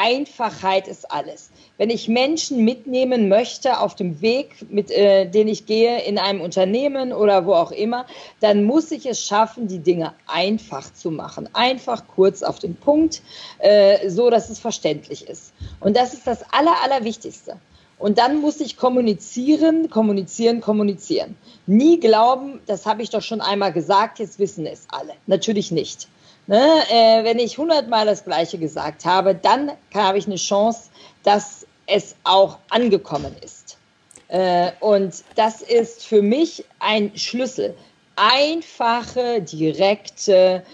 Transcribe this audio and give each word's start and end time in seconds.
Einfachheit 0.00 0.88
ist 0.88 1.10
alles. 1.10 1.50
Wenn 1.76 1.90
ich 1.90 2.08
Menschen 2.08 2.64
mitnehmen 2.64 3.28
möchte 3.28 3.80
auf 3.80 3.94
dem 3.94 4.22
Weg, 4.22 4.70
mit 4.70 4.90
äh, 4.90 5.26
den 5.26 5.46
ich 5.46 5.66
gehe 5.66 6.02
in 6.04 6.18
einem 6.18 6.40
Unternehmen 6.40 7.12
oder 7.12 7.44
wo 7.44 7.52
auch 7.52 7.70
immer, 7.70 8.06
dann 8.40 8.64
muss 8.64 8.90
ich 8.92 9.04
es 9.04 9.24
schaffen, 9.24 9.68
die 9.68 9.80
Dinge 9.80 10.14
einfach 10.26 10.92
zu 10.94 11.10
machen. 11.10 11.50
Einfach, 11.52 12.04
kurz 12.06 12.42
auf 12.42 12.58
den 12.58 12.76
Punkt, 12.76 13.20
äh, 13.58 14.08
so 14.08 14.30
dass 14.30 14.48
es 14.48 14.58
verständlich 14.58 15.28
ist. 15.28 15.52
Und 15.80 15.96
das 15.96 16.14
ist 16.14 16.26
das 16.26 16.44
Aller, 16.50 16.74
Allerwichtigste. 16.82 17.56
Und 17.98 18.16
dann 18.16 18.40
muss 18.40 18.60
ich 18.60 18.78
kommunizieren, 18.78 19.90
kommunizieren, 19.90 20.62
kommunizieren. 20.62 21.36
Nie 21.66 22.00
glauben, 22.00 22.60
das 22.64 22.86
habe 22.86 23.02
ich 23.02 23.10
doch 23.10 23.20
schon 23.20 23.42
einmal 23.42 23.74
gesagt, 23.74 24.18
jetzt 24.18 24.38
wissen 24.38 24.64
es 24.64 24.86
alle. 24.90 25.12
Natürlich 25.26 25.70
nicht. 25.70 26.08
Ne? 26.50 26.82
Äh, 26.90 27.22
wenn 27.22 27.38
ich 27.38 27.58
hundertmal 27.58 28.06
das 28.06 28.24
Gleiche 28.24 28.58
gesagt 28.58 29.04
habe, 29.04 29.36
dann 29.36 29.70
habe 29.94 30.18
ich 30.18 30.26
eine 30.26 30.34
Chance, 30.34 30.90
dass 31.22 31.64
es 31.86 32.16
auch 32.24 32.58
angekommen 32.70 33.36
ist. 33.40 33.78
Äh, 34.26 34.72
und 34.80 35.22
das 35.36 35.62
ist 35.62 36.04
für 36.04 36.22
mich 36.22 36.64
ein 36.80 37.16
Schlüssel. 37.16 37.76
Einfache, 38.16 39.40
direkte, 39.40 40.64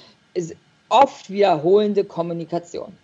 oft 0.88 1.28
wiederholende 1.28 2.04
Kommunikation. 2.04 2.96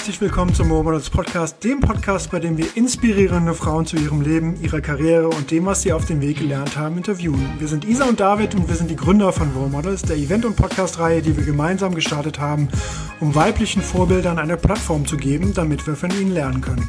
Herzlich 0.00 0.22
willkommen 0.22 0.54
zum 0.54 0.70
Role 0.70 0.84
Models 0.84 1.10
Podcast, 1.10 1.62
dem 1.62 1.80
Podcast, 1.80 2.30
bei 2.30 2.40
dem 2.40 2.56
wir 2.56 2.74
inspirierende 2.74 3.52
Frauen 3.52 3.84
zu 3.84 3.96
ihrem 3.96 4.22
Leben, 4.22 4.58
ihrer 4.62 4.80
Karriere 4.80 5.28
und 5.28 5.50
dem, 5.50 5.66
was 5.66 5.82
sie 5.82 5.92
auf 5.92 6.06
dem 6.06 6.22
Weg 6.22 6.38
gelernt 6.38 6.74
haben, 6.78 6.96
interviewen. 6.96 7.52
Wir 7.58 7.68
sind 7.68 7.84
Isa 7.84 8.06
und 8.06 8.18
David 8.18 8.54
und 8.54 8.66
wir 8.66 8.76
sind 8.76 8.90
die 8.90 8.96
Gründer 8.96 9.30
von 9.30 9.50
Role 9.50 9.68
Models, 9.68 10.00
der 10.00 10.16
Event- 10.16 10.46
und 10.46 10.56
Podcast-Reihe, 10.56 11.20
die 11.20 11.36
wir 11.36 11.44
gemeinsam 11.44 11.94
gestartet 11.94 12.40
haben, 12.40 12.70
um 13.20 13.34
weiblichen 13.34 13.82
Vorbildern 13.82 14.38
eine 14.38 14.56
Plattform 14.56 15.04
zu 15.04 15.18
geben, 15.18 15.52
damit 15.52 15.86
wir 15.86 15.96
von 15.96 16.10
ihnen 16.18 16.32
lernen 16.32 16.62
können. 16.62 16.88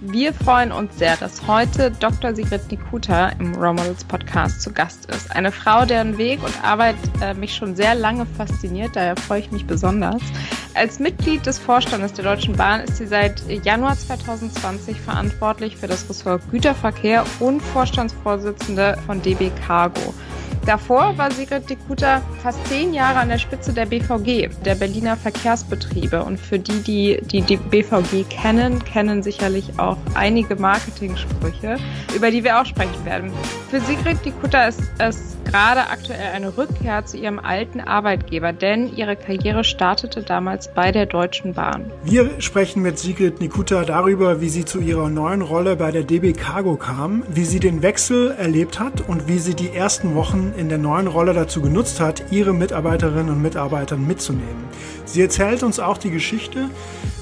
Wir 0.00 0.32
freuen 0.32 0.70
uns 0.70 0.96
sehr, 0.96 1.16
dass 1.16 1.48
heute 1.48 1.90
Dr. 1.90 2.32
Sigrid 2.32 2.70
Nikuta 2.70 3.30
im 3.30 3.56
Romulus 3.56 4.04
Podcast 4.04 4.62
zu 4.62 4.72
Gast 4.72 5.06
ist. 5.10 5.34
Eine 5.34 5.50
Frau, 5.50 5.84
deren 5.86 6.18
Weg 6.18 6.40
und 6.44 6.54
Arbeit 6.62 6.94
äh, 7.20 7.34
mich 7.34 7.56
schon 7.56 7.74
sehr 7.74 7.96
lange 7.96 8.24
fasziniert, 8.24 8.94
daher 8.94 9.16
freue 9.16 9.40
ich 9.40 9.50
mich 9.50 9.66
besonders. 9.66 10.22
Als 10.74 11.00
Mitglied 11.00 11.44
des 11.46 11.58
Vorstandes 11.58 12.12
der 12.12 12.24
Deutschen 12.24 12.54
Bahn 12.54 12.82
ist 12.82 12.98
sie 12.98 13.08
seit 13.08 13.42
Januar 13.64 13.98
2020 13.98 15.00
verantwortlich 15.00 15.76
für 15.76 15.88
das 15.88 16.08
Ressort 16.08 16.48
Güterverkehr 16.52 17.24
und 17.40 17.60
Vorstandsvorsitzende 17.60 18.96
von 19.04 19.20
DB 19.20 19.50
Cargo. 19.66 20.14
Davor 20.68 21.16
war 21.16 21.30
Sigrid 21.30 21.70
Dekuta 21.70 22.20
fast 22.42 22.58
zehn 22.66 22.92
Jahre 22.92 23.20
an 23.20 23.30
der 23.30 23.38
Spitze 23.38 23.72
der 23.72 23.86
BVG, 23.86 24.50
der 24.66 24.74
Berliner 24.74 25.16
Verkehrsbetriebe. 25.16 26.22
Und 26.22 26.38
für 26.38 26.58
die, 26.58 26.82
die 26.82 27.18
die, 27.22 27.40
die 27.40 27.56
BVG 27.56 28.28
kennen, 28.28 28.84
kennen 28.84 29.22
sicherlich 29.22 29.78
auch 29.78 29.96
einige 30.12 30.56
Marketingsprüche, 30.56 31.78
über 32.14 32.30
die 32.30 32.44
wir 32.44 32.60
auch 32.60 32.66
sprechen 32.66 33.02
werden. 33.06 33.32
Für 33.70 33.80
Sigrid 33.80 34.22
Dekuta 34.26 34.68
ist 34.68 34.82
es 34.98 35.38
gerade 35.48 35.88
aktuell 35.88 36.34
eine 36.34 36.56
Rückkehr 36.56 37.04
zu 37.06 37.16
ihrem 37.16 37.38
alten 37.38 37.80
Arbeitgeber, 37.80 38.52
denn 38.52 38.94
ihre 38.94 39.16
Karriere 39.16 39.64
startete 39.64 40.22
damals 40.22 40.72
bei 40.74 40.92
der 40.92 41.06
Deutschen 41.06 41.54
Bahn. 41.54 41.90
Wir 42.04 42.40
sprechen 42.40 42.82
mit 42.82 42.98
Sigrid 42.98 43.40
Nikuta 43.40 43.84
darüber, 43.84 44.42
wie 44.42 44.50
sie 44.50 44.66
zu 44.66 44.80
ihrer 44.80 45.08
neuen 45.08 45.40
Rolle 45.40 45.76
bei 45.76 45.90
der 45.90 46.02
DB 46.02 46.34
Cargo 46.34 46.76
kam, 46.76 47.22
wie 47.30 47.44
sie 47.44 47.60
den 47.60 47.82
Wechsel 47.82 48.32
erlebt 48.32 48.78
hat 48.78 49.08
und 49.08 49.26
wie 49.26 49.38
sie 49.38 49.54
die 49.54 49.70
ersten 49.70 50.14
Wochen 50.14 50.52
in 50.58 50.68
der 50.68 50.78
neuen 50.78 51.06
Rolle 51.06 51.32
dazu 51.32 51.62
genutzt 51.62 52.00
hat, 52.00 52.24
ihre 52.32 52.52
Mitarbeiterinnen 52.52 53.30
und 53.30 53.40
Mitarbeiter 53.40 53.96
mitzunehmen. 53.96 54.64
Sie 55.04 55.22
erzählt 55.22 55.62
uns 55.62 55.78
auch 55.78 55.98
die 55.98 56.10
Geschichte, 56.10 56.68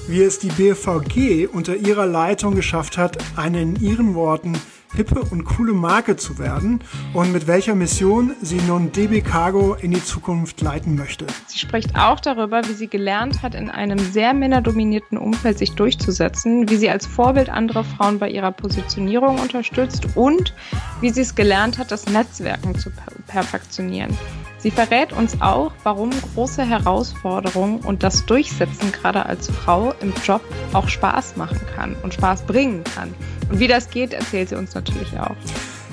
wie 0.07 0.23
es 0.23 0.39
die 0.39 0.49
BVG 0.49 1.47
unter 1.47 1.75
ihrer 1.75 2.05
Leitung 2.05 2.55
geschafft 2.55 2.97
hat, 2.97 3.17
eine 3.35 3.61
in 3.61 3.75
ihren 3.75 4.15
Worten 4.15 4.53
hippe 4.95 5.21
und 5.21 5.45
coole 5.45 5.73
Marke 5.73 6.15
zu 6.15 6.39
werden 6.39 6.81
und 7.13 7.31
mit 7.31 7.47
welcher 7.47 7.75
Mission 7.75 8.33
sie 8.41 8.59
nun 8.67 8.91
DB 8.91 9.21
Cargo 9.21 9.75
in 9.75 9.91
die 9.91 10.03
Zukunft 10.03 10.61
leiten 10.61 10.95
möchte. 10.95 11.25
Sie 11.47 11.59
spricht 11.59 11.95
auch 11.97 12.19
darüber, 12.19 12.61
wie 12.67 12.73
sie 12.73 12.87
gelernt 12.87 13.41
hat, 13.41 13.55
in 13.55 13.69
einem 13.69 13.99
sehr 13.99 14.33
männerdominierten 14.33 15.17
Umfeld 15.17 15.57
sich 15.57 15.73
durchzusetzen, 15.73 16.69
wie 16.69 16.77
sie 16.77 16.89
als 16.89 17.05
Vorbild 17.05 17.49
andere 17.49 17.83
Frauen 17.83 18.19
bei 18.19 18.29
ihrer 18.29 18.51
Positionierung 18.51 19.39
unterstützt 19.39 20.07
und 20.15 20.53
wie 21.01 21.09
sie 21.09 21.21
es 21.21 21.35
gelernt 21.35 21.77
hat, 21.77 21.91
das 21.91 22.07
Netzwerken 22.07 22.77
zu 22.77 22.91
perfektionieren. 23.27 24.17
Sie 24.59 24.71
verrät 24.71 25.13
uns 25.13 25.41
auch, 25.41 25.71
warum 25.83 26.09
große 26.33 26.65
Herausforderungen 26.65 27.79
und 27.79 28.03
das 28.03 28.25
Durchsetzen 28.25 28.91
gerade 28.91 29.25
als 29.25 29.49
Frau 29.49 29.93
im 30.01 30.13
Job 30.23 30.41
auch 30.73 30.89
Spaß 30.89 31.37
machen 31.37 31.59
kann 31.75 31.95
und 32.01 32.13
Spaß 32.13 32.43
bringen 32.43 32.83
kann. 32.83 33.13
Und 33.49 33.59
wie 33.59 33.67
das 33.67 33.89
geht, 33.89 34.13
erzählt 34.13 34.49
sie 34.49 34.55
uns 34.55 34.73
natürlich 34.73 35.19
auch. 35.19 35.35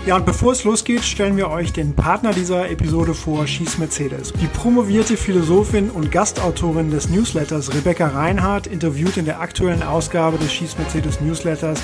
Ja, 0.06 0.16
und 0.16 0.26
bevor 0.26 0.52
es 0.52 0.64
losgeht, 0.64 1.02
stellen 1.02 1.38
wir 1.38 1.48
euch 1.48 1.72
den 1.72 1.94
Partner 1.94 2.34
dieser 2.34 2.68
Episode 2.68 3.14
vor, 3.14 3.46
Schieß 3.46 3.78
Mercedes. 3.78 4.34
Die 4.34 4.46
promovierte 4.48 5.16
Philosophin 5.16 5.88
und 5.88 6.12
Gastautorin 6.12 6.90
des 6.90 7.08
Newsletters 7.08 7.74
Rebecca 7.74 8.08
Reinhardt 8.08 8.66
interviewt 8.66 9.16
in 9.16 9.24
der 9.24 9.40
aktuellen 9.40 9.82
Ausgabe 9.82 10.36
des 10.36 10.52
Schieß 10.52 10.76
Mercedes 10.76 11.22
Newsletters 11.22 11.80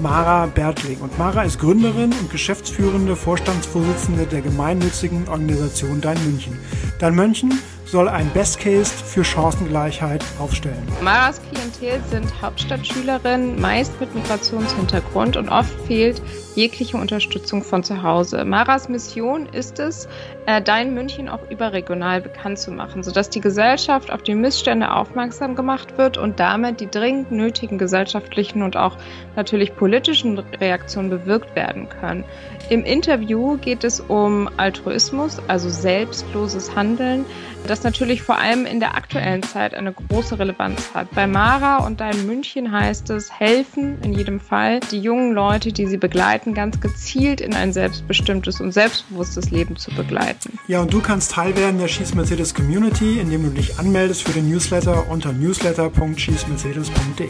Mara 0.00 0.46
Bertling. 0.46 0.98
Und 0.98 1.16
Mara 1.16 1.42
ist 1.44 1.60
Gründerin 1.60 2.12
und 2.12 2.28
geschäftsführende 2.32 3.14
Vorstandsvorsitzende 3.14 4.26
der 4.26 4.40
gemeinnützigen 4.40 5.28
Organisation 5.28 6.00
Dein 6.00 6.18
München. 6.24 6.58
Dein 6.98 7.14
München 7.14 7.52
soll 7.90 8.08
ein 8.08 8.30
Best 8.30 8.60
Case 8.60 8.92
für 8.92 9.24
Chancengleichheit 9.24 10.24
aufstellen. 10.38 10.86
Maras 11.02 11.40
Klientel 11.42 12.00
sind 12.08 12.40
Hauptstadtschülerinnen, 12.40 13.60
meist 13.60 14.00
mit 14.00 14.14
Migrationshintergrund 14.14 15.36
und 15.36 15.48
oft 15.48 15.72
fehlt 15.86 16.22
jegliche 16.54 16.96
Unterstützung 16.96 17.62
von 17.62 17.82
zu 17.82 18.02
Hause. 18.02 18.44
Maras 18.44 18.88
Mission 18.88 19.46
ist 19.46 19.78
es, 19.78 20.08
äh, 20.46 20.62
Dein 20.62 20.94
München 20.94 21.28
auch 21.28 21.50
überregional 21.50 22.20
bekannt 22.20 22.58
zu 22.58 22.70
machen, 22.70 23.02
sodass 23.02 23.30
die 23.30 23.40
Gesellschaft 23.40 24.12
auf 24.12 24.22
die 24.22 24.34
Missstände 24.34 24.92
aufmerksam 24.92 25.56
gemacht 25.56 25.98
wird 25.98 26.16
und 26.16 26.38
damit 26.38 26.80
die 26.80 26.90
dringend 26.90 27.32
nötigen 27.32 27.78
gesellschaftlichen 27.78 28.62
und 28.62 28.76
auch 28.76 28.96
natürlich 29.36 29.74
politischen 29.74 30.38
Reaktionen 30.38 31.10
bewirkt 31.10 31.56
werden 31.56 31.88
können. 31.88 32.24
Im 32.68 32.84
Interview 32.84 33.56
geht 33.56 33.82
es 33.82 34.00
um 34.00 34.48
Altruismus, 34.56 35.38
also 35.48 35.68
selbstloses 35.68 36.76
Handeln, 36.76 37.24
das 37.66 37.82
natürlich 37.82 38.22
vor 38.22 38.38
allem 38.38 38.66
in 38.66 38.80
der 38.80 38.94
aktuellen 38.94 39.42
Zeit 39.42 39.74
eine 39.74 39.92
große 39.92 40.38
Relevanz 40.38 40.90
hat. 40.94 41.10
Bei 41.12 41.26
Mara 41.26 41.86
und 41.86 42.00
Dein 42.00 42.26
München 42.26 42.72
heißt 42.72 43.10
es, 43.10 43.30
helfen 43.30 43.98
in 44.02 44.12
jedem 44.12 44.40
Fall 44.40 44.80
die 44.90 45.00
jungen 45.00 45.32
Leute, 45.32 45.72
die 45.72 45.86
sie 45.86 45.96
begleiten, 45.96 46.54
ganz 46.54 46.80
gezielt 46.80 47.40
in 47.40 47.54
ein 47.54 47.72
selbstbestimmtes 47.72 48.60
und 48.60 48.72
selbstbewusstes 48.72 49.50
Leben 49.50 49.76
zu 49.76 49.90
begleiten. 49.92 50.58
Ja, 50.66 50.80
und 50.80 50.92
du 50.92 51.00
kannst 51.00 51.32
Teil 51.32 51.56
werden 51.56 51.78
der 51.78 51.88
Schieß 51.88 52.14
Mercedes 52.14 52.54
Community, 52.54 53.18
indem 53.20 53.42
du 53.44 53.50
dich 53.50 53.78
anmeldest 53.78 54.22
für 54.22 54.32
den 54.32 54.48
Newsletter 54.50 55.08
unter 55.08 55.32
newsletter.schießmercedes.de. 55.32 57.28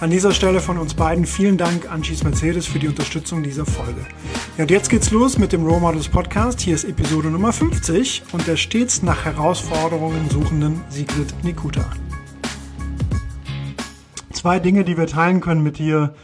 An 0.00 0.08
dieser 0.08 0.32
Stelle 0.32 0.60
von 0.60 0.78
uns 0.78 0.94
beiden 0.94 1.26
vielen 1.26 1.58
Dank 1.58 1.92
an 1.92 2.02
Schieß 2.02 2.24
Mercedes 2.24 2.64
für 2.64 2.78
die 2.78 2.88
Unterstützung 2.88 3.42
dieser 3.42 3.66
Folge. 3.66 4.00
Ja, 4.56 4.62
und 4.64 4.70
jetzt 4.70 4.88
geht's 4.88 5.10
los 5.10 5.36
mit 5.36 5.52
dem 5.52 5.62
Role 5.62 5.78
Models 5.78 6.08
Podcast. 6.08 6.58
Hier 6.62 6.74
ist 6.74 6.84
Episode 6.84 7.28
Nummer 7.28 7.52
50 7.52 8.22
und 8.32 8.46
der 8.46 8.56
stets 8.56 9.02
nach 9.02 9.26
Herausforderungen 9.26 10.30
suchenden 10.30 10.80
Sigrid 10.88 11.34
Nikuta. 11.44 11.84
Zwei 14.32 14.58
Dinge, 14.58 14.84
die 14.84 14.96
wir 14.96 15.06
teilen 15.06 15.42
können 15.42 15.62
mit 15.62 15.76
dir 15.76 16.14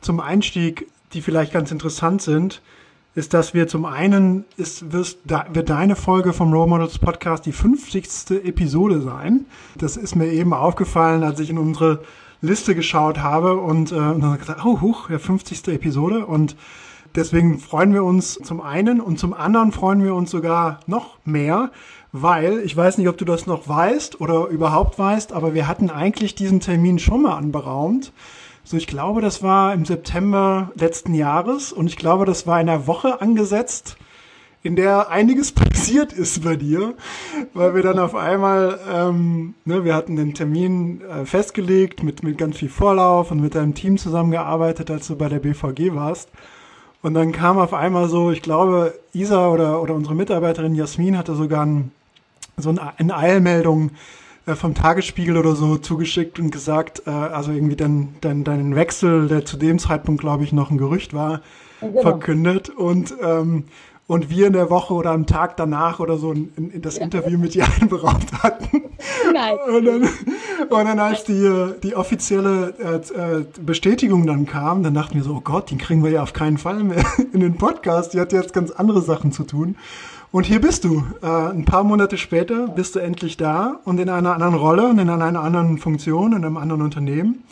zum 0.00 0.20
Einstieg, 0.20 0.86
die 1.12 1.20
vielleicht 1.20 1.52
ganz 1.52 1.70
interessant 1.70 2.22
sind, 2.22 2.62
ist, 3.14 3.34
dass 3.34 3.52
wir 3.52 3.68
zum 3.68 3.84
einen 3.84 4.46
ist, 4.56 4.90
wirst, 4.90 5.18
wird 5.52 5.68
deine 5.68 5.96
Folge 5.96 6.32
vom 6.32 6.50
Role 6.50 6.70
Models 6.70 6.98
Podcast 6.98 7.44
die 7.44 7.52
50. 7.52 8.30
Episode 8.44 9.02
sein. 9.02 9.44
Das 9.76 9.98
ist 9.98 10.16
mir 10.16 10.32
eben 10.32 10.54
aufgefallen, 10.54 11.22
als 11.22 11.40
ich 11.40 11.50
in 11.50 11.58
unsere 11.58 12.00
Liste 12.40 12.74
geschaut 12.74 13.18
habe 13.18 13.56
und, 13.56 13.92
äh, 13.92 13.96
und 13.96 14.20
dann 14.20 14.38
gesagt, 14.38 14.64
oh, 14.64 14.80
huch, 14.80 15.10
ja, 15.10 15.18
50. 15.18 15.68
Episode 15.68 16.26
und 16.26 16.56
deswegen 17.14 17.58
freuen 17.58 17.92
wir 17.94 18.04
uns 18.04 18.34
zum 18.34 18.60
einen 18.60 19.00
und 19.00 19.18
zum 19.18 19.34
anderen 19.34 19.72
freuen 19.72 20.04
wir 20.04 20.14
uns 20.14 20.30
sogar 20.30 20.80
noch 20.86 21.18
mehr, 21.24 21.70
weil 22.12 22.60
ich 22.60 22.76
weiß 22.76 22.98
nicht, 22.98 23.08
ob 23.08 23.18
du 23.18 23.24
das 23.24 23.46
noch 23.46 23.68
weißt 23.68 24.20
oder 24.20 24.46
überhaupt 24.46 24.98
weißt, 24.98 25.32
aber 25.32 25.54
wir 25.54 25.66
hatten 25.66 25.90
eigentlich 25.90 26.34
diesen 26.34 26.60
Termin 26.60 26.98
schon 26.98 27.22
mal 27.22 27.36
anberaumt. 27.36 28.12
So, 28.64 28.76
ich 28.76 28.86
glaube, 28.86 29.20
das 29.20 29.42
war 29.42 29.72
im 29.72 29.84
September 29.84 30.70
letzten 30.74 31.14
Jahres 31.14 31.72
und 31.72 31.86
ich 31.86 31.96
glaube, 31.96 32.24
das 32.24 32.46
war 32.46 32.60
in 32.60 32.66
der 32.66 32.86
Woche 32.86 33.20
angesetzt, 33.20 33.96
in 34.62 34.76
der 34.76 35.10
einiges 35.10 35.52
passiert 35.52 36.12
ist 36.12 36.44
bei 36.44 36.56
dir, 36.56 36.94
weil 37.54 37.74
wir 37.74 37.82
dann 37.82 37.98
auf 37.98 38.14
einmal, 38.14 38.78
ähm, 38.92 39.54
ne, 39.64 39.84
wir 39.84 39.94
hatten 39.94 40.16
den 40.16 40.34
Termin 40.34 41.00
äh, 41.02 41.24
festgelegt 41.24 42.02
mit, 42.02 42.22
mit 42.22 42.38
ganz 42.38 42.58
viel 42.58 42.68
Vorlauf 42.68 43.30
und 43.30 43.40
mit 43.40 43.54
deinem 43.54 43.74
Team 43.74 43.98
zusammengearbeitet, 43.98 44.90
als 44.90 45.06
du 45.06 45.16
bei 45.16 45.28
der 45.28 45.38
BVG 45.38 45.94
warst. 45.94 46.28
Und 47.00 47.14
dann 47.14 47.32
kam 47.32 47.58
auf 47.58 47.74
einmal 47.74 48.08
so, 48.08 48.30
ich 48.32 48.42
glaube, 48.42 48.98
Isa 49.12 49.48
oder, 49.48 49.80
oder 49.80 49.94
unsere 49.94 50.16
Mitarbeiterin 50.16 50.74
Jasmin 50.74 51.16
hatte 51.16 51.34
sogar 51.34 51.64
ein, 51.64 51.92
so 52.56 52.74
eine 52.96 53.16
Eilmeldung 53.16 53.92
äh, 54.46 54.54
vom 54.56 54.74
Tagesspiegel 54.74 55.36
oder 55.36 55.54
so 55.54 55.76
zugeschickt 55.76 56.40
und 56.40 56.50
gesagt, 56.50 57.02
äh, 57.06 57.10
also 57.10 57.52
irgendwie 57.52 57.76
dein, 57.76 58.16
dein, 58.20 58.42
deinen 58.42 58.74
Wechsel, 58.74 59.28
der 59.28 59.44
zu 59.44 59.56
dem 59.56 59.78
Zeitpunkt, 59.78 60.20
glaube 60.20 60.42
ich, 60.42 60.52
noch 60.52 60.70
ein 60.70 60.78
Gerücht 60.78 61.14
war, 61.14 61.42
genau. 61.80 62.02
verkündet. 62.02 62.68
Und 62.70 63.14
ähm, 63.22 63.64
und 64.08 64.30
wir 64.30 64.46
in 64.46 64.54
der 64.54 64.70
Woche 64.70 64.94
oder 64.94 65.10
am 65.10 65.26
Tag 65.26 65.58
danach 65.58 66.00
oder 66.00 66.16
so 66.16 66.32
in, 66.32 66.50
in 66.56 66.82
das 66.82 66.96
ja. 66.96 67.04
Interview 67.04 67.38
mit 67.38 67.54
dir 67.54 67.66
einberaumt 67.80 68.42
hatten. 68.42 68.82
Nein. 69.32 69.56
Und 69.68 69.84
dann, 69.84 70.02
und 70.02 70.84
dann 70.86 70.98
als 70.98 71.24
die, 71.24 71.74
die 71.82 71.94
offizielle 71.94 72.74
äh, 72.78 73.40
äh, 73.40 73.44
Bestätigung 73.60 74.26
dann 74.26 74.46
kam, 74.46 74.82
dann 74.82 74.94
dachten 74.94 75.14
wir 75.14 75.22
so, 75.22 75.34
oh 75.34 75.40
Gott, 75.40 75.70
die 75.70 75.76
kriegen 75.76 76.02
wir 76.02 76.10
ja 76.10 76.22
auf 76.22 76.32
keinen 76.32 76.56
Fall 76.56 76.82
mehr 76.82 77.04
in 77.32 77.40
den 77.40 77.58
Podcast. 77.58 78.14
Die 78.14 78.20
hat 78.20 78.32
jetzt 78.32 78.54
ganz 78.54 78.70
andere 78.70 79.02
Sachen 79.02 79.30
zu 79.30 79.44
tun. 79.44 79.76
Und 80.32 80.44
hier 80.44 80.60
bist 80.60 80.84
du. 80.84 81.04
Äh, 81.22 81.26
ein 81.26 81.66
paar 81.66 81.84
Monate 81.84 82.16
später 82.16 82.66
bist 82.66 82.96
du 82.96 83.00
endlich 83.00 83.36
da 83.36 83.78
und 83.84 84.00
in 84.00 84.08
einer 84.08 84.32
anderen 84.32 84.54
Rolle 84.54 84.88
und 84.88 84.98
in 84.98 85.10
einer 85.10 85.40
anderen 85.40 85.76
Funktion, 85.76 86.32
in 86.32 86.46
einem 86.46 86.56
anderen 86.56 86.80
Unternehmen. 86.80 87.44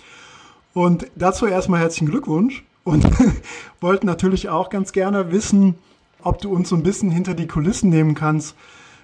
Und 0.72 1.06
dazu 1.16 1.46
erstmal 1.46 1.80
herzlichen 1.80 2.08
Glückwunsch 2.08 2.64
und 2.82 3.06
wollten 3.82 4.06
natürlich 4.06 4.48
auch 4.48 4.70
ganz 4.70 4.92
gerne 4.92 5.32
wissen, 5.32 5.74
ob 6.26 6.40
du 6.40 6.52
uns 6.52 6.68
so 6.68 6.76
ein 6.76 6.82
bisschen 6.82 7.10
hinter 7.10 7.34
die 7.34 7.46
Kulissen 7.46 7.90
nehmen 7.90 8.14
kannst 8.14 8.56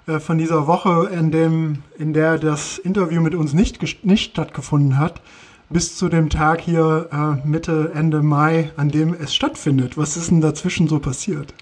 äh, 0.06 0.18
von 0.18 0.38
dieser 0.38 0.66
Woche, 0.66 1.10
in, 1.12 1.30
dem, 1.30 1.82
in 1.98 2.12
der 2.12 2.38
das 2.38 2.78
Interview 2.78 3.20
mit 3.20 3.34
uns 3.34 3.52
nicht, 3.52 4.04
nicht 4.04 4.32
stattgefunden 4.32 4.98
hat, 4.98 5.20
bis 5.70 5.96
zu 5.96 6.08
dem 6.08 6.28
Tag 6.28 6.60
hier 6.60 7.08
äh, 7.12 7.46
Mitte, 7.46 7.92
Ende 7.94 8.22
Mai, 8.22 8.70
an 8.76 8.90
dem 8.90 9.14
es 9.14 9.34
stattfindet. 9.34 9.96
Was 9.96 10.16
ist 10.16 10.30
denn 10.30 10.40
dazwischen 10.40 10.88
so 10.88 10.98
passiert? 10.98 11.54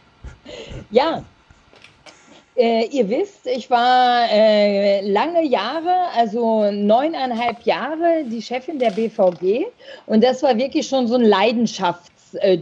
Ja, 0.91 1.23
äh, 2.57 2.87
ihr 2.91 3.09
wisst, 3.09 3.47
ich 3.47 3.71
war 3.71 4.29
äh, 4.31 5.01
lange 5.09 5.47
Jahre, 5.47 6.09
also 6.15 6.71
neuneinhalb 6.71 7.63
Jahre, 7.63 8.25
die 8.27 8.43
Chefin 8.43 8.79
der 8.79 8.91
BVG. 8.91 9.67
Und 10.07 10.23
das 10.23 10.43
war 10.43 10.57
wirklich 10.59 10.87
schon 10.87 11.07
so 11.07 11.15
ein 11.15 11.25
Leidenschaft. 11.25 12.13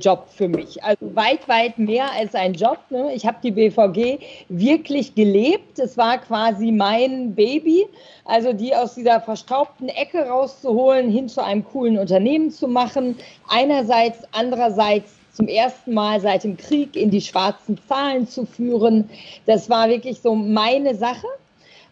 Job 0.00 0.26
für 0.28 0.48
mich. 0.48 0.82
Also 0.82 1.14
weit, 1.14 1.48
weit 1.48 1.78
mehr 1.78 2.10
als 2.12 2.34
ein 2.34 2.54
Job. 2.54 2.78
Ne? 2.90 3.12
Ich 3.14 3.26
habe 3.26 3.38
die 3.42 3.50
BVG 3.50 4.18
wirklich 4.48 5.14
gelebt. 5.14 5.78
Es 5.78 5.96
war 5.96 6.18
quasi 6.18 6.70
mein 6.70 7.34
Baby. 7.34 7.86
Also 8.24 8.52
die 8.52 8.74
aus 8.74 8.94
dieser 8.94 9.20
verstaubten 9.20 9.88
Ecke 9.88 10.28
rauszuholen, 10.28 11.10
hin 11.10 11.28
zu 11.28 11.42
einem 11.42 11.64
coolen 11.64 11.98
Unternehmen 11.98 12.50
zu 12.50 12.68
machen. 12.68 13.16
Einerseits, 13.48 14.18
andererseits 14.32 15.12
zum 15.32 15.46
ersten 15.46 15.94
Mal 15.94 16.20
seit 16.20 16.44
dem 16.44 16.56
Krieg 16.56 16.96
in 16.96 17.10
die 17.10 17.20
schwarzen 17.20 17.78
Zahlen 17.88 18.26
zu 18.26 18.44
führen. 18.44 19.08
Das 19.46 19.70
war 19.70 19.88
wirklich 19.88 20.20
so 20.20 20.34
meine 20.34 20.94
Sache. 20.94 21.26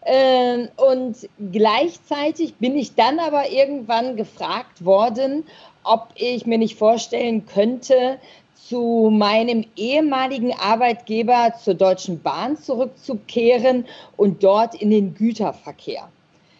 Ähm, 0.09 0.69
und 0.77 1.27
gleichzeitig 1.51 2.55
bin 2.55 2.77
ich 2.77 2.95
dann 2.95 3.19
aber 3.19 3.49
irgendwann 3.49 4.15
gefragt 4.15 4.85
worden, 4.85 5.43
ob 5.87 6.09
ich 6.15 6.45
mir 6.45 6.57
nicht 6.57 6.77
vorstellen 6.77 7.45
könnte, 7.45 8.19
zu 8.55 9.09
meinem 9.11 9.65
ehemaligen 9.77 10.53
Arbeitgeber 10.53 11.53
zur 11.63 11.75
Deutschen 11.75 12.21
Bahn 12.21 12.57
zurückzukehren 12.57 13.85
und 14.17 14.43
dort 14.43 14.75
in 14.75 14.91
den 14.91 15.15
Güterverkehr. 15.15 16.09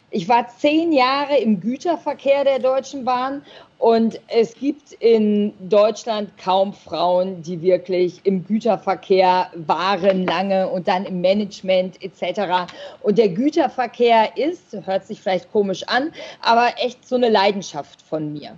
Ich 0.09 0.29
war 0.29 0.47
zehn 0.47 0.93
Jahre 0.93 1.37
im 1.37 1.59
Güterverkehr 1.59 2.45
der 2.45 2.59
Deutschen 2.59 3.03
Bahn 3.03 3.41
und 3.77 4.21
es 4.27 4.55
gibt 4.55 4.93
in 4.93 5.53
Deutschland 5.67 6.29
kaum 6.37 6.71
Frauen, 6.71 7.43
die 7.43 7.61
wirklich 7.61 8.21
im 8.23 8.45
Güterverkehr 8.45 9.51
waren 9.53 10.25
lange 10.25 10.69
und 10.69 10.87
dann 10.87 11.03
im 11.03 11.19
Management 11.19 12.01
etc. 12.01 12.71
Und 13.01 13.17
der 13.17 13.27
Güterverkehr 13.27 14.37
ist, 14.37 14.77
hört 14.85 15.05
sich 15.05 15.19
vielleicht 15.19 15.51
komisch 15.51 15.83
an, 15.83 16.13
aber 16.41 16.69
echt 16.77 17.05
so 17.05 17.15
eine 17.15 17.29
Leidenschaft 17.29 18.01
von 18.01 18.31
mir. 18.31 18.57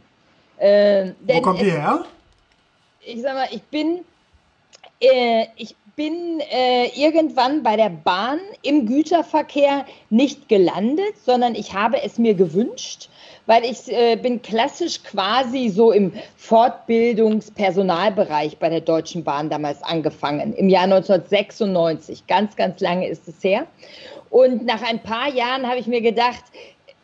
Äh, 0.59 1.13
Wo 1.25 1.41
kommt 1.41 1.61
ihr 1.61 1.71
her? 1.71 2.05
Ich 3.01 3.21
sag 3.21 3.33
mal, 3.33 3.47
ich 3.51 3.63
bin, 3.63 4.05
äh, 4.99 5.45
ich 5.55 5.75
bin 5.95 6.41
äh, 6.51 6.89
irgendwann 6.95 7.63
bei 7.63 7.75
der 7.75 7.89
Bahn 7.89 8.39
im 8.61 8.85
Güterverkehr 8.85 9.85
nicht 10.09 10.47
gelandet, 10.47 11.15
sondern 11.25 11.55
ich 11.55 11.73
habe 11.73 12.01
es 12.01 12.17
mir 12.17 12.35
gewünscht, 12.35 13.09
weil 13.47 13.65
ich 13.65 13.91
äh, 13.91 14.15
bin 14.15 14.41
klassisch 14.41 15.03
quasi 15.03 15.67
so 15.69 15.91
im 15.91 16.13
Fortbildungspersonalbereich 16.37 18.57
bei 18.59 18.69
der 18.69 18.79
Deutschen 18.81 19.23
Bahn 19.23 19.49
damals 19.49 19.81
angefangen, 19.83 20.53
im 20.53 20.69
Jahr 20.69 20.83
1996. 20.83 22.27
Ganz, 22.27 22.55
ganz 22.55 22.79
lange 22.79 23.07
ist 23.07 23.27
es 23.27 23.43
her. 23.43 23.67
Und 24.29 24.65
nach 24.65 24.81
ein 24.81 25.03
paar 25.03 25.29
Jahren 25.29 25.67
habe 25.67 25.79
ich 25.79 25.87
mir 25.87 26.01
gedacht, 26.01 26.43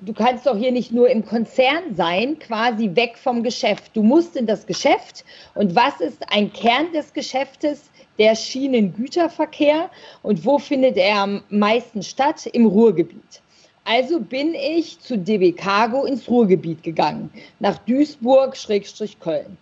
du 0.02 0.14
kannst 0.14 0.46
doch 0.46 0.58
hier 0.58 0.72
nicht 0.72 0.92
nur 0.92 1.10
im 1.10 1.26
Konzern 1.26 1.96
sein, 1.96 2.40
quasi 2.40 2.96
weg 2.96 3.18
vom 3.18 3.44
Geschäft. 3.44 3.92
Du 3.94 4.04
musst 4.04 4.36
in 4.36 4.46
das 4.46 4.66
Geschäft. 4.66 5.24
Und 5.54 5.76
was 5.76 6.00
ist 6.00 6.22
ein 6.32 6.52
Kern 6.52 6.92
des 6.94 7.14
Geschäftes? 7.14 7.90
Der 8.18 8.36
Schienengüterverkehr. 8.36 9.90
Und 10.24 10.46
wo 10.46 10.58
findet 10.58 10.98
er 10.98 11.18
am 11.18 11.44
meisten 11.50 12.04
statt? 12.04 12.46
Im 12.48 12.66
Ruhrgebiet. 12.66 13.42
Also 13.84 14.20
bin 14.20 14.56
ich 14.56 15.00
zu 15.00 15.18
DB 15.18 15.52
Cargo 15.52 16.06
ins 16.06 16.28
Ruhrgebiet 16.28 16.82
gegangen, 16.82 17.30
nach 17.60 17.78
Duisburg-Köln. 17.80 19.58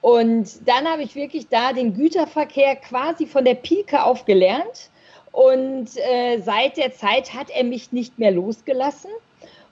Und 0.00 0.66
dann 0.66 0.88
habe 0.88 1.02
ich 1.02 1.14
wirklich 1.14 1.46
da 1.48 1.74
den 1.74 1.92
Güterverkehr 1.92 2.76
quasi 2.76 3.26
von 3.26 3.44
der 3.44 3.56
Pike 3.56 4.02
auf 4.02 4.24
gelernt. 4.24 4.88
Und 5.32 5.90
äh, 5.96 6.38
seit 6.38 6.78
der 6.78 6.92
Zeit 6.94 7.34
hat 7.34 7.50
er 7.50 7.64
mich 7.64 7.92
nicht 7.92 8.18
mehr 8.18 8.30
losgelassen. 8.30 9.10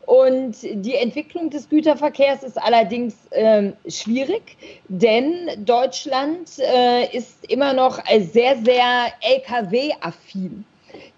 Und 0.08 0.56
die 0.62 0.94
Entwicklung 0.94 1.50
des 1.50 1.68
Güterverkehrs 1.68 2.42
ist 2.42 2.56
allerdings 2.56 3.14
äh, 3.28 3.72
schwierig, 3.86 4.56
denn 4.88 5.50
Deutschland 5.66 6.48
äh, 6.60 7.14
ist 7.14 7.44
immer 7.50 7.74
noch 7.74 8.02
sehr, 8.18 8.56
sehr 8.56 9.12
Lkw-affin. 9.20 10.64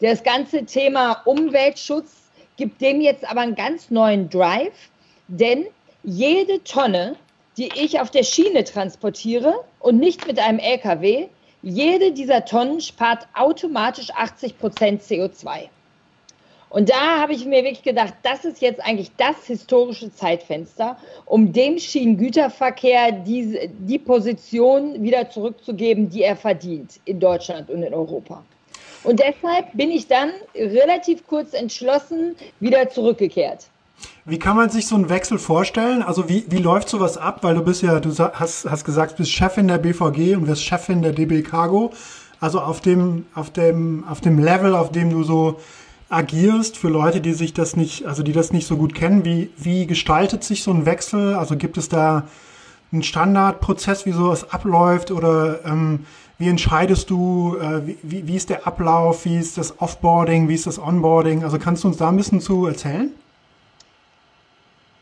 Das 0.01 0.25
ganze 0.25 0.65
Thema 0.65 1.23
Umweltschutz 1.25 2.33
gibt 2.57 2.81
dem 2.81 3.01
jetzt 3.01 3.25
aber 3.31 3.43
einen 3.43 3.55
ganz 3.55 3.91
neuen 3.93 4.29
Drive, 4.29 4.91
denn 5.29 5.67
jede 6.03 6.61
Tonne, 6.65 7.15
die 7.59 7.71
ich 7.77 8.01
auf 8.01 8.11
der 8.11 8.25
Schiene 8.25 8.65
transportiere 8.65 9.55
und 9.79 10.01
nicht 10.01 10.27
mit 10.27 10.41
einem 10.41 10.59
Lkw, 10.59 11.29
jede 11.63 12.11
dieser 12.11 12.45
Tonnen 12.45 12.81
spart 12.81 13.29
automatisch 13.35 14.11
80 14.11 14.59
Prozent 14.59 15.03
CO2. 15.03 15.69
Und 16.71 16.89
da 16.89 17.21
habe 17.21 17.33
ich 17.33 17.45
mir 17.45 17.65
wirklich 17.65 17.83
gedacht, 17.83 18.15
das 18.23 18.45
ist 18.45 18.63
jetzt 18.63 18.81
eigentlich 18.81 19.11
das 19.17 19.37
historische 19.45 20.15
Zeitfenster, 20.15 20.97
um 21.27 21.53
dem 21.53 21.79
Schienengüterverkehr 21.79 23.11
die, 23.11 23.69
die 23.81 23.99
Position 23.99 25.03
wieder 25.03 25.29
zurückzugeben, 25.29 26.09
die 26.09 26.23
er 26.23 26.37
verdient 26.37 27.01
in 27.05 27.19
Deutschland 27.19 27.71
und 27.71 27.83
in 27.83 27.93
Europa. 27.93 28.45
Und 29.03 29.19
deshalb 29.19 29.73
bin 29.73 29.91
ich 29.91 30.07
dann 30.07 30.31
relativ 30.55 31.27
kurz 31.27 31.55
entschlossen 31.55 32.37
wieder 32.61 32.89
zurückgekehrt. 32.89 33.67
Wie 34.25 34.39
kann 34.39 34.57
man 34.57 34.71
sich 34.71 34.87
so 34.87 34.95
einen 34.95 35.09
Wechsel 35.09 35.39
vorstellen? 35.39 36.03
Also 36.03 36.29
wie, 36.29 36.45
wie 36.49 36.59
läuft 36.59 36.89
sowas 36.89 37.17
ab? 37.17 37.39
Weil 37.43 37.57
du 37.57 37.65
bist 37.65 37.83
ja, 37.83 37.99
du 37.99 38.17
hast, 38.17 38.71
hast 38.71 38.85
gesagt, 38.85 39.13
du 39.13 39.17
bist 39.19 39.33
Chefin 39.33 39.67
der 39.67 39.79
BVG 39.79 40.37
und 40.37 40.47
wirst 40.47 40.63
Chefin 40.63 41.03
der 41.03 41.13
DB 41.13 41.43
Cargo. 41.43 41.91
Also 42.39 42.61
auf 42.61 42.81
dem, 42.81 43.27
auf 43.35 43.51
dem, 43.51 44.05
auf 44.09 44.21
dem 44.21 44.39
Level, 44.39 44.75
auf 44.75 44.93
dem 44.93 45.11
du 45.11 45.25
so 45.25 45.59
agierst 46.11 46.77
für 46.77 46.89
Leute, 46.89 47.21
die 47.21 47.33
sich 47.33 47.55
das 47.55 47.77
nicht, 47.77 48.05
also 48.05 48.23
die 48.23 48.33
das 48.33 48.53
nicht 48.53 48.67
so 48.67 48.77
gut 48.77 48.95
kennen, 48.95 49.25
wie, 49.25 49.51
wie 49.57 49.87
gestaltet 49.87 50.45
sich 50.45 50.63
so 50.63 50.73
ein 50.73 50.85
Wechsel? 50.85 51.35
Also 51.35 51.57
gibt 51.57 51.79
es 51.79 51.89
da 51.89 52.27
einen 52.93 53.05
Standardprozess, 53.05 54.05
wie 54.07 54.13
sowas 54.13 54.53
abläuft 54.53 55.13
oder 55.13 55.65
ähm, 55.65 56.05
wie 56.39 56.49
entscheidest 56.49 57.11
du, 57.11 57.57
äh, 57.57 57.87
wie, 58.03 58.27
wie 58.27 58.35
ist 58.35 58.51
der 58.51 58.67
Ablauf, 58.67 59.25
wie 59.25 59.39
ist 59.39 59.57
das 59.57 59.81
Offboarding, 59.81 60.49
wie 60.49 60.55
ist 60.55 60.67
das 60.67 60.79
Onboarding? 60.79 61.45
Also 61.45 61.59
kannst 61.59 61.85
du 61.85 61.89
uns 61.89 61.99
da 61.99 62.09
ein 62.09 62.17
bisschen 62.17 62.41
zu 62.41 62.67
erzählen? 62.67 63.13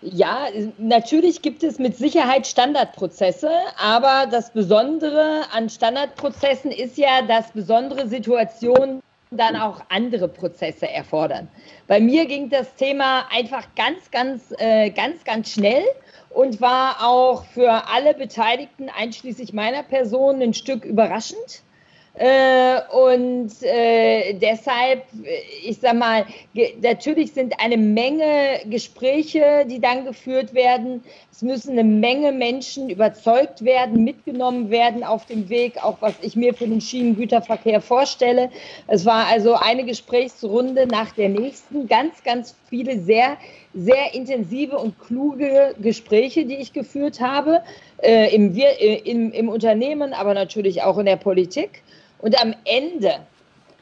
Ja, 0.03 0.47
natürlich 0.79 1.43
gibt 1.43 1.65
es 1.65 1.79
mit 1.79 1.97
Sicherheit 1.97 2.47
Standardprozesse, 2.47 3.51
aber 3.83 4.27
das 4.31 4.53
Besondere 4.53 5.43
an 5.53 5.71
Standardprozessen 5.71 6.71
ist 6.71 6.99
ja, 6.99 7.23
dass 7.23 7.51
besondere 7.51 8.09
Situationen 8.09 9.01
dann 9.31 9.57
auch 9.57 9.83
andere 9.89 10.29
Prozesse 10.29 10.89
erfordern. 10.89 11.49
Bei 11.87 12.01
mir 12.01 12.27
ging 12.27 12.49
das 12.49 12.75
Thema 12.77 13.27
einfach 13.31 13.67
ganz, 13.77 14.11
ganz, 14.11 14.55
äh, 14.59 14.91
ganz, 14.91 15.25
ganz 15.25 15.53
schnell 15.53 15.85
und 16.31 16.61
war 16.61 17.07
auch 17.07 17.45
für 17.45 17.89
alle 17.89 18.15
Beteiligten, 18.15 18.89
einschließlich 18.89 19.53
meiner 19.53 19.83
Person, 19.83 20.41
ein 20.43 20.55
Stück 20.55 20.85
überraschend. 20.85 21.63
Äh, 22.19 22.81
und 22.91 23.53
äh, 23.63 24.35
deshalb, 24.35 25.05
ich 25.65 25.79
sag 25.79 25.95
mal, 25.95 26.27
natürlich 26.83 27.33
sind 27.33 27.55
eine 27.61 27.77
Menge 27.77 28.61
Gespräche, 28.69 29.65
die 29.71 29.81
dann 29.81 30.05
geführt 30.05 30.53
werden. 30.53 31.05
Es 31.31 31.43
müssen 31.43 31.79
eine 31.79 31.85
Menge 31.85 32.33
Menschen 32.33 32.91
überzeugt 32.91 33.65
werden, 33.65 34.03
mitgenommen 34.03 34.69
werden 34.69 35.05
auf 35.05 35.27
dem 35.27 35.49
Weg, 35.49 35.75
auch 35.85 35.99
was 36.01 36.15
ich 36.21 36.35
mir 36.35 36.55
für 36.55 36.67
den 36.67 36.81
Schienengüterverkehr 36.81 37.81
vorstelle. 37.81 38.51
Es 38.89 39.07
war 39.07 39.29
also 39.29 39.55
eine 39.55 39.85
Gesprächsrunde 39.85 40.89
nach 40.89 41.13
der 41.13 41.29
nächsten, 41.29 41.87
ganz, 41.87 42.25
ganz 42.25 42.57
viele 42.69 42.99
sehr, 42.99 43.37
sehr 43.75 44.13
intensive 44.13 44.77
und 44.77 44.99
kluge 44.99 45.77
Gespräche, 45.79 46.45
die 46.47 46.57
ich 46.57 46.73
geführt 46.73 47.21
habe, 47.21 47.63
äh, 48.03 48.35
im, 48.35 48.57
äh, 48.57 48.97
im, 49.05 49.31
im 49.31 49.49
Unternehmen, 49.49 50.15
aber 50.15 50.35
natürlich 50.35 50.83
auch 50.83 50.99
in 50.99 51.07
der 51.07 51.17
Politik. 51.17 51.83
Und 52.19 52.41
am 52.41 52.55
Ende 52.65 53.21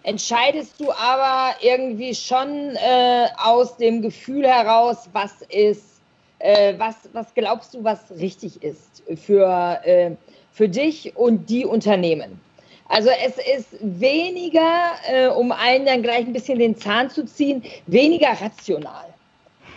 entscheidest 0.03 0.81
du 0.81 0.93
aber 0.93 1.57
irgendwie 1.61 2.15
schon 2.15 2.77
äh, 2.77 3.27
aus 3.43 3.77
dem 3.77 4.03
Gefühl 4.03 4.47
heraus, 4.47 5.09
was 5.13 5.43
ist, 5.49 6.01
äh, 6.39 6.75
was, 6.79 6.95
was 7.13 7.35
glaubst 7.35 7.75
du, 7.75 7.83
was 7.83 8.11
richtig 8.13 8.63
ist 8.63 9.03
für, 9.17 9.81
äh, 9.85 10.13
für 10.53 10.69
dich 10.69 11.17
und 11.17 11.51
die 11.51 11.65
Unternehmen. 11.65 12.41
Also 12.89 13.11
es 13.25 13.37
ist 13.39 13.77
weniger, 13.81 14.93
äh, 15.09 15.27
um 15.27 15.51
einen 15.51 15.87
dann 15.87 16.03
gleich 16.03 16.25
ein 16.25 16.33
bisschen 16.33 16.61
den 16.61 16.77
Zahn 16.77 17.11
zu 17.11 17.25
ziehen, 17.25 17.65
weniger 17.87 18.29
rational. 18.41 19.07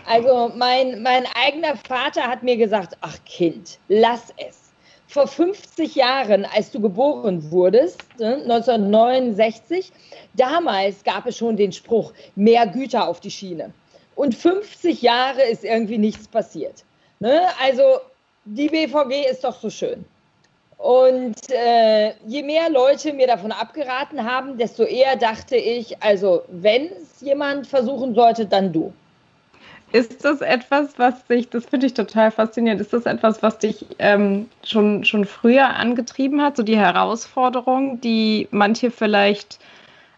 Also 0.06 0.52
mein, 0.56 1.02
mein 1.02 1.26
eigener 1.34 1.76
Vater 1.76 2.24
hat 2.24 2.44
mir 2.44 2.58
gesagt, 2.58 2.98
ach 3.02 3.18
Kind, 3.26 3.80
lass 3.88 4.34
es 4.38 4.69
vor 5.10 5.28
50 5.28 5.96
Jahren, 5.96 6.46
als 6.46 6.70
du 6.70 6.80
geboren 6.80 7.52
wurdest, 7.52 8.00
1969, 8.20 9.90
ne, 9.90 10.18
damals 10.36 11.04
gab 11.04 11.26
es 11.26 11.36
schon 11.36 11.58
den 11.58 11.72
Spruch, 11.72 12.14
mehr 12.36 12.68
Güter 12.68 13.08
auf 13.08 13.20
die 13.20 13.32
Schiene. 13.32 13.74
Und 14.16 14.36
50 14.36 15.02
Jahre 15.02 15.42
ist 15.42 15.64
irgendwie 15.64 15.98
nichts 15.98 16.28
passiert. 16.28 16.84
Ne? 17.20 17.42
Also 17.60 17.84
die 18.46 18.68
BVG 18.68 19.32
ist 19.32 19.44
doch 19.44 19.60
so 19.60 19.72
schön. 19.72 20.06
Und 20.78 21.36
äh, 21.50 22.14
je 22.28 22.44
mehr 22.44 22.70
Leute 22.70 23.12
mir 23.12 23.28
davon 23.28 23.52
abgeraten 23.52 24.24
haben, 24.24 24.58
desto 24.58 24.84
eher 24.84 25.16
dachte 25.16 25.56
ich, 25.56 26.02
also 26.04 26.44
wenn 26.50 26.86
es 26.86 27.22
jemand 27.22 27.66
versuchen 27.66 28.14
sollte, 28.14 28.46
dann 28.46 28.72
du. 28.72 28.94
Ist 29.92 30.24
das 30.24 30.42
etwas, 30.42 31.00
was 31.00 31.26
dich, 31.26 31.50
das 31.50 31.66
finde 31.66 31.88
ich 31.88 31.96
total 31.96 32.30
faszinierend, 32.30 32.80
ist 32.80 32.94
das 32.94 33.06
etwas, 33.06 33.42
was 33.42 33.58
dich 33.58 33.86
ähm, 33.98 34.48
schon, 34.64 35.04
schon 35.04 35.26
früher 35.26 35.76
angetrieben 35.76 36.42
hat, 36.42 36.58
so 36.58 36.64
die 36.64 36.78
Herausforderung, 36.78 38.00
die 38.00 38.48
manche 38.52 38.92
vielleicht 38.92 39.60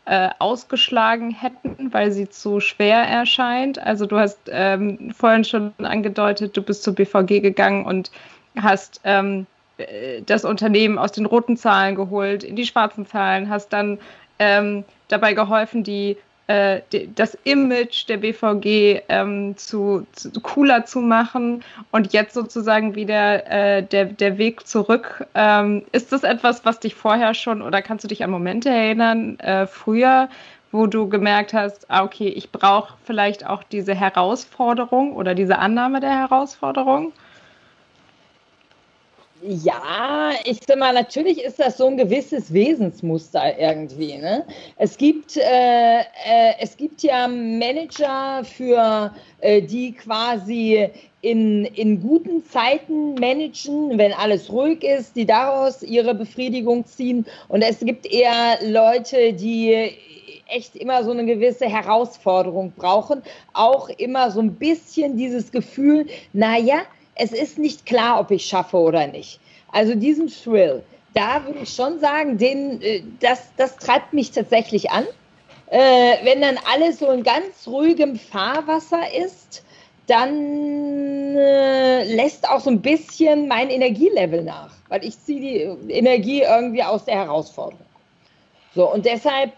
äh, 0.05 0.29
ausgeschlagen 0.39 1.31
hätten, 1.31 1.93
weil 1.93 2.11
sie 2.11 2.29
zu 2.29 2.59
schwer 2.59 2.97
erscheint? 2.97 3.79
Also 3.79 4.05
du 4.05 4.17
hast 4.19 4.39
ähm, 4.49 5.13
vorhin 5.15 5.45
schon 5.45 5.73
angedeutet, 5.77 6.57
du 6.57 6.61
bist 6.61 6.83
zur 6.83 6.95
BVG 6.95 7.39
gegangen 7.39 7.85
und 7.85 8.11
hast 8.59 8.99
ähm, 9.05 9.45
äh, 9.77 10.21
das 10.25 10.43
Unternehmen 10.43 10.97
aus 10.97 11.13
den 11.13 11.25
roten 11.25 11.55
Zahlen 11.55 11.95
geholt, 11.95 12.43
in 12.43 12.57
die 12.57 12.65
schwarzen 12.65 13.05
Zahlen, 13.05 13.49
hast 13.49 13.69
dann 13.69 13.99
ähm, 14.37 14.83
dabei 15.07 15.33
geholfen, 15.33 15.83
die 15.83 16.17
äh, 16.51 17.07
das 17.15 17.37
Image 17.43 18.07
der 18.09 18.17
BVG 18.17 19.03
ähm, 19.09 19.55
zu, 19.57 20.05
zu, 20.11 20.31
cooler 20.41 20.85
zu 20.85 20.99
machen 20.99 21.63
und 21.91 22.13
jetzt 22.13 22.33
sozusagen 22.33 22.95
wieder 22.95 23.49
äh, 23.49 23.83
der, 23.83 24.05
der 24.05 24.37
Weg 24.37 24.67
zurück. 24.67 25.25
Ähm, 25.33 25.83
ist 25.91 26.11
das 26.11 26.23
etwas, 26.23 26.65
was 26.65 26.79
dich 26.79 26.95
vorher 26.95 27.33
schon 27.33 27.61
oder 27.61 27.81
kannst 27.81 28.03
du 28.03 28.07
dich 28.07 28.23
an 28.23 28.31
Momente 28.31 28.69
erinnern, 28.69 29.39
äh, 29.39 29.65
früher, 29.67 30.29
wo 30.71 30.87
du 30.87 31.07
gemerkt 31.09 31.53
hast, 31.53 31.89
ah, 31.89 32.03
okay, 32.03 32.27
ich 32.27 32.51
brauche 32.51 32.93
vielleicht 33.03 33.45
auch 33.45 33.63
diese 33.63 33.93
Herausforderung 33.93 35.13
oder 35.13 35.35
diese 35.35 35.57
Annahme 35.57 35.99
der 35.99 36.17
Herausforderung? 36.17 37.13
Ja, 39.43 40.33
ich 40.45 40.59
sag 40.67 40.77
mal, 40.77 40.93
natürlich 40.93 41.43
ist 41.43 41.59
das 41.59 41.77
so 41.77 41.87
ein 41.87 41.97
gewisses 41.97 42.53
Wesensmuster 42.53 43.57
irgendwie. 43.57 44.17
Ne? 44.17 44.45
Es, 44.77 44.97
gibt, 44.97 45.35
äh, 45.35 45.99
äh, 45.99 46.53
es 46.59 46.77
gibt 46.77 47.01
ja 47.01 47.27
Manager 47.27 48.43
für 48.43 49.11
äh, 49.39 49.63
die 49.63 49.93
quasi 49.93 50.89
in, 51.21 51.65
in 51.65 52.01
guten 52.01 52.45
Zeiten 52.45 53.15
managen, 53.15 53.97
wenn 53.97 54.13
alles 54.13 54.51
ruhig 54.51 54.83
ist, 54.83 55.15
die 55.15 55.25
daraus 55.25 55.81
ihre 55.81 56.13
Befriedigung 56.13 56.85
ziehen. 56.85 57.25
Und 57.47 57.63
es 57.63 57.79
gibt 57.79 58.05
eher 58.05 58.59
Leute, 58.63 59.33
die 59.33 59.91
echt 60.49 60.75
immer 60.75 61.03
so 61.03 61.11
eine 61.11 61.25
gewisse 61.25 61.65
Herausforderung 61.65 62.73
brauchen. 62.75 63.23
Auch 63.53 63.89
immer 63.89 64.29
so 64.29 64.39
ein 64.39 64.53
bisschen 64.53 65.17
dieses 65.17 65.51
Gefühl, 65.51 66.05
naja, 66.33 66.81
es 67.21 67.31
ist 67.31 67.59
nicht 67.59 67.85
klar, 67.85 68.19
ob 68.19 68.31
ich 68.31 68.45
schaffe 68.45 68.77
oder 68.77 69.05
nicht. 69.05 69.39
Also 69.71 69.93
diesen 69.93 70.27
Thrill, 70.27 70.81
da 71.13 71.45
würde 71.45 71.59
ich 71.61 71.73
schon 71.73 71.99
sagen, 71.99 72.37
den, 72.37 72.81
äh, 72.81 73.03
das, 73.19 73.51
das 73.57 73.77
treibt 73.77 74.11
mich 74.11 74.31
tatsächlich 74.31 74.89
an. 74.89 75.05
Äh, 75.67 76.15
wenn 76.23 76.41
dann 76.41 76.57
alles 76.73 76.99
so 76.99 77.11
in 77.11 77.23
ganz 77.23 77.67
ruhigem 77.67 78.17
Fahrwasser 78.17 79.03
ist, 79.13 79.63
dann 80.07 81.35
äh, 81.37 82.03
lässt 82.15 82.49
auch 82.49 82.59
so 82.59 82.71
ein 82.71 82.81
bisschen 82.81 83.47
mein 83.47 83.69
Energielevel 83.69 84.43
nach, 84.43 84.71
weil 84.89 85.05
ich 85.05 85.17
ziehe 85.23 85.39
die 85.39 85.93
Energie 85.93 86.41
irgendwie 86.41 86.83
aus 86.83 87.05
der 87.05 87.15
Herausforderung. 87.15 87.85
So, 88.73 88.91
und 88.91 89.05
deshalb 89.05 89.51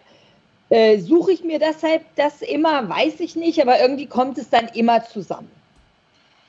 äh, 0.70 1.00
suche 1.00 1.32
ich 1.32 1.44
mir 1.44 1.60
deshalb 1.60 2.04
das 2.18 2.42
immer, 2.42 2.88
weiß 2.90 3.22
ich 3.22 3.36
nicht, 3.36 3.62
aber 3.62 3.80
irgendwie 3.80 4.08
kommt 4.08 4.38
es 4.38 4.50
dann 4.50 4.68
immer 4.74 5.04
zusammen. 5.06 5.50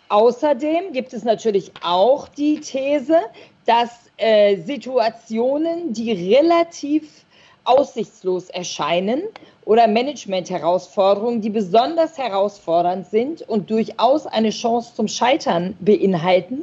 Außerdem 0.08 0.92
gibt 0.92 1.12
es 1.12 1.25
natürlich 1.25 1.73
auch 1.82 2.28
die 2.28 2.61
These, 2.61 3.18
dass 3.66 3.90
äh, 4.16 4.56
Situationen, 4.56 5.92
die 5.92 6.12
relativ 6.12 7.25
aussichtslos 7.64 8.50
erscheinen 8.50 9.23
oder 9.64 9.87
Management-Herausforderungen, 9.87 11.40
die 11.40 11.50
besonders 11.50 12.18
herausfordernd 12.18 13.06
sind 13.06 13.42
und 13.42 13.70
durchaus 13.70 14.26
eine 14.26 14.50
Chance 14.50 14.94
zum 14.94 15.08
Scheitern 15.08 15.75
beinhalten, 15.80 16.62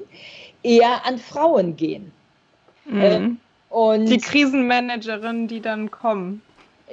eher 0.64 1.06
an 1.06 1.18
Frauen 1.18 1.76
gehen. 1.76 2.12
Mhm. 2.86 3.02
Äh, 3.02 3.74
und 3.74 4.06
die 4.06 4.18
Krisenmanagerinnen, 4.18 5.48
die 5.48 5.62
dann 5.62 5.90
kommen. 5.90 6.42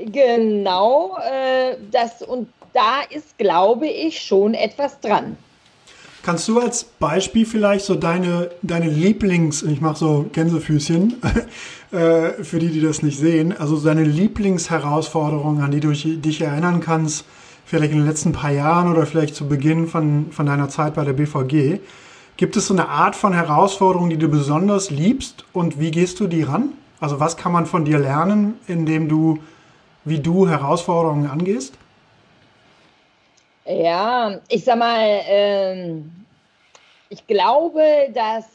Genau, 0.01 1.19
äh, 1.19 1.77
das 1.91 2.23
und 2.23 2.49
da 2.73 3.03
ist, 3.11 3.37
glaube 3.37 3.89
ich, 3.89 4.21
schon 4.21 4.55
etwas 4.55 5.01
dran. 5.01 5.37
Kannst 6.29 6.47
du 6.47 6.61
als 6.61 6.85
Beispiel 6.85 7.47
vielleicht 7.47 7.87
so 7.87 7.95
deine, 7.95 8.51
deine 8.61 8.91
Lieblings, 8.91 9.63
ich 9.63 9.81
mache 9.81 9.97
so 9.97 10.27
Gänsefüßchen, 10.31 11.15
äh, 11.91 12.45
für 12.45 12.59
die, 12.59 12.69
die 12.69 12.83
das 12.83 13.03
nicht 13.03 13.19
sehen, 13.19 13.57
also 13.59 13.79
deine 13.79 14.05
Lieblingsherausforderungen, 14.05 15.63
an 15.63 15.71
die 15.71 15.81
du 15.81 15.91
dich 15.91 16.43
erinnern 16.43 16.81
kannst, 16.81 17.25
vielleicht 17.65 17.93
in 17.93 18.01
den 18.01 18.07
letzten 18.07 18.33
paar 18.33 18.51
Jahren 18.51 18.93
oder 18.93 19.07
vielleicht 19.07 19.37
zu 19.37 19.49
Beginn 19.49 19.87
von, 19.87 20.27
von 20.31 20.45
deiner 20.45 20.69
Zeit 20.69 20.97
bei 20.97 21.05
der 21.07 21.15
BVG. 21.15 21.81
Gibt 22.37 22.59
es 22.59 22.67
so 22.67 22.75
eine 22.75 22.91
Art 22.91 23.17
von 23.17 23.33
Herausforderung, 23.33 24.11
die 24.11 24.19
du 24.19 24.29
besonders 24.29 24.91
liebst 24.91 25.47
und 25.55 25.81
wie 25.81 25.91
gehst 25.91 26.21
du 26.21 26.27
die 26.27 26.43
ran? 26.43 26.75
Also 27.01 27.21
was 27.21 27.39
kann 27.39 27.53
man 27.53 27.65
von 27.65 27.87
dir 27.87 27.99
lernen, 27.99 28.57
indem 28.67 29.09
du, 29.09 29.39
wie 30.05 30.19
du 30.19 30.47
Herausforderungen 30.47 31.31
angehst? 31.31 31.73
Ja, 33.65 34.41
ich 34.49 34.65
sag 34.65 34.79
mal, 34.79 35.21
ähm, 35.27 36.18
ich 37.09 37.27
glaube, 37.27 37.83
dass 38.13 38.47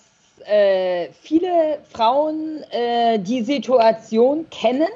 äh, 0.45 1.09
viele 1.21 1.79
Frauen 1.91 2.63
äh, 2.71 3.19
die 3.19 3.41
Situation 3.41 4.47
kennen, 4.49 4.89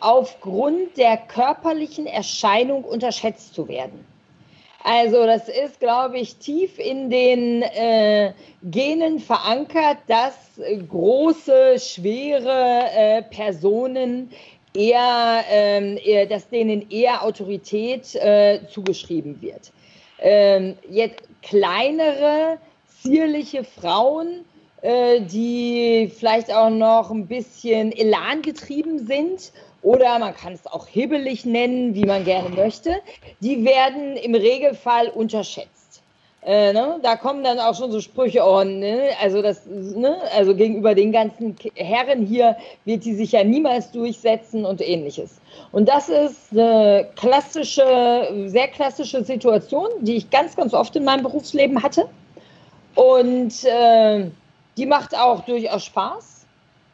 aufgrund 0.00 0.96
der 0.96 1.16
körperlichen 1.16 2.06
Erscheinung 2.06 2.84
unterschätzt 2.84 3.54
zu 3.54 3.68
werden. 3.68 4.04
Also 4.84 5.26
das 5.26 5.48
ist, 5.48 5.80
glaube 5.80 6.18
ich, 6.18 6.36
tief 6.36 6.78
in 6.78 7.10
den 7.10 7.62
äh, 7.62 8.32
Genen 8.62 9.18
verankert, 9.18 9.98
dass 10.06 10.34
große, 10.88 11.78
schwere 11.78 12.84
äh, 12.94 13.22
Personen 13.22 14.30
eher, 14.74 15.44
ähm, 15.50 15.98
eher, 16.02 16.26
dass 16.26 16.48
denen 16.48 16.88
eher 16.90 17.24
Autorität 17.24 18.14
äh, 18.14 18.60
zugeschrieben 18.70 19.42
wird. 19.42 19.72
Ähm, 20.20 20.76
jetzt 20.88 21.22
kleinere, 21.42 22.58
zierliche 23.02 23.64
Frauen, 23.64 24.44
äh, 24.82 25.20
die 25.20 26.10
vielleicht 26.16 26.52
auch 26.52 26.70
noch 26.70 27.10
ein 27.10 27.26
bisschen 27.26 27.92
Elan 27.92 28.42
getrieben 28.42 29.06
sind 29.06 29.52
oder 29.82 30.18
man 30.18 30.34
kann 30.34 30.52
es 30.52 30.66
auch 30.66 30.86
hibbelig 30.86 31.44
nennen, 31.44 31.94
wie 31.94 32.04
man 32.04 32.24
gerne 32.24 32.48
möchte, 32.48 32.96
die 33.40 33.64
werden 33.64 34.16
im 34.16 34.34
Regelfall 34.34 35.08
unterschätzt. 35.08 36.02
Äh, 36.44 36.72
ne? 36.72 36.98
Da 37.02 37.16
kommen 37.16 37.42
dann 37.42 37.58
auch 37.58 37.76
schon 37.76 37.90
so 37.90 38.00
Sprüche, 38.00 38.42
oh, 38.44 38.62
ne? 38.62 39.10
also 39.20 39.42
das, 39.42 39.66
ne? 39.66 40.16
also 40.36 40.54
gegenüber 40.54 40.94
den 40.94 41.10
ganzen 41.12 41.56
Herren 41.74 42.24
hier 42.24 42.56
wird 42.84 43.04
die 43.04 43.14
sich 43.14 43.32
ja 43.32 43.42
niemals 43.42 43.90
durchsetzen 43.90 44.64
und 44.64 44.80
ähnliches. 44.80 45.40
Und 45.72 45.88
das 45.88 46.08
ist 46.08 46.52
eine 46.52 47.08
klassische, 47.16 48.46
sehr 48.46 48.68
klassische 48.68 49.24
Situation, 49.24 49.88
die 50.00 50.16
ich 50.16 50.30
ganz, 50.30 50.54
ganz 50.54 50.74
oft 50.74 50.94
in 50.96 51.04
meinem 51.04 51.22
Berufsleben 51.22 51.82
hatte. 51.82 52.08
Und 52.98 53.62
äh, 53.62 54.28
die 54.76 54.84
macht 54.84 55.16
auch 55.16 55.44
durchaus 55.44 55.84
Spaß, 55.84 56.44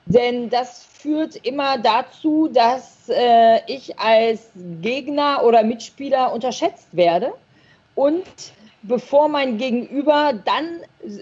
denn 0.05 0.51
das 0.51 0.85
führt 0.85 1.37
immer 1.37 1.79
dazu, 1.79 2.47
dass 2.53 3.09
äh, 3.09 3.61
ich 3.67 3.99
als 3.99 4.51
Gegner 4.83 5.43
oder 5.45 5.63
Mitspieler 5.63 6.31
unterschätzt 6.35 6.89
werde 6.93 7.33
und 7.95 8.23
bevor 8.83 9.31
mein 9.31 9.57
Gegenüber 9.57 10.35
dann 10.45 10.81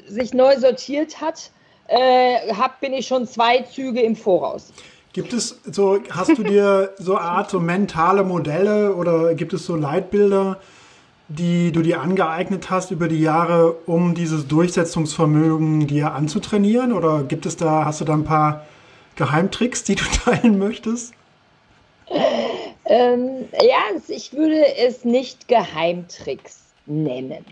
sich 0.09 0.35
neu 0.35 0.59
sortiert 0.59 1.21
hat, 1.21 1.53
äh, 1.87 2.53
hab, 2.53 2.81
bin 2.81 2.93
ich 2.93 3.07
schon 3.07 3.29
zwei 3.29 3.63
Züge 3.63 4.01
im 4.01 4.17
Voraus. 4.17 4.73
Gibt 5.13 5.33
es 5.33 5.61
so, 5.65 6.01
hast 6.11 6.37
du 6.37 6.43
dir 6.43 6.93
so 6.99 7.15
eine 7.15 7.25
Art 7.25 7.51
so 7.51 7.61
mentale 7.61 8.25
Modelle 8.25 8.97
oder 8.97 9.37
gibt 9.37 9.53
es 9.53 9.65
so 9.65 9.77
Leitbilder, 9.77 10.59
die 11.29 11.73
du 11.73 11.83
dir 11.83 12.01
angeeignet 12.01 12.71
hast 12.71 12.91
über 12.91 13.09
die 13.09 13.21
Jahre, 13.21 13.73
um 13.87 14.15
dieses 14.15 14.49
Durchsetzungsvermögen 14.49 15.87
dir 15.87 16.13
anzutrainieren? 16.13 16.93
Oder 16.93 17.25
gibt 17.25 17.47
es 17.47 17.57
da, 17.57 17.85
hast 17.85 18.01
du 18.01 18.05
da 18.05 18.15
ein 18.15 18.25
paar 18.25 18.67
Geheimtricks, 19.17 19.85
die 19.85 19.95
du 19.95 20.05
teilen 20.25 20.59
möchtest? 20.59 21.15
Ähm, 22.85 23.49
ja, 23.53 24.01
ich 24.09 24.33
würde 24.33 24.77
es 24.77 25.05
nicht 25.05 25.49
Geheimtricks 25.49 26.61
nennen, 26.87 27.45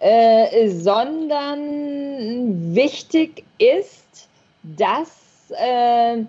äh, 0.00 0.68
sondern 0.68 2.74
wichtig 2.74 3.44
ist, 3.58 4.28
dass 4.62 5.10
äh, 5.50 6.24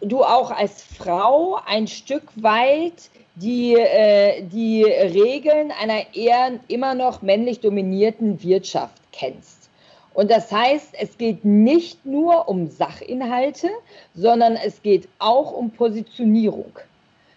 du 0.00 0.24
auch 0.24 0.50
als 0.50 0.82
Frau 0.82 1.60
ein 1.66 1.86
Stück 1.86 2.24
weit 2.36 3.10
die, 3.40 3.74
äh, 3.74 4.42
die 4.42 4.84
Regeln 4.84 5.72
einer 5.72 6.14
eher 6.14 6.60
immer 6.68 6.94
noch 6.94 7.22
männlich 7.22 7.60
dominierten 7.60 8.42
Wirtschaft 8.42 9.00
kennst. 9.12 9.70
Und 10.12 10.30
das 10.30 10.50
heißt, 10.50 10.94
es 10.98 11.16
geht 11.16 11.44
nicht 11.44 12.04
nur 12.04 12.48
um 12.48 12.66
Sachinhalte, 12.66 13.70
sondern 14.14 14.56
es 14.56 14.82
geht 14.82 15.08
auch 15.18 15.52
um 15.52 15.70
Positionierung. 15.70 16.72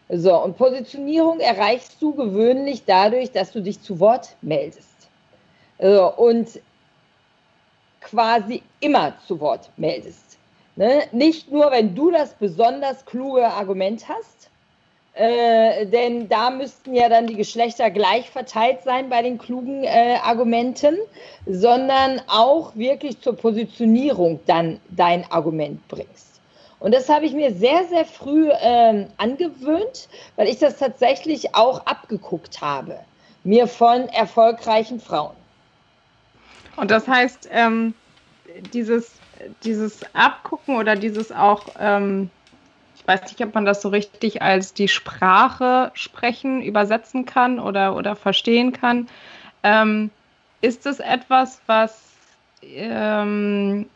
So, 0.10 0.36
und 0.44 0.58
Positionierung 0.58 1.40
erreichst 1.40 2.02
du 2.02 2.14
gewöhnlich 2.14 2.84
dadurch, 2.86 3.32
dass 3.32 3.52
du 3.52 3.62
dich 3.62 3.82
zu 3.82 4.00
Wort 4.00 4.36
meldest. 4.42 5.08
So, 5.80 6.14
und 6.16 6.60
quasi 8.02 8.62
immer 8.80 9.14
zu 9.28 9.40
Wort 9.40 9.70
meldest. 9.78 10.38
Ne? 10.76 11.04
Nicht 11.12 11.52
nur, 11.52 11.72
wenn 11.72 11.96
du 11.96 12.12
das 12.12 12.34
besonders 12.34 13.06
kluge 13.06 13.46
Argument 13.48 14.08
hast, 14.10 14.50
äh, 15.16 15.86
denn 15.86 16.28
da 16.28 16.50
müssten 16.50 16.96
ja 16.96 17.08
dann 17.08 17.28
die 17.28 17.36
Geschlechter 17.36 17.92
gleich 17.92 18.32
verteilt 18.32 18.80
sein 18.84 19.10
bei 19.10 19.22
den 19.22 19.38
klugen 19.38 19.84
äh, 19.84 20.18
Argumenten, 20.24 20.98
sondern 21.46 22.22
auch 22.28 22.76
wirklich 22.76 23.22
zur 23.22 23.36
Positionierung 23.36 24.40
dann 24.48 24.80
dein 24.90 25.30
Argument 25.32 25.88
bringst. 25.88 26.42
Und 26.80 26.94
das 26.94 27.08
habe 27.10 27.26
ich 27.26 27.34
mir 27.34 27.54
sehr, 27.54 27.86
sehr 27.86 28.06
früh 28.06 28.50
ähm, 28.60 29.08
angewöhnt, 29.18 30.10
weil 30.36 30.50
ich 30.50 30.58
das 30.58 30.78
tatsächlich 30.80 31.56
auch 31.56 31.86
abgeguckt 31.86 32.60
habe, 32.62 33.00
mir 33.44 33.68
von 33.68 34.10
erfolgreichen 34.10 35.00
Frauen. 35.00 35.36
Und 36.76 36.92
das 36.92 37.08
heißt, 37.08 37.50
ähm, 37.52 37.94
dieses, 38.74 39.12
dieses 39.64 40.02
Abgucken 40.14 40.76
oder 40.76 40.96
dieses 40.96 41.32
auch, 41.32 41.68
ähm, 41.80 42.30
ich 43.04 43.08
weiß 43.08 43.24
nicht, 43.24 43.42
ob 43.42 43.54
man 43.54 43.66
das 43.66 43.82
so 43.82 43.90
richtig 43.90 44.42
als 44.42 44.74
die 44.74 44.88
Sprache 44.88 45.92
sprechen, 45.94 46.62
übersetzen 46.62 47.26
kann 47.26 47.60
oder, 47.60 47.98
oder 47.98 48.16
verstehen 48.16 48.72
kann. 48.72 49.10
Ähm, 49.62 50.10
ist 50.62 50.86
es 50.86 51.02
etwas, 51.02 51.60
was 51.66 52.14
ähm, 52.64 53.88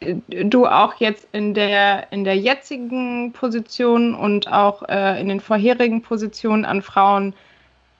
du 0.00 0.66
auch 0.66 0.94
jetzt 0.94 1.28
in 1.30 1.54
der, 1.54 2.10
in 2.12 2.24
der 2.24 2.36
jetzigen 2.36 3.32
Position 3.32 4.16
und 4.16 4.50
auch 4.50 4.82
äh, 4.88 5.20
in 5.20 5.28
den 5.28 5.38
vorherigen 5.38 6.02
Positionen 6.02 6.64
an 6.64 6.82
Frauen 6.82 7.34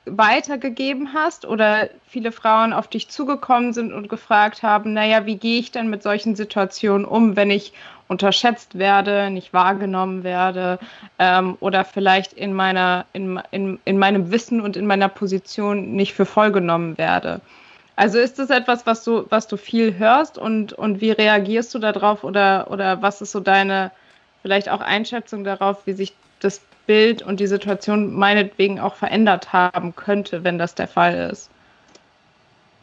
weitergegeben 0.07 1.13
hast 1.15 1.45
oder 1.45 1.89
viele 2.05 2.33
Frauen 2.33 2.73
auf 2.73 2.89
dich 2.89 3.09
zugekommen 3.09 3.73
sind 3.73 3.93
und 3.93 4.09
gefragt 4.09 4.65
haben, 4.65 4.93
naja, 4.93 5.25
wie 5.25 5.37
gehe 5.37 5.61
ich 5.61 5.71
denn 5.71 5.89
mit 5.89 6.03
solchen 6.03 6.35
Situationen 6.35 7.05
um, 7.05 7.37
wenn 7.37 7.53
ich 7.53 7.75
unterschätzt 8.09 8.79
werde, 8.79 9.31
nicht 9.31 9.53
wahrgenommen 9.53 10.25
werde 10.25 10.79
ähm, 11.19 11.57
oder 11.61 11.85
vielleicht 11.85 12.33
in, 12.33 12.55
meiner, 12.55 13.05
in, 13.13 13.41
in, 13.51 13.79
in 13.85 13.99
meinem 13.99 14.33
Wissen 14.33 14.61
und 14.61 14.77
in 14.77 14.87
meiner 14.87 15.09
Position 15.09 15.93
nicht 15.93 16.15
für 16.15 16.27
voll 16.27 16.51
genommen 16.51 16.99
werde. 16.99 17.41
Also 17.97 18.19
ist 18.19 18.39
das 18.39 18.51
etwas, 18.51 18.87
was 18.87 19.05
du, 19.05 19.27
was 19.29 19.47
du 19.49 19.57
viel 19.57 19.99
hörst 19.99 20.39
und, 20.39 20.73
und 20.73 21.01
wie 21.01 21.11
reagierst 21.11 21.75
du 21.75 21.79
darauf 21.79 22.25
oder, 22.25 22.71
oder 22.71 23.03
was 23.03 23.21
ist 23.21 23.33
so 23.33 23.41
deine 23.41 23.91
vielleicht 24.43 24.69
auch 24.69 24.81
Einschätzung 24.81 25.45
darauf, 25.45 25.87
wie 25.87 25.93
sich 25.93 26.15
das 26.41 26.61
Bild 26.87 27.23
und 27.23 27.41
die 27.41 27.47
Situation 27.47 28.15
meinetwegen 28.15 28.81
auch 28.81 28.95
verändert 28.95 29.53
haben 29.53 29.95
könnte, 29.95 30.45
wenn 30.45 30.59
das 30.59 30.75
der 30.75 30.89
Fall 30.89 31.31
ist? 31.31 31.51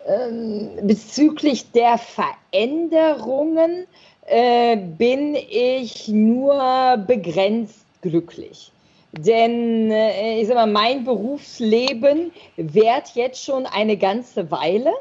Ähm, 0.05 0.69
bezüglich 0.83 1.71
der 1.71 1.97
Veränderungen 1.97 3.87
äh, 4.25 4.75
bin 4.75 5.35
ich 5.35 6.07
nur 6.07 6.97
begrenzt 7.05 7.85
glücklich. 8.01 8.71
Denn 9.11 9.91
äh, 9.91 10.39
ich 10.41 10.47
sag 10.47 10.55
mal, 10.55 10.67
mein 10.67 11.05
Berufsleben 11.05 12.31
währt 12.57 13.15
jetzt 13.15 13.43
schon 13.43 13.65
eine 13.65 13.97
ganze 13.97 14.49
Weile. 14.51 14.91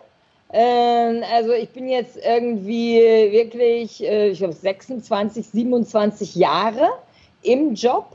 Äh, 0.52 1.22
also 1.32 1.52
ich 1.52 1.70
bin 1.70 1.88
jetzt 1.88 2.16
irgendwie 2.16 3.00
wirklich, 3.32 4.04
äh, 4.04 4.28
ich 4.28 4.38
glaube, 4.38 4.54
26, 4.54 5.46
27 5.46 6.34
Jahre 6.36 6.90
im 7.42 7.74
Job. 7.74 8.06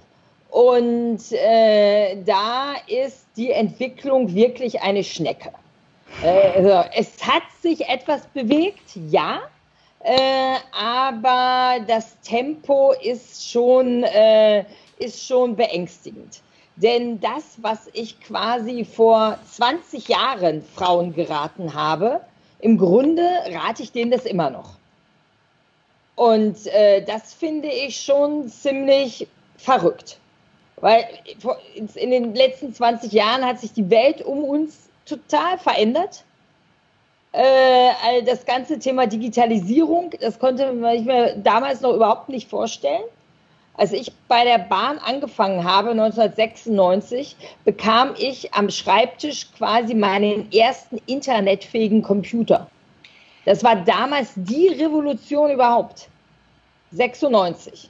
Und 0.50 1.19
äh, 1.32 2.15
da 2.24 2.74
ist 2.88 3.26
die 3.36 3.52
Entwicklung 3.52 4.34
wirklich 4.34 4.82
eine 4.82 5.04
Schnecke. 5.04 5.52
Äh, 6.24 6.58
also 6.58 6.89
es 6.95 7.28
hat 7.28 7.43
sich 7.62 7.88
etwas 7.88 8.26
bewegt, 8.28 8.95
ja, 9.10 9.41
äh, 10.02 10.56
aber 10.72 11.84
das 11.88 12.20
Tempo 12.22 12.94
ist 13.02 13.50
schon 13.52 14.04
ist 15.00 15.26
schon 15.26 15.56
beängstigend. 15.56 16.42
Denn 16.76 17.20
das, 17.20 17.58
was 17.58 17.90
ich 17.94 18.22
quasi 18.22 18.86
vor 18.86 19.38
20 19.52 20.08
Jahren 20.08 20.62
Frauen 20.62 21.14
geraten 21.14 21.74
habe, 21.74 22.22
im 22.60 22.78
Grunde 22.78 23.24
rate 23.48 23.84
ich 23.84 23.92
denen 23.92 24.12
das 24.12 24.26
immer 24.26 24.50
noch. 24.50 24.76
Und 26.16 26.68
äh, 26.68 27.02
das 27.04 27.34
finde 27.34 27.70
ich 27.70 28.02
schon 28.02 28.48
ziemlich 28.50 29.28
verrückt. 29.58 30.20
Weil 30.78 31.06
in 31.96 32.12
den 32.12 32.36
letzten 32.36 32.74
20 32.74 33.12
Jahren 33.12 33.46
hat 33.46 33.60
sich 33.60 33.74
die 33.74 33.90
Welt 33.90 34.22
um 34.22 34.44
uns 34.44 34.90
total 35.06 35.58
verändert. 35.58 36.24
Äh, 37.32 38.24
das 38.26 38.46
ganze 38.46 38.80
Thema 38.80 39.06
Digitalisierung, 39.06 40.12
das 40.20 40.39
konnte 40.39 40.74
man 40.74 41.06
mir 41.06 41.36
damals 41.36 41.82
noch 41.82 41.94
überhaupt 41.94 42.30
nicht 42.30 42.50
vorstellen. 42.50 43.04
Als 43.76 43.94
ich 43.94 44.12
bei 44.28 44.44
der 44.44 44.58
Bahn 44.58 44.98
angefangen 44.98 45.63
habe, 45.63 45.92
1996, 45.92 47.38
bekam 47.63 48.13
ich 48.18 48.54
am 48.54 48.70
Schreibtisch 48.70 49.48
quasi 49.58 49.94
meinen 49.94 50.52
ersten 50.52 51.00
internetfähigen 51.06 52.02
Computer. 52.02 52.68
Das 53.46 53.63
war 53.63 53.78
damals 53.78 54.34
die 54.36 54.68
Revolution 54.68 55.52
überhaupt. 55.52 56.10
96. 56.92 57.89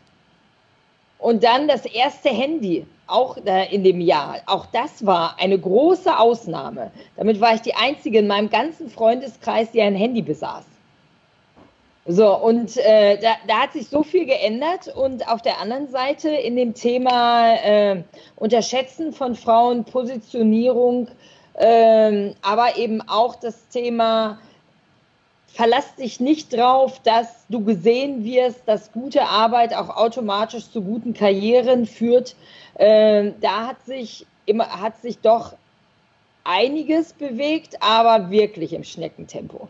Und 1.20 1.44
dann 1.44 1.68
das 1.68 1.86
erste 1.86 2.30
Handy, 2.30 2.86
auch 3.06 3.38
in 3.38 3.84
dem 3.84 4.02
Jahr. 4.02 4.38
Auch 4.46 4.66
das 4.68 5.06
war 5.06 5.36
eine 5.40 5.60
große 5.60 6.18
Ausnahme. 6.18 6.92
Damit 7.18 7.42
war 7.42 7.54
ich 7.56 7.62
die 7.62 7.76
Einzige 7.76 8.20
in 8.20 8.28
meinem 8.28 8.50
ganzen 8.50 8.90
Freundeskreis, 8.90 9.72
die 9.72 9.82
ein 9.82 9.96
Handy 9.96 10.22
besaß. 10.22 10.64
So, 12.06 12.36
und 12.36 12.78
äh, 12.78 13.20
da, 13.20 13.36
da, 13.48 13.60
hat 13.62 13.74
sich 13.74 13.88
so 13.88 14.02
viel 14.02 14.26
geändert. 14.26 14.88
Und 14.88 15.28
auf 15.28 15.42
der 15.42 15.60
anderen 15.60 15.88
Seite 15.90 16.30
in 16.30 16.56
dem 16.56 16.74
Thema 16.74 17.54
äh, 17.56 18.04
Unterschätzen 18.36 19.12
von 19.12 19.36
Frauen, 19.36 19.84
Positionierung, 19.84 21.10
äh, 21.54 22.32
aber 22.42 22.78
eben 22.78 23.02
auch 23.08 23.36
das 23.36 23.68
Thema, 23.68 24.40
verlass 25.54 25.96
dich 25.96 26.20
nicht 26.20 26.54
drauf, 26.54 27.00
dass 27.04 27.46
du 27.50 27.64
gesehen 27.64 28.24
wirst, 28.24 28.62
dass 28.66 28.92
gute 28.92 29.24
Arbeit 29.24 29.74
auch 29.74 29.90
automatisch 29.90 30.70
zu 30.70 30.82
guten 30.82 31.14
Karrieren 31.14 31.86
führt. 31.86 32.36
Ähm, 32.78 33.36
da 33.42 33.68
hat 33.68 33.86
sich, 33.86 34.26
immer, 34.46 34.82
hat 34.82 35.02
sich 35.02 35.20
doch 35.20 35.54
einiges 36.44 37.14
bewegt, 37.14 37.78
aber 37.82 38.32
wirklich 38.32 38.74
im 38.74 38.84
Schneckentempo. 38.84 39.68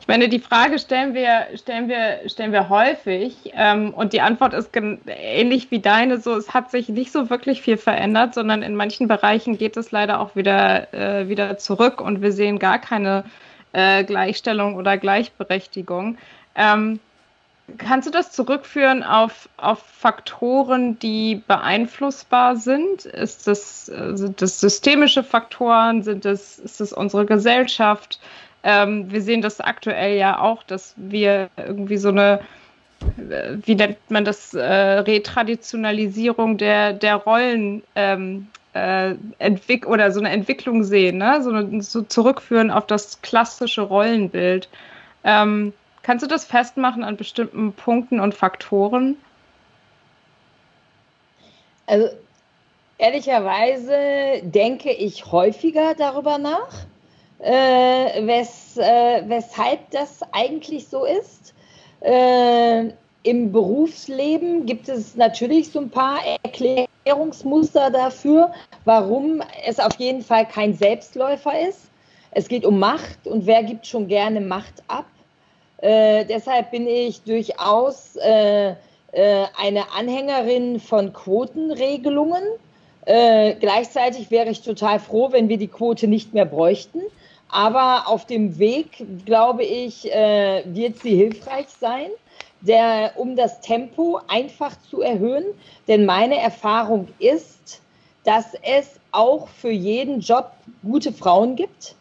Ich 0.00 0.08
meine, 0.08 0.28
die 0.28 0.38
Frage 0.38 0.78
stellen 0.78 1.14
wir, 1.14 1.46
stellen 1.56 1.88
wir, 1.88 2.28
stellen 2.28 2.52
wir 2.52 2.68
häufig 2.68 3.52
ähm, 3.54 3.92
und 3.92 4.12
die 4.12 4.20
Antwort 4.20 4.54
ist 4.54 4.70
ähnlich 5.06 5.72
wie 5.72 5.80
deine. 5.80 6.18
So, 6.20 6.36
es 6.36 6.54
hat 6.54 6.70
sich 6.70 6.88
nicht 6.88 7.10
so 7.10 7.28
wirklich 7.28 7.60
viel 7.60 7.76
verändert, 7.76 8.34
sondern 8.34 8.62
in 8.62 8.76
manchen 8.76 9.08
Bereichen 9.08 9.58
geht 9.58 9.76
es 9.76 9.90
leider 9.90 10.20
auch 10.20 10.36
wieder, 10.36 10.94
äh, 10.94 11.28
wieder 11.28 11.58
zurück 11.58 12.00
und 12.00 12.22
wir 12.22 12.30
sehen 12.30 12.60
gar 12.60 12.78
keine 12.78 13.24
äh, 13.76 14.04
Gleichstellung 14.04 14.74
oder 14.74 14.96
Gleichberechtigung. 14.96 16.16
Ähm, 16.54 16.98
kannst 17.76 18.08
du 18.08 18.10
das 18.10 18.32
zurückführen 18.32 19.02
auf, 19.02 19.50
auf 19.58 19.80
Faktoren, 19.80 20.98
die 20.98 21.42
beeinflussbar 21.46 22.56
sind? 22.56 23.04
Ist 23.04 23.46
das, 23.46 23.90
äh, 23.90 24.16
sind 24.16 24.40
das 24.40 24.60
systemische 24.60 25.22
Faktoren? 25.22 26.02
Sind 26.02 26.24
das, 26.24 26.58
ist 26.58 26.80
das 26.80 26.94
unsere 26.94 27.26
Gesellschaft? 27.26 28.18
Ähm, 28.62 29.12
wir 29.12 29.20
sehen 29.20 29.42
das 29.42 29.60
aktuell 29.60 30.16
ja 30.16 30.40
auch, 30.40 30.62
dass 30.62 30.94
wir 30.96 31.50
irgendwie 31.58 31.98
so 31.98 32.08
eine, 32.08 32.40
äh, 33.18 33.56
wie 33.62 33.74
nennt 33.74 34.10
man 34.10 34.24
das, 34.24 34.54
äh, 34.54 34.64
Retraditionalisierung 34.64 36.56
der, 36.56 36.94
der 36.94 37.16
Rollen 37.16 37.82
ähm, 37.94 38.48
äh, 38.76 39.16
entwick 39.38 39.86
oder 39.86 40.12
so 40.12 40.20
eine 40.20 40.30
Entwicklung 40.30 40.84
sehen, 40.84 41.18
ne? 41.18 41.42
so, 41.42 41.80
so 41.80 42.02
zurückführen 42.02 42.70
auf 42.70 42.86
das 42.86 43.22
klassische 43.22 43.82
Rollenbild. 43.82 44.68
Ähm, 45.24 45.72
kannst 46.02 46.24
du 46.24 46.28
das 46.28 46.44
festmachen 46.44 47.02
an 47.02 47.16
bestimmten 47.16 47.72
Punkten 47.72 48.20
und 48.20 48.34
Faktoren? 48.34 49.16
Also 51.86 52.08
ehrlicherweise 52.98 54.42
denke 54.42 54.92
ich 54.92 55.30
häufiger 55.32 55.94
darüber 55.94 56.36
nach 56.36 56.86
äh, 57.38 58.26
wes, 58.26 58.76
äh, 58.76 59.22
weshalb 59.26 59.90
das 59.90 60.20
eigentlich 60.32 60.88
so 60.88 61.04
ist. 61.04 61.54
Äh, 62.00 62.90
Im 63.22 63.52
Berufsleben 63.52 64.66
gibt 64.66 64.88
es 64.88 65.16
natürlich 65.16 65.70
so 65.70 65.80
ein 65.80 65.90
paar 65.90 66.18
Erklärungsmuster 67.06 67.90
dafür, 67.90 68.52
warum 68.84 69.40
es 69.64 69.78
auf 69.78 69.94
jeden 69.98 70.22
Fall 70.22 70.44
kein 70.44 70.74
Selbstläufer 70.74 71.52
ist. 71.68 71.82
Es 72.32 72.48
geht 72.48 72.64
um 72.64 72.80
Macht 72.80 73.26
und 73.26 73.46
wer 73.46 73.62
gibt 73.62 73.86
schon 73.86 74.08
gerne 74.08 74.40
Macht 74.40 74.82
ab? 74.88 75.06
Äh, 75.78 76.24
deshalb 76.24 76.72
bin 76.72 76.88
ich 76.88 77.22
durchaus 77.22 78.16
äh, 78.16 78.70
äh, 78.70 78.74
eine 79.56 79.92
Anhängerin 79.96 80.80
von 80.80 81.12
Quotenregelungen. 81.12 82.42
Äh, 83.04 83.54
gleichzeitig 83.54 84.32
wäre 84.32 84.50
ich 84.50 84.62
total 84.62 84.98
froh, 84.98 85.30
wenn 85.30 85.48
wir 85.48 85.58
die 85.58 85.68
Quote 85.68 86.08
nicht 86.08 86.34
mehr 86.34 86.44
bräuchten. 86.44 87.00
Aber 87.48 88.08
auf 88.08 88.26
dem 88.26 88.58
Weg, 88.58 89.06
glaube 89.24 89.62
ich, 89.62 90.12
äh, 90.12 90.64
wird 90.66 90.98
sie 90.98 91.14
hilfreich 91.14 91.68
sein, 91.68 92.08
der, 92.60 93.12
um 93.16 93.36
das 93.36 93.60
Tempo 93.60 94.20
einfach 94.28 94.76
zu 94.90 95.02
erhöhen. 95.02 95.44
Denn 95.88 96.06
meine 96.06 96.38
Erfahrung 96.38 97.08
ist, 97.18 97.80
dass 98.24 98.54
es 98.62 98.98
auch 99.12 99.48
für 99.48 99.70
jeden 99.70 100.20
Job 100.20 100.50
gute 100.82 101.12
Frauen 101.12 101.56
gibt. 101.56 101.94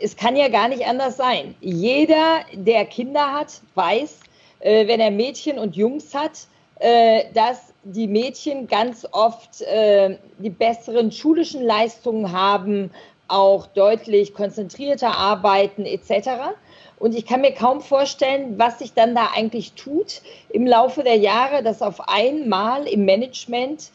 Es 0.00 0.16
kann 0.16 0.36
ja 0.36 0.48
gar 0.48 0.68
nicht 0.68 0.86
anders 0.86 1.16
sein. 1.16 1.54
Jeder, 1.60 2.40
der 2.52 2.84
Kinder 2.86 3.32
hat, 3.32 3.60
weiß, 3.74 4.20
äh, 4.60 4.86
wenn 4.86 5.00
er 5.00 5.10
Mädchen 5.10 5.58
und 5.58 5.76
Jungs 5.76 6.14
hat, 6.14 6.46
äh, 6.80 7.24
dass 7.34 7.74
die 7.82 8.06
Mädchen 8.06 8.66
ganz 8.66 9.06
oft 9.10 9.62
äh, 9.62 10.16
die 10.38 10.50
besseren 10.50 11.10
schulischen 11.10 11.62
Leistungen 11.64 12.32
haben, 12.32 12.90
auch 13.28 13.66
deutlich 13.66 14.32
konzentrierter 14.32 15.16
arbeiten 15.16 15.84
etc. 15.84 16.54
Und 16.98 17.14
ich 17.14 17.26
kann 17.26 17.42
mir 17.42 17.52
kaum 17.52 17.80
vorstellen, 17.80 18.58
was 18.58 18.80
sich 18.80 18.92
dann 18.92 19.14
da 19.14 19.28
eigentlich 19.34 19.72
tut 19.74 20.20
im 20.50 20.66
Laufe 20.66 21.04
der 21.04 21.16
Jahre, 21.16 21.62
dass 21.62 21.80
auf 21.80 22.08
einmal 22.08 22.86
im 22.88 23.04
Management 23.04 23.90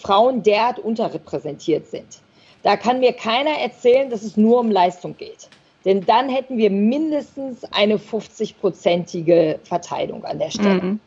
Frauen 0.00 0.42
derart 0.42 0.78
unterrepräsentiert 0.78 1.86
sind. 1.86 2.18
Da 2.62 2.76
kann 2.76 3.00
mir 3.00 3.12
keiner 3.12 3.58
erzählen, 3.58 4.10
dass 4.10 4.22
es 4.22 4.36
nur 4.36 4.60
um 4.60 4.70
Leistung 4.70 5.16
geht. 5.16 5.48
Denn 5.84 6.04
dann 6.04 6.28
hätten 6.28 6.58
wir 6.58 6.70
mindestens 6.70 7.64
eine 7.72 7.96
50-prozentige 7.96 9.58
Verteilung 9.64 10.24
an 10.24 10.38
der 10.38 10.50
Stelle. 10.50 10.82
Mhm. 10.82 11.00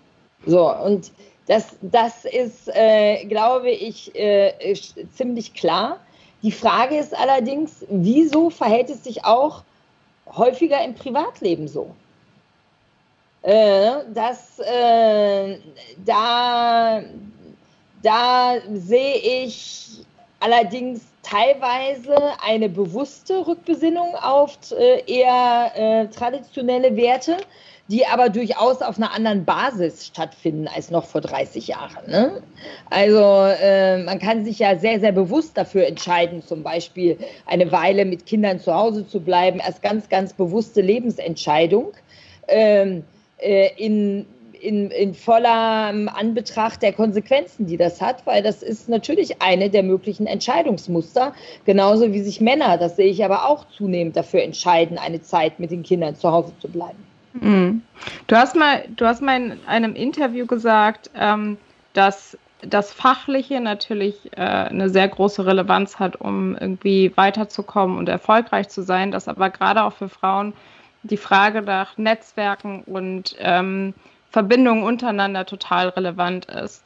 So, 0.45 0.71
und 0.73 1.11
das, 1.47 1.75
das 1.81 2.25
ist, 2.25 2.69
äh, 2.73 3.25
glaube 3.25 3.69
ich, 3.69 4.15
äh, 4.15 4.75
ziemlich 5.13 5.53
klar. 5.53 5.99
Die 6.41 6.51
Frage 6.51 6.97
ist 6.97 7.17
allerdings, 7.17 7.85
wieso 7.89 8.49
verhält 8.49 8.89
es 8.89 9.03
sich 9.03 9.25
auch 9.25 9.63
häufiger 10.35 10.83
im 10.83 10.93
Privatleben 10.93 11.67
so? 11.67 11.93
Äh, 13.43 14.05
dass 14.13 14.59
äh, 14.59 15.57
da, 16.05 17.01
da 18.01 18.53
sehe 18.73 19.15
ich 19.17 20.05
allerdings 20.39 21.01
teilweise 21.23 22.15
eine 22.41 22.69
bewusste 22.69 23.45
Rückbesinnung 23.45 24.15
auf 24.15 24.57
äh, 24.71 25.03
eher 25.07 25.71
äh, 25.75 26.07
traditionelle 26.07 26.95
Werte, 26.95 27.37
die 27.93 28.07
aber 28.07 28.29
durchaus 28.29 28.81
auf 28.81 28.97
einer 28.97 29.13
anderen 29.13 29.45
Basis 29.45 30.07
stattfinden 30.07 30.67
als 30.67 30.89
noch 30.89 31.05
vor 31.05 31.21
30 31.21 31.67
Jahren. 31.67 32.09
Ne? 32.09 32.41
Also 32.89 33.19
äh, 33.19 34.01
man 34.01 34.17
kann 34.17 34.43
sich 34.45 34.57
ja 34.57 34.75
sehr, 34.79 34.99
sehr 34.99 35.11
bewusst 35.11 35.55
dafür 35.55 35.85
entscheiden, 35.85 36.41
zum 36.41 36.63
Beispiel 36.63 37.19
eine 37.45 37.71
Weile 37.71 38.05
mit 38.05 38.25
Kindern 38.25 38.59
zu 38.59 38.73
Hause 38.73 39.07
zu 39.07 39.19
bleiben, 39.19 39.61
als 39.61 39.79
ganz, 39.81 40.09
ganz 40.09 40.33
bewusste 40.33 40.81
Lebensentscheidung. 40.81 41.93
Ähm, 42.47 43.03
äh, 43.37 43.69
in 43.77 44.25
in, 44.59 44.91
in 44.91 45.13
voller 45.13 45.49
Anbetracht 46.15 46.81
der 46.81 46.93
Konsequenzen, 46.93 47.65
die 47.65 47.75
das 47.75 48.01
hat, 48.01 48.25
weil 48.25 48.41
das 48.41 48.63
ist 48.63 48.87
natürlich 48.87 49.41
eine 49.41 49.69
der 49.69 49.83
möglichen 49.83 50.25
Entscheidungsmuster, 50.25 51.33
genauso 51.65 52.13
wie 52.13 52.21
sich 52.21 52.39
Männer, 52.39 52.77
das 52.77 52.95
sehe 52.95 53.07
ich 53.07 53.25
aber 53.25 53.49
auch 53.49 53.65
zunehmend 53.75 54.15
dafür 54.15 54.41
entscheiden, 54.41 54.97
eine 54.97 55.21
Zeit 55.21 55.59
mit 55.59 55.71
den 55.71 55.83
Kindern 55.83 56.15
zu 56.15 56.31
Hause 56.31 56.53
zu 56.61 56.69
bleiben. 56.69 57.12
Mhm. 57.33 57.81
Du 58.27 58.35
hast 58.35 58.55
mal, 58.55 58.85
du 58.95 59.05
hast 59.05 59.21
mal 59.21 59.35
in 59.37 59.59
einem 59.67 59.95
Interview 59.95 60.45
gesagt, 60.45 61.09
ähm, 61.15 61.57
dass 61.93 62.37
das 62.61 62.93
Fachliche 62.93 63.59
natürlich 63.59 64.15
äh, 64.37 64.41
eine 64.41 64.89
sehr 64.89 65.07
große 65.07 65.45
Relevanz 65.45 65.99
hat, 65.99 66.15
um 66.15 66.55
irgendwie 66.55 67.11
weiterzukommen 67.15 67.97
und 67.97 68.07
erfolgreich 68.07 68.69
zu 68.69 68.83
sein, 68.83 69.11
dass 69.11 69.27
aber 69.27 69.49
gerade 69.49 69.83
auch 69.83 69.93
für 69.93 70.09
Frauen 70.09 70.53
die 71.03 71.17
Frage 71.17 71.61
nach 71.61 71.97
Netzwerken 71.97 72.83
und 72.83 73.35
ähm, 73.39 73.93
Verbindungen 74.29 74.83
untereinander 74.83 75.45
total 75.45 75.89
relevant 75.89 76.45
ist 76.45 76.85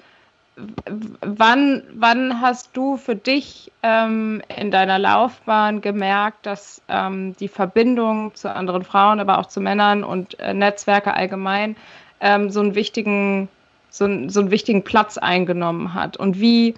wann, 1.22 1.84
wann 1.94 2.42
hast 2.42 2.76
du 2.76 2.98
für 2.98 3.16
dich 3.16 3.72
ähm, 3.84 4.42
in 4.56 4.72
deiner 4.72 4.98
Laufbahn 4.98 5.82
gemerkt, 5.82 6.46
dass 6.46 6.82
ähm, 6.88 7.36
die 7.38 7.48
Verbindung 7.48 8.34
zu 8.36 8.54
anderen 8.54 8.84
Frauen, 8.84 9.20
aber 9.20 9.38
auch 9.38 9.46
zu 9.46 9.62
Männern 9.62 10.04
und 10.04 10.40
äh, 10.40 10.54
Netzwerke 10.54 11.14
allgemein 11.14 11.76
ähm, 12.20 12.50
so, 12.50 12.60
einen 12.60 12.76
wichtigen, 12.76 13.50
so, 13.90 14.06
so 14.30 14.40
einen 14.40 14.52
wichtigen 14.52 14.84
Platz 14.84 15.18
eingenommen 15.18 15.94
hat? 15.94 16.18
Und 16.18 16.40
wie, 16.40 16.76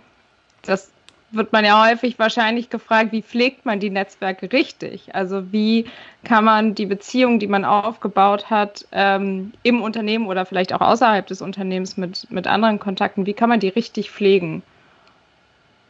das 0.63 0.92
wird 1.32 1.52
man 1.52 1.65
ja 1.65 1.89
häufig 1.89 2.18
wahrscheinlich 2.20 2.70
gefragt, 2.70 3.12
wie 3.12 3.22
pflegt 3.22 3.65
man 3.65 3.80
die 3.80 3.89
Netzwerke 3.89 4.52
richtig? 4.52 5.13
Also 5.13 5.52
wie 5.52 5.86
kann 6.24 6.44
man 6.44 6.76
die 6.76 6.86
Beziehungen, 6.86 7.39
die 7.39 7.48
man 7.48 7.65
aufgebaut 7.65 8.50
hat, 8.50 8.86
ähm, 8.92 9.54
im 9.63 9.82
Unternehmen 9.82 10.28
oder 10.28 10.46
vielleicht 10.46 10.74
auch 10.74 10.82
außerhalb 10.82 11.26
des 11.28 11.42
Unternehmens 11.42 11.98
mit, 11.98 12.30
mit 12.32 12.48
anderen 12.48 12.80
Kontakten, 12.80 13.26
wie 13.26 13.34
kann 13.34 13.50
man 13.50 13.60
die 13.60 13.70
richtig 13.70 14.12
pflegen? 14.12 14.63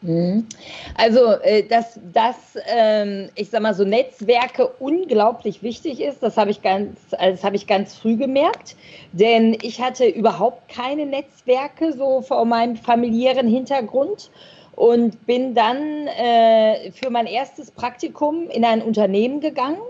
Mhm. 0.02 0.46
Also, 0.96 1.32
äh, 1.42 1.62
dass, 1.62 2.00
dass 2.12 2.56
ähm, 2.66 3.28
ich 3.34 3.50
sag 3.50 3.60
mal, 3.60 3.74
so 3.74 3.84
Netzwerke 3.84 4.66
unglaublich 4.78 5.62
wichtig 5.62 6.00
ist, 6.00 6.22
das 6.22 6.38
habe 6.38 6.50
ich 6.50 6.62
ganz, 6.62 6.98
das 7.10 7.44
habe 7.44 7.56
ich 7.56 7.66
ganz 7.66 7.94
früh 7.94 8.16
gemerkt. 8.16 8.76
Denn 9.12 9.58
ich 9.60 9.80
hatte 9.80 10.06
überhaupt 10.06 10.68
keine 10.70 11.04
Netzwerke 11.04 11.92
so 11.92 12.22
vor 12.22 12.46
meinem 12.46 12.76
familiären 12.76 13.48
Hintergrund 13.48 14.30
und 14.80 15.26
bin 15.26 15.54
dann 15.54 16.06
äh, 16.06 16.90
für 16.92 17.10
mein 17.10 17.26
erstes 17.26 17.70
Praktikum 17.70 18.48
in 18.48 18.64
ein 18.64 18.80
Unternehmen 18.80 19.40
gegangen 19.40 19.82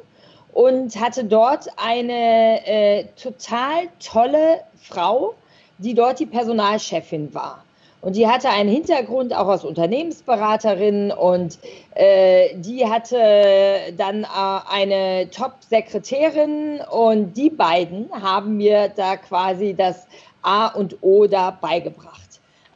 und 0.53 1.01
hatte 1.01 1.23
dort 1.23 1.69
eine 1.77 2.67
äh, 2.67 3.05
total 3.15 3.87
tolle 4.05 4.63
Frau, 4.75 5.35
die 5.79 5.95
dort 5.95 6.19
die 6.19 6.27
Personalchefin 6.27 7.33
war. 7.33 7.65
Und 8.01 8.17
die 8.17 8.27
hatte 8.27 8.49
einen 8.49 8.69
Hintergrund 8.69 9.33
auch 9.33 9.47
als 9.47 9.65
Unternehmensberaterin 9.65 11.13
und 11.13 11.61
äh, 11.95 12.57
die 12.57 12.85
hatte 12.85 13.95
dann 13.97 14.25
äh, 14.25 14.27
eine 14.69 15.31
Top-Sekretärin 15.31 16.81
und 16.91 17.35
die 17.35 17.51
beiden 17.51 18.11
haben 18.11 18.57
mir 18.57 18.89
da 18.89 19.17
quasi 19.19 19.73
das 19.73 20.09
A 20.43 20.67
und 20.67 20.97
O 21.01 21.29
da 21.29 21.53
beigebracht. 21.53 22.20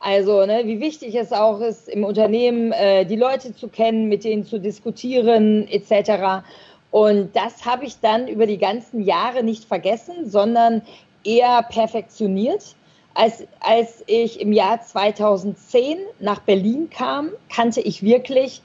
Also 0.04 0.44
ne, 0.44 0.66
wie 0.66 0.80
wichtig 0.80 1.14
es 1.14 1.32
auch 1.32 1.60
ist, 1.60 1.88
im 1.88 2.04
Unternehmen 2.04 2.72
äh, 2.72 3.06
die 3.06 3.16
Leute 3.16 3.54
zu 3.54 3.68
kennen, 3.68 4.06
mit 4.06 4.22
denen 4.24 4.44
zu 4.44 4.60
diskutieren 4.60 5.66
etc. 5.68 6.44
Und 6.90 7.34
das 7.34 7.64
habe 7.64 7.86
ich 7.86 8.00
dann 8.00 8.28
über 8.28 8.44
die 8.44 8.58
ganzen 8.58 9.00
Jahre 9.00 9.42
nicht 9.42 9.64
vergessen, 9.64 10.28
sondern 10.28 10.82
eher 11.24 11.62
perfektioniert. 11.62 12.76
Als, 13.14 13.46
als 13.60 14.04
ich 14.06 14.42
im 14.42 14.52
Jahr 14.52 14.82
2010 14.82 15.96
nach 16.20 16.40
Berlin 16.40 16.90
kam, 16.90 17.30
kannte 17.48 17.80
ich 17.80 18.02
wirklich 18.02 18.60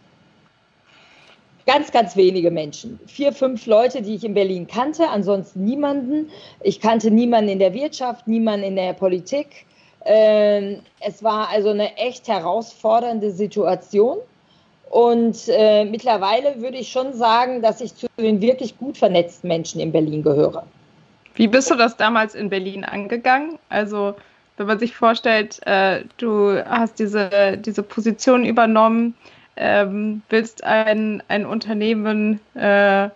ganz, 1.65 1.93
ganz 1.93 2.17
wenige 2.17 2.51
Menschen. 2.51 2.99
Vier, 3.07 3.31
fünf 3.31 3.65
Leute, 3.65 4.01
die 4.01 4.15
ich 4.15 4.25
in 4.25 4.33
Berlin 4.33 4.67
kannte, 4.67 5.07
ansonsten 5.07 5.63
niemanden. 5.63 6.31
Ich 6.61 6.81
kannte 6.81 7.11
niemanden 7.11 7.49
in 7.49 7.59
der 7.59 7.73
Wirtschaft, 7.73 8.27
niemanden 8.27 8.65
in 8.65 8.75
der 8.75 8.91
Politik. 8.91 9.67
Ähm, 10.05 10.79
es 10.99 11.23
war 11.23 11.49
also 11.49 11.69
eine 11.69 11.97
echt 11.97 12.27
herausfordernde 12.27 13.31
Situation. 13.31 14.17
Und 14.89 15.37
äh, 15.47 15.85
mittlerweile 15.85 16.61
würde 16.61 16.77
ich 16.77 16.91
schon 16.91 17.13
sagen, 17.13 17.61
dass 17.61 17.79
ich 17.79 17.95
zu 17.95 18.07
den 18.17 18.41
wirklich 18.41 18.77
gut 18.77 18.97
vernetzten 18.97 19.47
Menschen 19.47 19.79
in 19.79 19.91
Berlin 19.91 20.23
gehöre. 20.23 20.63
Wie 21.35 21.47
bist 21.47 21.69
du 21.69 21.75
das 21.75 21.95
damals 21.95 22.33
in 22.33 22.49
Berlin 22.49 22.83
angegangen? 22.83 23.59
Also 23.69 24.15
wenn 24.57 24.67
man 24.67 24.79
sich 24.79 24.95
vorstellt, 24.95 25.65
äh, 25.65 26.03
du 26.17 26.57
hast 26.65 26.99
diese, 26.99 27.57
diese 27.57 27.83
Position 27.83 28.43
übernommen, 28.43 29.15
ähm, 29.55 30.21
willst 30.29 30.63
ein, 30.63 31.21
ein 31.27 31.45
Unternehmen 31.45 32.39
äh, 32.55 33.09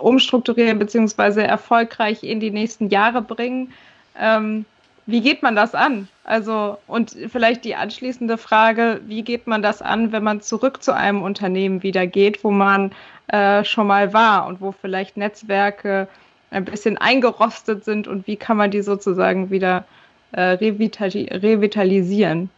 umstrukturieren 0.00 0.78
bzw. 0.78 1.42
erfolgreich 1.42 2.22
in 2.22 2.40
die 2.40 2.50
nächsten 2.50 2.90
Jahre 2.90 3.22
bringen. 3.22 3.72
Ähm, 4.20 4.66
wie 5.06 5.20
geht 5.20 5.42
man 5.42 5.56
das 5.56 5.74
an? 5.74 6.08
Also, 6.24 6.78
und 6.86 7.16
vielleicht 7.28 7.64
die 7.64 7.74
anschließende 7.74 8.38
Frage, 8.38 9.00
wie 9.06 9.22
geht 9.22 9.46
man 9.46 9.62
das 9.62 9.82
an, 9.82 10.12
wenn 10.12 10.22
man 10.22 10.40
zurück 10.40 10.82
zu 10.82 10.94
einem 10.94 11.22
Unternehmen 11.22 11.82
wieder 11.82 12.06
geht, 12.06 12.44
wo 12.44 12.50
man 12.50 12.92
äh, 13.28 13.64
schon 13.64 13.86
mal 13.86 14.12
war 14.12 14.46
und 14.46 14.60
wo 14.60 14.72
vielleicht 14.72 15.16
Netzwerke 15.16 16.08
ein 16.50 16.64
bisschen 16.64 16.98
eingerostet 16.98 17.84
sind 17.84 18.06
und 18.06 18.26
wie 18.26 18.36
kann 18.36 18.56
man 18.56 18.70
die 18.70 18.82
sozusagen 18.82 19.50
wieder 19.50 19.84
äh, 20.32 20.40
revitali 20.42 21.24
revitalisieren? 21.24 22.50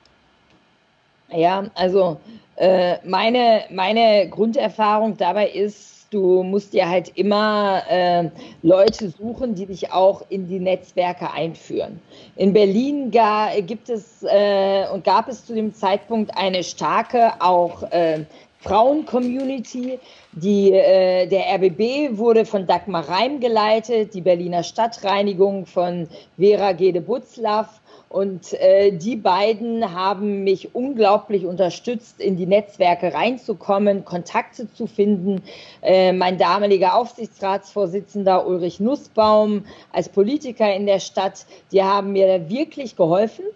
Ja, 1.30 1.64
also 1.74 2.20
äh, 2.56 2.96
meine, 3.06 3.64
meine 3.70 4.28
Grunderfahrung 4.28 5.16
dabei 5.16 5.48
ist, 5.48 5.93
du 6.14 6.44
musst 6.44 6.72
dir 6.72 6.88
halt 6.88 7.10
immer 7.16 7.82
äh, 7.90 8.30
Leute 8.62 9.10
suchen, 9.10 9.54
die 9.54 9.66
dich 9.66 9.92
auch 9.92 10.22
in 10.28 10.46
die 10.46 10.60
Netzwerke 10.60 11.32
einführen. 11.32 12.00
In 12.36 12.52
Berlin 12.52 13.10
gar, 13.10 13.50
gibt 13.62 13.88
es 13.88 14.22
äh, 14.22 14.86
und 14.92 15.04
gab 15.04 15.28
es 15.28 15.44
zu 15.44 15.54
dem 15.54 15.74
Zeitpunkt 15.74 16.36
eine 16.36 16.62
starke 16.62 17.32
auch 17.40 17.82
äh, 17.90 18.24
Frauen-Community. 18.60 19.98
Die, 20.32 20.72
äh, 20.72 21.26
der 21.26 21.54
RBB 21.56 22.16
wurde 22.16 22.44
von 22.44 22.66
Dagmar 22.66 23.08
Reim 23.08 23.40
geleitet, 23.40 24.14
die 24.14 24.20
Berliner 24.20 24.62
Stadtreinigung 24.62 25.66
von 25.66 26.08
Vera 26.38 26.72
Gede-Butzlaff. 26.72 27.80
Und 28.14 28.52
äh, 28.52 28.92
die 28.92 29.16
beiden 29.16 29.92
haben 29.92 30.44
mich 30.44 30.72
unglaublich 30.72 31.46
unterstützt, 31.46 32.20
in 32.20 32.36
die 32.36 32.46
Netzwerke 32.46 33.12
reinzukommen, 33.12 34.04
Kontakte 34.04 34.72
zu 34.72 34.86
finden. 34.86 35.42
Äh, 35.82 36.12
mein 36.12 36.38
damaliger 36.38 36.94
Aufsichtsratsvorsitzender 36.94 38.46
Ulrich 38.46 38.78
Nussbaum 38.78 39.64
als 39.92 40.08
Politiker 40.08 40.72
in 40.72 40.86
der 40.86 41.00
Stadt, 41.00 41.44
die 41.72 41.82
haben 41.82 42.12
mir 42.12 42.48
wirklich 42.48 42.94
geholfen. 42.94 43.46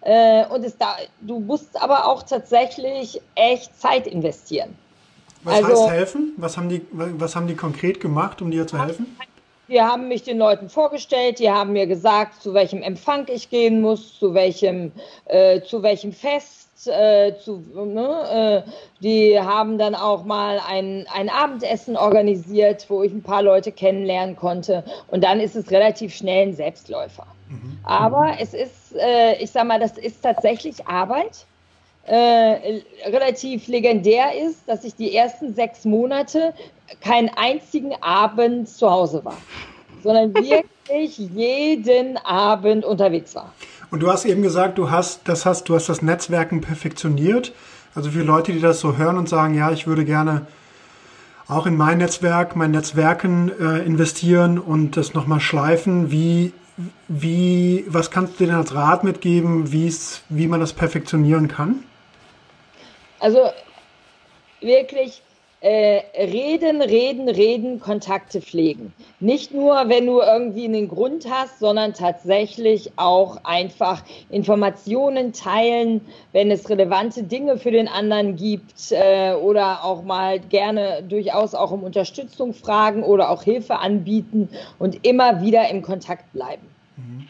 Äh, 0.00 0.46
und 0.48 0.64
es 0.64 0.76
da, 0.76 0.96
du 1.20 1.38
musst 1.38 1.80
aber 1.80 2.08
auch 2.08 2.24
tatsächlich 2.24 3.20
echt 3.36 3.80
Zeit 3.80 4.08
investieren. 4.08 4.76
Was 5.44 5.62
also, 5.62 5.82
heißt 5.82 5.90
helfen? 5.92 6.32
Was 6.38 6.56
haben, 6.56 6.68
die, 6.68 6.84
was 6.90 7.36
haben 7.36 7.46
die 7.46 7.54
konkret 7.54 8.00
gemacht, 8.00 8.42
um 8.42 8.50
dir 8.50 8.66
zu 8.66 8.82
helfen? 8.82 9.06
Die 9.68 9.82
haben 9.82 10.08
mich 10.08 10.22
den 10.22 10.38
Leuten 10.38 10.68
vorgestellt, 10.68 11.38
die 11.38 11.50
haben 11.50 11.72
mir 11.72 11.86
gesagt, 11.86 12.42
zu 12.42 12.54
welchem 12.54 12.82
Empfang 12.82 13.26
ich 13.28 13.50
gehen 13.50 13.80
muss, 13.80 14.18
zu 14.18 14.32
welchem, 14.32 14.92
äh, 15.26 15.60
zu 15.60 15.82
welchem 15.82 16.12
Fest. 16.12 16.68
Äh, 16.86 17.36
zu, 17.40 17.64
ne, 17.74 18.64
äh, 18.64 18.70
die 19.02 19.38
haben 19.38 19.78
dann 19.78 19.96
auch 19.96 20.24
mal 20.24 20.60
ein, 20.64 21.06
ein 21.12 21.28
Abendessen 21.28 21.96
organisiert, 21.96 22.86
wo 22.88 23.02
ich 23.02 23.12
ein 23.12 23.22
paar 23.24 23.42
Leute 23.42 23.72
kennenlernen 23.72 24.36
konnte. 24.36 24.84
Und 25.08 25.24
dann 25.24 25.40
ist 25.40 25.56
es 25.56 25.72
relativ 25.72 26.14
schnell 26.14 26.46
ein 26.46 26.54
Selbstläufer. 26.54 27.26
Mhm. 27.48 27.78
Aber 27.82 28.36
es 28.38 28.54
ist, 28.54 28.94
äh, 28.94 29.34
ich 29.42 29.50
sag 29.50 29.66
mal, 29.66 29.80
das 29.80 29.98
ist 29.98 30.22
tatsächlich 30.22 30.86
Arbeit. 30.86 31.46
Äh, 32.08 32.80
relativ 33.04 33.66
legendär 33.66 34.28
ist, 34.42 34.66
dass 34.66 34.82
ich 34.84 34.94
die 34.94 35.14
ersten 35.14 35.54
sechs 35.54 35.84
Monate 35.84 36.54
keinen 37.02 37.28
einzigen 37.28 37.92
Abend 38.00 38.66
zu 38.66 38.90
Hause 38.90 39.22
war, 39.26 39.36
sondern 40.02 40.32
wirklich 40.34 41.18
jeden 41.18 42.16
Abend 42.16 42.86
unterwegs 42.86 43.34
war. 43.34 43.52
Und 43.90 44.00
du 44.00 44.10
hast 44.10 44.24
eben 44.24 44.40
gesagt, 44.40 44.78
du 44.78 44.90
hast 44.90 45.28
das 45.28 45.44
hast, 45.44 45.68
du 45.68 45.74
hast 45.74 45.90
das 45.90 46.00
Netzwerken 46.00 46.62
perfektioniert. 46.62 47.52
Also 47.94 48.10
für 48.10 48.22
Leute, 48.22 48.52
die 48.52 48.60
das 48.60 48.80
so 48.80 48.96
hören 48.96 49.18
und 49.18 49.28
sagen, 49.28 49.54
ja, 49.54 49.70
ich 49.70 49.86
würde 49.86 50.06
gerne 50.06 50.46
auch 51.46 51.66
in 51.66 51.76
mein 51.76 51.98
Netzwerk, 51.98 52.56
mein 52.56 52.70
Netzwerken 52.70 53.52
äh, 53.60 53.84
investieren 53.84 54.58
und 54.58 54.96
das 54.96 55.12
nochmal 55.12 55.40
schleifen. 55.40 56.10
Wie, 56.10 56.54
wie, 57.08 57.84
was 57.86 58.10
kannst 58.10 58.40
du 58.40 58.46
denn 58.46 58.54
als 58.54 58.74
Rat 58.74 59.04
mitgeben, 59.04 59.70
wie 59.72 60.46
man 60.46 60.60
das 60.60 60.72
perfektionieren 60.72 61.48
kann? 61.48 61.84
Also 63.20 63.50
wirklich 64.60 65.22
äh, 65.60 66.02
reden, 66.16 66.80
reden, 66.80 67.28
reden, 67.28 67.80
Kontakte 67.80 68.40
pflegen. 68.40 68.92
Nicht 69.18 69.52
nur, 69.52 69.88
wenn 69.88 70.06
du 70.06 70.20
irgendwie 70.20 70.66
einen 70.66 70.86
Grund 70.86 71.26
hast, 71.28 71.58
sondern 71.58 71.94
tatsächlich 71.94 72.92
auch 72.94 73.38
einfach 73.42 74.04
Informationen 74.30 75.32
teilen, 75.32 76.00
wenn 76.32 76.52
es 76.52 76.70
relevante 76.70 77.24
Dinge 77.24 77.58
für 77.58 77.72
den 77.72 77.88
anderen 77.88 78.36
gibt 78.36 78.92
äh, 78.92 79.32
oder 79.34 79.84
auch 79.84 80.04
mal 80.04 80.38
gerne 80.38 81.02
durchaus 81.02 81.56
auch 81.56 81.72
um 81.72 81.82
Unterstützung 81.82 82.54
fragen 82.54 83.02
oder 83.02 83.30
auch 83.30 83.42
Hilfe 83.42 83.80
anbieten 83.80 84.48
und 84.78 85.04
immer 85.04 85.42
wieder 85.42 85.68
im 85.70 85.82
Kontakt 85.82 86.32
bleiben. 86.32 86.68
Mhm. 86.96 87.28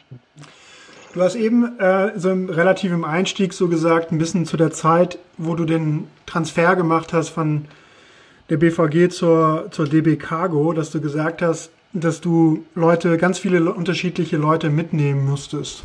Du 1.19 1.25
hast 1.25 1.35
eben 1.35 1.77
äh, 1.81 2.17
so 2.17 2.31
im, 2.31 2.49
relativ 2.49 2.93
im 2.93 3.03
Einstieg 3.03 3.53
so 3.53 3.67
gesagt, 3.67 4.13
ein 4.13 4.19
bisschen 4.19 4.47
zu 4.47 4.57
der 4.57 4.71
Zeit, 4.71 5.19
wo 5.37 5.57
du 5.57 5.65
den 5.65 6.07
Transfer 6.27 6.77
gemacht 6.77 7.13
hast 7.13 7.31
von 7.31 7.65
der 8.51 8.57
BVG 8.57 9.09
zur, 9.11 9.67
zur 9.73 9.89
DB 9.89 10.15
Cargo, 10.15 10.73
dass 10.73 10.93
du 10.93 11.01
gesagt 11.01 11.43
hast, 11.43 11.73
dass 11.93 12.21
du 12.21 12.65
Leute, 12.77 13.17
ganz 13.17 13.41
viele 13.41 13.73
unterschiedliche 13.73 14.37
Leute 14.37 14.71
mitnehmen 14.71 15.29
musstest. 15.29 15.83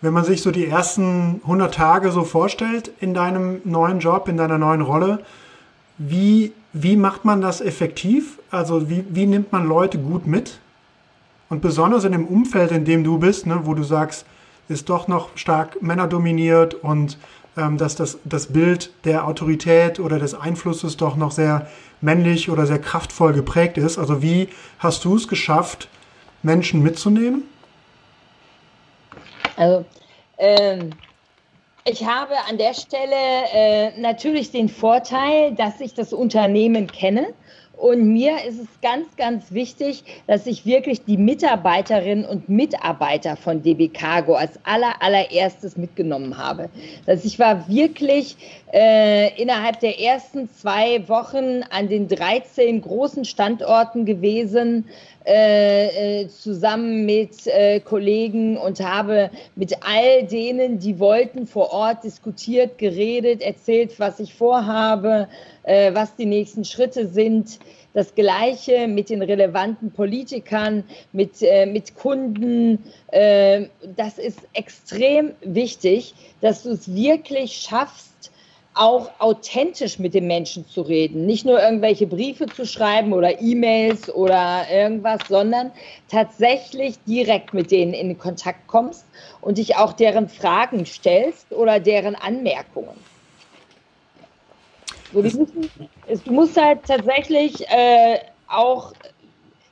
Wenn 0.00 0.14
man 0.14 0.24
sich 0.24 0.40
so 0.40 0.50
die 0.50 0.66
ersten 0.66 1.42
100 1.42 1.74
Tage 1.74 2.10
so 2.10 2.24
vorstellt 2.24 2.90
in 3.00 3.12
deinem 3.12 3.60
neuen 3.64 3.98
Job, 3.98 4.28
in 4.28 4.38
deiner 4.38 4.56
neuen 4.56 4.80
Rolle, 4.80 5.18
wie, 5.98 6.52
wie 6.72 6.96
macht 6.96 7.26
man 7.26 7.42
das 7.42 7.60
effektiv? 7.60 8.38
Also 8.50 8.88
wie, 8.88 9.04
wie 9.10 9.26
nimmt 9.26 9.52
man 9.52 9.68
Leute 9.68 9.98
gut 9.98 10.26
mit? 10.26 10.58
Und 11.50 11.60
besonders 11.60 12.04
in 12.04 12.12
dem 12.12 12.26
Umfeld, 12.26 12.72
in 12.72 12.86
dem 12.86 13.04
du 13.04 13.18
bist, 13.18 13.46
ne, 13.46 13.60
wo 13.64 13.74
du 13.74 13.82
sagst, 13.82 14.24
ist 14.68 14.88
doch 14.88 15.08
noch 15.08 15.36
stark 15.36 15.82
männerdominiert 15.82 16.74
und 16.74 17.18
ähm, 17.56 17.78
dass 17.78 17.94
das, 17.94 18.18
das 18.24 18.52
Bild 18.52 18.90
der 19.04 19.26
Autorität 19.26 20.00
oder 20.00 20.18
des 20.18 20.34
Einflusses 20.34 20.96
doch 20.96 21.16
noch 21.16 21.30
sehr 21.30 21.68
männlich 22.00 22.50
oder 22.50 22.66
sehr 22.66 22.80
kraftvoll 22.80 23.32
geprägt 23.32 23.78
ist. 23.78 23.98
Also 23.98 24.22
wie 24.22 24.48
hast 24.78 25.04
du 25.04 25.16
es 25.16 25.28
geschafft, 25.28 25.88
Menschen 26.42 26.82
mitzunehmen? 26.82 27.44
Also 29.56 29.84
ähm, 30.38 30.90
ich 31.84 32.04
habe 32.04 32.34
an 32.48 32.58
der 32.58 32.74
Stelle 32.74 33.14
äh, 33.52 34.00
natürlich 34.00 34.50
den 34.50 34.68
Vorteil, 34.68 35.54
dass 35.54 35.80
ich 35.80 35.94
das 35.94 36.12
Unternehmen 36.12 36.86
kenne 36.86 37.34
und 37.76 38.12
mir 38.12 38.44
ist 38.46 38.60
es 38.60 38.68
ganz, 38.82 39.16
ganz 39.16 39.52
wichtig, 39.52 40.04
dass 40.26 40.46
ich 40.46 40.64
wirklich 40.64 41.04
die 41.04 41.16
Mitarbeiterinnen 41.16 42.24
und 42.24 42.48
Mitarbeiter 42.48 43.36
von 43.36 43.62
DB 43.62 43.88
Cargo 43.88 44.34
als 44.34 44.58
aller, 44.64 45.02
allererstes 45.02 45.76
mitgenommen 45.76 46.38
habe. 46.38 46.68
Dass 47.06 47.24
ich 47.24 47.38
war 47.38 47.68
wirklich 47.68 48.36
äh, 48.72 49.40
innerhalb 49.40 49.80
der 49.80 50.00
ersten 50.00 50.48
zwei 50.50 51.08
Wochen 51.08 51.62
an 51.70 51.88
den 51.88 52.08
13 52.08 52.80
großen 52.80 53.24
Standorten 53.24 54.04
gewesen, 54.04 54.86
äh, 55.26 56.22
äh, 56.22 56.28
zusammen 56.28 57.06
mit 57.06 57.46
äh, 57.46 57.80
Kollegen 57.80 58.58
und 58.58 58.80
habe 58.80 59.30
mit 59.56 59.74
all 59.82 60.24
denen, 60.26 60.78
die 60.78 60.98
wollten, 60.98 61.46
vor 61.46 61.72
Ort 61.72 62.04
diskutiert, 62.04 62.76
geredet, 62.76 63.40
erzählt, 63.40 63.98
was 63.98 64.20
ich 64.20 64.34
vorhabe, 64.34 65.28
äh, 65.62 65.94
was 65.94 66.14
die 66.16 66.26
nächsten 66.26 66.64
Schritte 66.64 67.08
sind. 67.08 67.58
das 67.94 68.14
Gleiche 68.14 68.88
mit 68.88 69.08
den 69.08 69.22
relevanten 69.22 69.92
Politikern, 69.92 70.84
mit, 71.12 71.40
äh, 71.40 71.64
mit 71.64 71.94
Kunden. 71.94 72.84
Äh, 73.12 73.68
das 73.96 74.18
ist 74.18 74.40
extrem 74.52 75.30
wichtig, 75.42 76.12
dass 76.40 76.64
du 76.64 76.70
es 76.70 76.92
wirklich 76.92 77.52
schaffst, 77.52 78.32
auch 78.74 79.10
authentisch 79.20 79.98
mit 80.00 80.14
den 80.14 80.26
Menschen 80.26 80.66
zu 80.66 80.82
reden. 80.82 81.26
Nicht 81.26 81.46
nur 81.46 81.62
irgendwelche 81.62 82.06
Briefe 82.06 82.46
zu 82.46 82.66
schreiben 82.66 83.12
oder 83.12 83.40
E-Mails 83.40 84.12
oder 84.12 84.66
irgendwas, 84.70 85.20
sondern 85.28 85.72
tatsächlich 86.08 86.98
direkt 87.04 87.54
mit 87.54 87.70
denen 87.70 87.94
in 87.94 88.18
Kontakt 88.18 88.66
kommst 88.66 89.06
und 89.40 89.58
dich 89.58 89.76
auch 89.76 89.92
deren 89.92 90.28
Fragen 90.28 90.84
stellst 90.86 91.52
oder 91.52 91.78
deren 91.78 92.16
Anmerkungen. 92.16 92.96
So, 95.12 95.22
müssen, 95.22 95.70
du 96.24 96.32
musst 96.32 96.60
halt 96.60 96.84
tatsächlich 96.86 97.68
äh, 97.68 98.18
auch, 98.48 98.92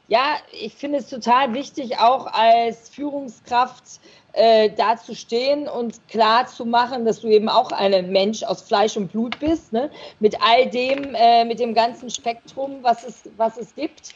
ja, 0.07 0.37
ich 0.53 0.75
finde 0.75 0.99
es 0.99 1.09
total 1.09 1.53
wichtig, 1.53 1.99
auch 1.99 2.27
als 2.27 2.89
Führungskraft 2.91 4.01
äh, 4.33 4.71
da 4.71 4.97
zu 4.97 5.15
stehen 5.15 5.69
und 5.69 6.09
klar 6.09 6.47
zu 6.47 6.65
machen, 6.65 7.05
dass 7.05 7.21
du 7.21 7.29
eben 7.29 7.49
auch 7.49 7.73
ein 7.73 8.11
Mensch 8.11 8.43
aus 8.43 8.63
Fleisch 8.63 8.97
und 8.97 9.13
Blut 9.13 9.39
bist, 9.41 9.73
ne? 9.73 9.91
mit 10.21 10.37
all 10.43 10.69
dem, 10.69 11.15
äh, 11.15 11.45
mit 11.45 11.61
dem 11.61 11.75
ganzen 11.75 12.11
Spektrum, 12.11 12.79
was 12.83 13.05
es, 13.05 13.23
was 13.37 13.59
es 13.59 13.75
gibt. 13.75 14.15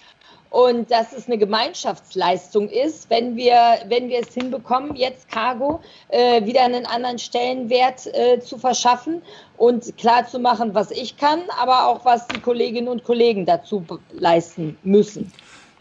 Und 0.48 0.90
dass 0.90 1.12
es 1.12 1.26
eine 1.26 1.38
Gemeinschaftsleistung 1.38 2.68
ist, 2.68 3.10
wenn 3.10 3.36
wir, 3.36 3.78
wenn 3.88 4.08
wir 4.08 4.20
es 4.20 4.32
hinbekommen, 4.32 4.94
jetzt 4.94 5.28
Cargo 5.28 5.80
äh, 6.08 6.44
wieder 6.46 6.62
einen 6.62 6.86
anderen 6.86 7.18
Stellenwert 7.18 8.06
äh, 8.14 8.38
zu 8.40 8.56
verschaffen 8.56 9.22
und 9.56 9.98
klar 9.98 10.26
zu 10.26 10.38
machen, 10.38 10.72
was 10.72 10.92
ich 10.92 11.16
kann, 11.16 11.42
aber 11.60 11.88
auch 11.88 12.04
was 12.04 12.26
die 12.28 12.40
Kolleginnen 12.40 12.88
und 12.88 13.02
Kollegen 13.04 13.44
dazu 13.44 13.84
leisten 14.12 14.78
müssen. 14.84 15.32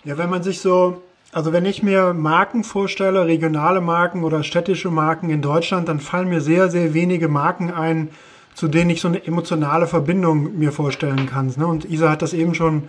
Ja, 0.04 0.18
wenn 0.18 0.30
man 0.30 0.44
sich 0.44 0.60
so 0.60 1.02
also 1.36 1.52
wenn 1.52 1.66
ich 1.66 1.84
mir 1.84 2.14
Marken 2.14 2.64
vorstelle, 2.64 3.26
regionale 3.26 3.82
Marken 3.82 4.24
oder 4.24 4.42
städtische 4.42 4.90
Marken 4.90 5.30
in 5.30 5.42
Deutschland, 5.42 5.90
dann 5.90 6.00
fallen 6.00 6.30
mir 6.30 6.40
sehr, 6.40 6.70
sehr 6.70 6.94
wenige 6.94 7.28
Marken 7.28 7.72
ein, 7.72 8.08
zu 8.54 8.70
denen 8.70 8.90
ich 8.90 9.02
so 9.02 9.10
eine 9.10 9.28
emotionale 9.28 9.86
Verbindung 9.86 10.58
mir 10.58 10.72
vorstellen 10.72 11.26
kann. 11.26 11.54
Ne? 11.58 11.68
Und 11.68 11.84
Isa 11.84 12.10
hat 12.10 12.22
das 12.22 12.32
eben 12.32 12.56
schon 12.56 12.84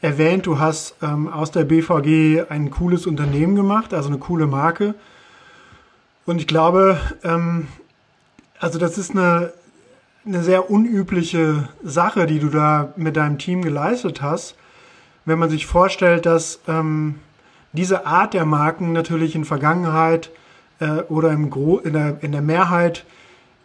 erwähnt, 0.00 0.46
du 0.46 0.60
hast 0.60 0.94
ähm, 1.02 1.26
aus 1.26 1.50
der 1.50 1.64
BVG 1.64 2.48
ein 2.48 2.70
cooles 2.70 3.08
Unternehmen 3.08 3.56
gemacht, 3.56 3.92
also 3.92 4.08
eine 4.08 4.18
coole 4.18 4.46
Marke. 4.46 4.94
Und 6.26 6.40
ich 6.40 6.46
glaube, 6.46 6.96
ähm, 7.24 7.66
also 8.60 8.78
das 8.78 8.98
ist 8.98 9.10
eine, 9.10 9.52
eine 10.24 10.44
sehr 10.44 10.70
unübliche 10.70 11.68
Sache, 11.82 12.26
die 12.26 12.38
du 12.38 12.50
da 12.50 12.92
mit 12.94 13.16
deinem 13.16 13.38
Team 13.38 13.62
geleistet 13.62 14.22
hast. 14.22 14.54
Wenn 15.24 15.40
man 15.40 15.50
sich 15.50 15.66
vorstellt, 15.66 16.24
dass 16.24 16.60
ähm, 16.68 17.16
diese 17.72 18.06
Art 18.06 18.34
der 18.34 18.44
Marken 18.44 18.92
natürlich 18.92 19.34
in 19.34 19.44
Vergangenheit 19.44 20.30
äh, 20.80 21.02
oder 21.08 21.30
im 21.30 21.50
Gro 21.50 21.78
in, 21.78 21.92
der, 21.92 22.18
in 22.22 22.32
der 22.32 22.42
Mehrheit 22.42 23.04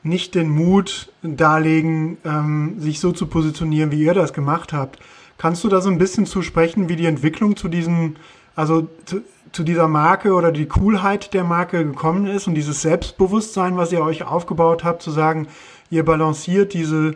nicht 0.04 0.36
den 0.36 0.50
Mut 0.50 1.12
darlegen, 1.24 2.18
ähm, 2.24 2.76
sich 2.80 3.00
so 3.00 3.12
zu 3.12 3.26
positionieren, 3.26 3.91
wie 3.91 4.04
ihr 4.04 4.13
das 4.13 4.34
gemacht 4.34 4.72
habt. 4.72 5.00
Kannst 5.38 5.63
du 5.63 5.70
da 5.70 5.82
so 5.82 5.89
ein 5.89 5.98
bisschen 5.98 6.28
zu 6.28 6.44
sprechen, 6.44 6.88
wie 6.89 6.96
die 6.96 7.08
Entwicklung 7.08 7.58
zu 7.58 7.68
diesem, 7.68 8.15
also 8.56 8.88
zu, 9.06 9.22
zu 9.52 9.63
dieser 9.63 9.88
Marke 9.88 10.34
oder 10.34 10.52
die 10.52 10.68
Coolheit 10.68 11.34
der 11.34 11.44
Marke 11.44 11.84
gekommen 11.84 12.28
ist 12.28 12.48
und 12.48 12.54
dieses 12.54 12.82
Selbstbewusstsein, 12.84 13.78
was 13.78 13.91
ihr 13.91 14.02
euch 14.02 14.24
aufgebaut 14.24 14.84
habt, 14.84 15.02
zu 15.02 15.12
sagen, 15.12 15.48
ihr 15.89 16.06
balanciert 16.06 16.74
diese, 16.74 17.15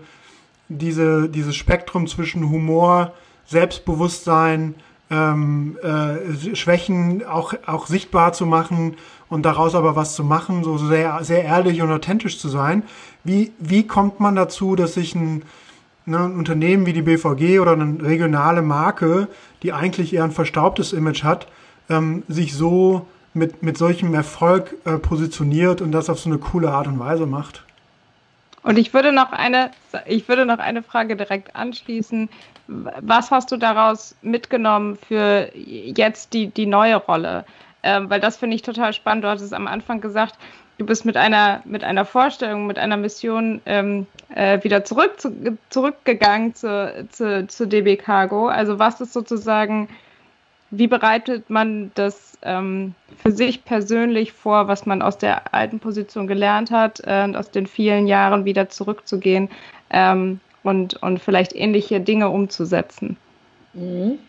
diese, 0.67 1.29
dieses 1.29 1.55
Spektrum 1.55 2.07
zwischen 2.07 2.49
Humor, 2.49 3.13
Selbstbewusstsein, 3.45 4.75
ähm, 5.11 5.77
äh, 5.81 6.55
Schwächen 6.55 7.25
auch, 7.25 7.53
auch 7.65 7.87
sichtbar 7.87 8.33
zu 8.33 8.45
machen 8.45 8.95
und 9.27 9.43
daraus 9.43 9.75
aber 9.75 9.95
was 9.95 10.15
zu 10.15 10.23
machen, 10.23 10.63
so 10.63 10.77
sehr, 10.77 11.23
sehr 11.23 11.43
ehrlich 11.43 11.81
und 11.81 11.91
authentisch 11.91 12.39
zu 12.39 12.49
sein. 12.49 12.83
Wie, 13.23 13.51
wie 13.59 13.85
kommt 13.87 14.19
man 14.19 14.35
dazu, 14.35 14.75
dass 14.75 14.93
sich 14.93 15.15
ein, 15.15 15.43
ne, 16.05 16.19
ein 16.19 16.37
Unternehmen 16.37 16.85
wie 16.85 16.93
die 16.93 17.01
BVG 17.01 17.59
oder 17.59 17.73
eine 17.73 18.01
regionale 18.01 18.61
Marke, 18.61 19.27
die 19.63 19.73
eigentlich 19.73 20.13
eher 20.13 20.23
ein 20.23 20.31
verstaubtes 20.31 20.93
Image 20.93 21.23
hat, 21.23 21.47
ähm, 21.89 22.23
sich 22.27 22.53
so 22.53 23.05
mit, 23.33 23.63
mit 23.63 23.77
solchem 23.77 24.13
Erfolg 24.13 24.75
äh, 24.85 24.97
positioniert 24.97 25.81
und 25.81 25.91
das 25.91 26.09
auf 26.09 26.19
so 26.19 26.29
eine 26.29 26.39
coole 26.39 26.71
Art 26.71 26.87
und 26.87 26.99
Weise 26.99 27.25
macht? 27.25 27.63
Und 28.69 28.77
ich 28.77 28.93
würde 28.93 29.11
noch 29.11 29.31
eine, 29.31 29.71
ich 30.05 30.27
würde 30.27 30.45
noch 30.45 30.59
eine 30.59 30.83
Frage 30.83 31.15
direkt 31.15 31.55
anschließen. 31.55 32.29
Was 32.67 33.31
hast 33.31 33.51
du 33.51 33.57
daraus 33.57 34.15
mitgenommen 34.21 34.95
für 34.95 35.49
jetzt 35.55 36.33
die, 36.33 36.51
die 36.51 36.67
neue 36.67 36.97
Rolle? 36.97 37.45
Ähm, 37.81 38.11
weil 38.11 38.19
das 38.19 38.37
finde 38.37 38.55
ich 38.55 38.61
total 38.61 38.93
spannend. 38.93 39.23
Du 39.23 39.27
hattest 39.27 39.55
am 39.55 39.65
Anfang 39.65 40.01
gesagt, 40.01 40.35
du 40.77 40.85
bist 40.85 41.03
mit 41.03 41.17
einer, 41.17 41.61
mit 41.65 41.83
einer 41.83 42.05
Vorstellung, 42.05 42.67
mit 42.67 42.77
einer 42.77 42.95
Mission 42.95 43.59
ähm, 43.65 44.05
äh, 44.35 44.63
wieder 44.63 44.85
zurück, 44.85 45.19
zu, 45.19 45.57
zurückgegangen 45.71 46.53
zu, 46.53 47.07
zu, 47.09 47.47
zu 47.47 47.67
DB 47.67 47.95
Cargo. 47.95 48.49
Also 48.49 48.77
was 48.77 49.01
ist 49.01 49.13
sozusagen 49.13 49.89
wie 50.71 50.87
bereitet 50.87 51.49
man 51.49 51.91
das 51.95 52.37
ähm, 52.43 52.93
für 53.17 53.31
sich 53.31 53.65
persönlich 53.65 54.31
vor, 54.33 54.67
was 54.67 54.85
man 54.85 55.01
aus 55.01 55.17
der 55.17 55.53
alten 55.53 55.79
Position 55.79 56.27
gelernt 56.27 56.71
hat 56.71 57.01
äh, 57.05 57.23
und 57.23 57.35
aus 57.35 57.51
den 57.51 57.67
vielen 57.67 58.07
Jahren 58.07 58.45
wieder 58.45 58.69
zurückzugehen 58.69 59.49
ähm, 59.89 60.39
und, 60.63 61.01
und 61.01 61.19
vielleicht 61.19 61.55
ähnliche 61.55 61.99
Dinge 61.99 62.29
umzusetzen? 62.29 63.17
Mhm. 63.73 64.19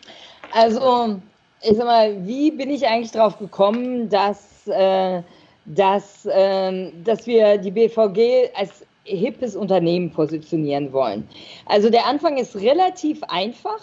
Also, 0.51 1.19
ich 1.61 1.77
sag 1.77 1.85
mal, 1.85 2.27
wie 2.27 2.51
bin 2.51 2.69
ich 2.69 2.87
eigentlich 2.87 3.11
darauf 3.11 3.37
gekommen, 3.37 4.09
dass, 4.09 4.67
äh, 4.67 5.21
dass, 5.65 6.25
äh, 6.25 6.91
dass 7.03 7.27
wir 7.27 7.57
die 7.57 7.71
BVG 7.71 8.49
als 8.55 8.85
hippes 9.03 9.55
Unternehmen 9.55 10.11
positionieren 10.11 10.91
wollen? 10.91 11.27
Also, 11.67 11.89
der 11.89 12.05
Anfang 12.07 12.37
ist 12.37 12.55
relativ 12.55 13.21
einfach. 13.23 13.79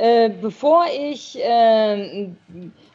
Äh, 0.00 0.30
bevor 0.30 0.86
ich 0.86 1.38
äh, 1.38 2.30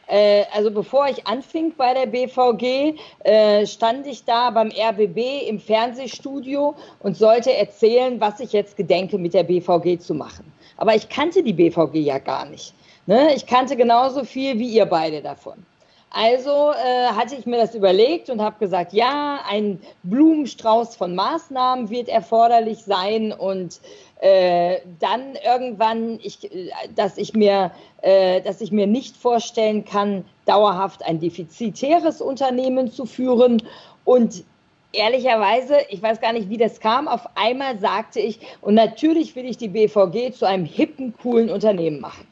äh, 0.08 0.44
also 0.52 0.72
bevor 0.72 1.08
ich 1.08 1.24
anfing 1.26 1.72
bei 1.76 1.94
der 1.94 2.06
BVG, 2.06 2.98
äh, 3.24 3.64
stand 3.64 4.08
ich 4.08 4.24
da 4.24 4.50
beim 4.50 4.70
RBB 4.70 5.48
im 5.48 5.60
Fernsehstudio 5.60 6.74
und 7.00 7.16
sollte 7.16 7.52
erzählen, 7.52 8.20
was 8.20 8.40
ich 8.40 8.52
jetzt 8.52 8.76
gedenke, 8.76 9.18
mit 9.18 9.34
der 9.34 9.44
BVG 9.44 10.00
zu 10.00 10.14
machen. 10.14 10.52
Aber 10.76 10.94
ich 10.96 11.08
kannte 11.08 11.44
die 11.44 11.52
BVG 11.52 11.94
ja 11.94 12.18
gar 12.18 12.44
nicht. 12.46 12.74
Ne? 13.06 13.34
Ich 13.34 13.46
kannte 13.46 13.76
genauso 13.76 14.24
viel 14.24 14.58
wie 14.58 14.68
ihr 14.68 14.86
beide 14.86 15.22
davon. 15.22 15.64
Also 16.10 16.72
äh, 16.72 17.08
hatte 17.08 17.34
ich 17.34 17.46
mir 17.46 17.58
das 17.58 17.74
überlegt 17.74 18.30
und 18.30 18.40
habe 18.40 18.58
gesagt, 18.58 18.92
ja, 18.92 19.40
ein 19.50 19.80
Blumenstrauß 20.04 20.96
von 20.96 21.14
Maßnahmen 21.14 21.90
wird 21.90 22.08
erforderlich 22.08 22.78
sein 22.84 23.32
und 23.32 23.80
äh, 24.20 24.80
dann 24.98 25.36
irgendwann, 25.44 26.18
ich, 26.22 26.50
dass, 26.94 27.18
ich 27.18 27.34
mir, 27.34 27.70
äh, 28.02 28.40
dass 28.40 28.60
ich 28.60 28.72
mir 28.72 28.86
nicht 28.86 29.16
vorstellen 29.16 29.84
kann, 29.84 30.24
dauerhaft 30.46 31.04
ein 31.04 31.20
defizitäres 31.20 32.20
Unternehmen 32.20 32.90
zu 32.90 33.04
führen. 33.04 33.62
Und 34.04 34.44
ehrlicherweise, 34.92 35.78
ich 35.90 36.02
weiß 36.02 36.20
gar 36.20 36.32
nicht, 36.32 36.48
wie 36.48 36.56
das 36.56 36.80
kam, 36.80 37.08
auf 37.08 37.28
einmal 37.34 37.78
sagte 37.78 38.20
ich, 38.20 38.40
und 38.62 38.74
natürlich 38.74 39.36
will 39.36 39.44
ich 39.44 39.58
die 39.58 39.68
BVG 39.68 40.32
zu 40.32 40.46
einem 40.46 40.64
hippen, 40.64 41.14
coolen 41.22 41.50
Unternehmen 41.50 42.00
machen. 42.00 42.26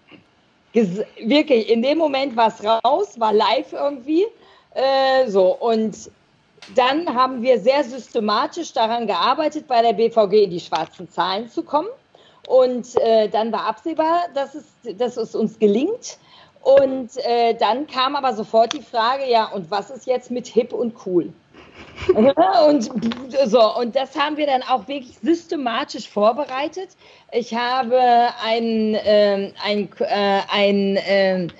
Ges 0.73 1.03
wirklich, 1.23 1.71
in 1.71 1.83
dem 1.83 1.99
Moment 1.99 2.37
war 2.37 2.49
es 2.49 2.65
raus, 2.65 3.21
war 3.21 3.33
live 3.33 3.73
irgendwie. 3.73 4.25
Äh, 4.75 5.29
so, 5.29 5.55
und 5.55 6.11
dann 6.75 7.15
haben 7.15 7.43
wir 7.43 7.61
sehr 7.61 7.85
systematisch 7.85 8.73
daran 8.73 9.07
gearbeitet, 9.07 9.67
bei 9.67 9.83
der 9.83 9.93
BVG 9.93 10.45
in 10.45 10.51
die 10.51 10.61
schwarzen 10.61 11.09
Zahlen 11.11 11.49
zu 11.49 11.63
kommen. 11.63 11.89
Und 12.47 12.97
äh, 13.01 13.29
dann 13.29 13.53
war 13.53 13.67
absehbar, 13.67 14.25
dass 14.35 14.55
es, 14.55 14.65
dass 14.97 15.17
es 15.17 15.35
uns 15.35 15.59
gelingt. 15.59 16.19
Und 16.63 17.11
äh, 17.19 17.55
dann 17.55 17.87
kam 17.87 18.17
aber 18.17 18.35
sofort 18.35 18.73
die 18.73 18.83
Frage, 18.83 19.29
ja, 19.29 19.47
und 19.47 19.71
was 19.71 19.91
ist 19.91 20.07
jetzt 20.07 20.31
mit 20.31 20.47
hip 20.47 20.73
und 20.73 20.95
cool? 21.07 21.33
und 22.15 22.91
so, 23.47 23.77
und 23.77 23.97
das 23.97 24.17
haben 24.17 24.37
wir 24.37 24.47
dann 24.47 24.63
auch 24.63 24.87
wirklich 24.89 25.17
systematisch 25.23 26.09
vorbereitet. 26.09 26.91
Ich 27.33 27.55
habe 27.55 28.01
ein, 28.43 28.97
ähm, 29.05 29.53
ein, 29.63 29.89
äh, 29.99 30.41
ein 30.51 31.53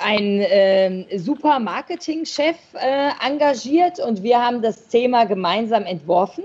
ein 0.00 0.40
äh, 0.40 1.18
super 1.18 1.58
Marketingchef 1.58 2.56
äh, 2.74 3.10
engagiert 3.24 3.98
und 4.00 4.22
wir 4.22 4.44
haben 4.44 4.62
das 4.62 4.88
Thema 4.88 5.24
gemeinsam 5.24 5.84
entworfen. 5.84 6.44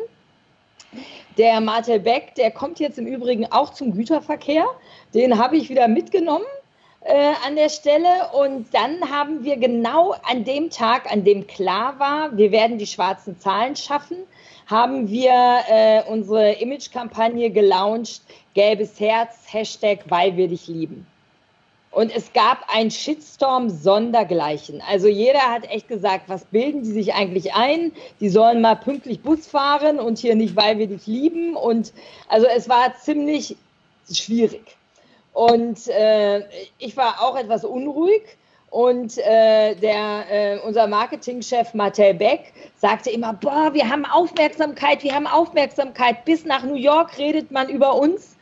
Der 1.38 1.60
Martel 1.62 2.00
Beck, 2.00 2.36
der 2.36 2.52
kommt 2.52 2.80
jetzt 2.80 3.00
im 3.00 3.08
Übrigen 3.08 3.52
auch 3.52 3.74
zum 3.74 3.94
Güterverkehr. 3.94 4.66
Den 5.14 5.38
habe 5.38 5.58
ich 5.58 5.70
wieder 5.70 5.88
mitgenommen 5.88 6.46
äh, 7.02 7.34
an 7.46 7.56
der 7.56 7.70
Stelle. 7.70 8.30
Und 8.34 8.74
dann 8.74 9.10
haben 9.10 9.44
wir 9.44 9.58
genau 9.58 10.16
an 10.30 10.44
dem 10.44 10.70
Tag, 10.70 11.12
an 11.12 11.24
dem 11.24 11.48
klar 11.48 11.98
war, 12.00 12.38
wir 12.38 12.52
werden 12.52 12.78
die 12.78 12.88
schwarzen 12.88 13.40
Zahlen 13.40 13.76
schaffen, 13.76 14.18
haben 14.68 15.10
wir 15.10 15.34
äh, 15.68 16.04
unsere 16.08 16.54
Image-Kampagne 16.54 17.50
gelauncht, 17.50 18.22
gelbes 18.54 19.00
Herz, 19.00 19.36
Hashtag, 19.52 20.00
weil 20.10 20.38
wir 20.38 20.48
dich 20.48 20.68
lieben. 20.68 21.08
Und 21.94 22.16
es 22.16 22.34
gab 22.34 22.66
einen 22.74 22.90
Shitstorm 22.90 23.70
sondergleichen. 23.70 24.82
Also 24.90 25.08
jeder 25.08 25.42
hat 25.42 25.70
echt 25.70 25.88
gesagt, 25.88 26.24
was 26.28 26.44
bilden 26.46 26.82
die 26.82 26.92
sich 26.92 27.14
eigentlich 27.14 27.54
ein? 27.54 27.92
Die 28.20 28.30
sollen 28.30 28.62
mal 28.62 28.76
pünktlich 28.76 29.22
Bus 29.22 29.46
fahren 29.46 30.00
und 30.00 30.18
hier 30.18 30.34
nicht, 30.34 30.56
weil 30.56 30.80
wir 30.80 30.88
dich 30.88 31.06
lieben. 31.06 31.56
Und 31.56 31.94
also 32.28 32.48
es 32.48 32.68
war 32.68 32.96
ziemlich 32.96 33.56
schwierig. 34.12 34.76
Und 35.34 35.88
äh, 35.88 36.42
ich 36.80 36.98
war 36.98 37.22
auch 37.22 37.38
etwas 37.38 37.64
unruhig. 37.64 38.24
Und 38.72 39.20
äh, 39.20 39.76
der, 39.76 40.26
äh, 40.32 40.60
unser 40.66 40.88
Marketingchef 40.88 41.76
Martel 41.76 42.16
Beck 42.16 42.54
sagte 42.76 43.12
immer, 43.12 43.34
boah, 43.34 43.72
wir 43.72 43.88
haben 43.88 44.04
Aufmerksamkeit, 44.06 45.04
wir 45.04 45.14
haben 45.14 45.28
Aufmerksamkeit. 45.28 46.26
Bis 46.26 46.44
nach 46.44 46.64
New 46.64 46.74
York 46.74 47.20
redet 47.20 47.52
man 47.52 47.70
über 47.70 47.94
uns. 47.94 48.33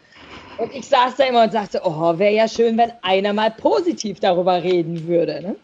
Und 0.57 0.73
ich 0.73 0.87
saß 0.87 1.15
da 1.15 1.25
immer 1.25 1.43
und 1.43 1.51
sagte, 1.51 1.81
oh, 1.83 2.17
wäre 2.17 2.33
ja 2.33 2.47
schön, 2.47 2.77
wenn 2.77 2.91
einer 3.01 3.33
mal 3.33 3.51
positiv 3.51 4.19
darüber 4.19 4.61
reden 4.61 5.07
würde. 5.07 5.41
Ne? 5.41 5.55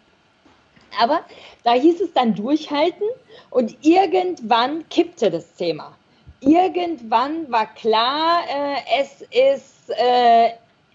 Aber 0.99 1.21
da 1.63 1.73
hieß 1.73 2.01
es 2.01 2.13
dann 2.13 2.33
durchhalten 2.33 3.07
und 3.49 3.77
irgendwann 3.81 4.87
kippte 4.89 5.29
das 5.29 5.53
Thema. 5.55 5.95
Irgendwann 6.39 7.51
war 7.51 7.73
klar, 7.73 8.41
äh, 8.47 9.01
es 9.01 9.21
ist, 9.21 9.89
äh, 9.89 10.51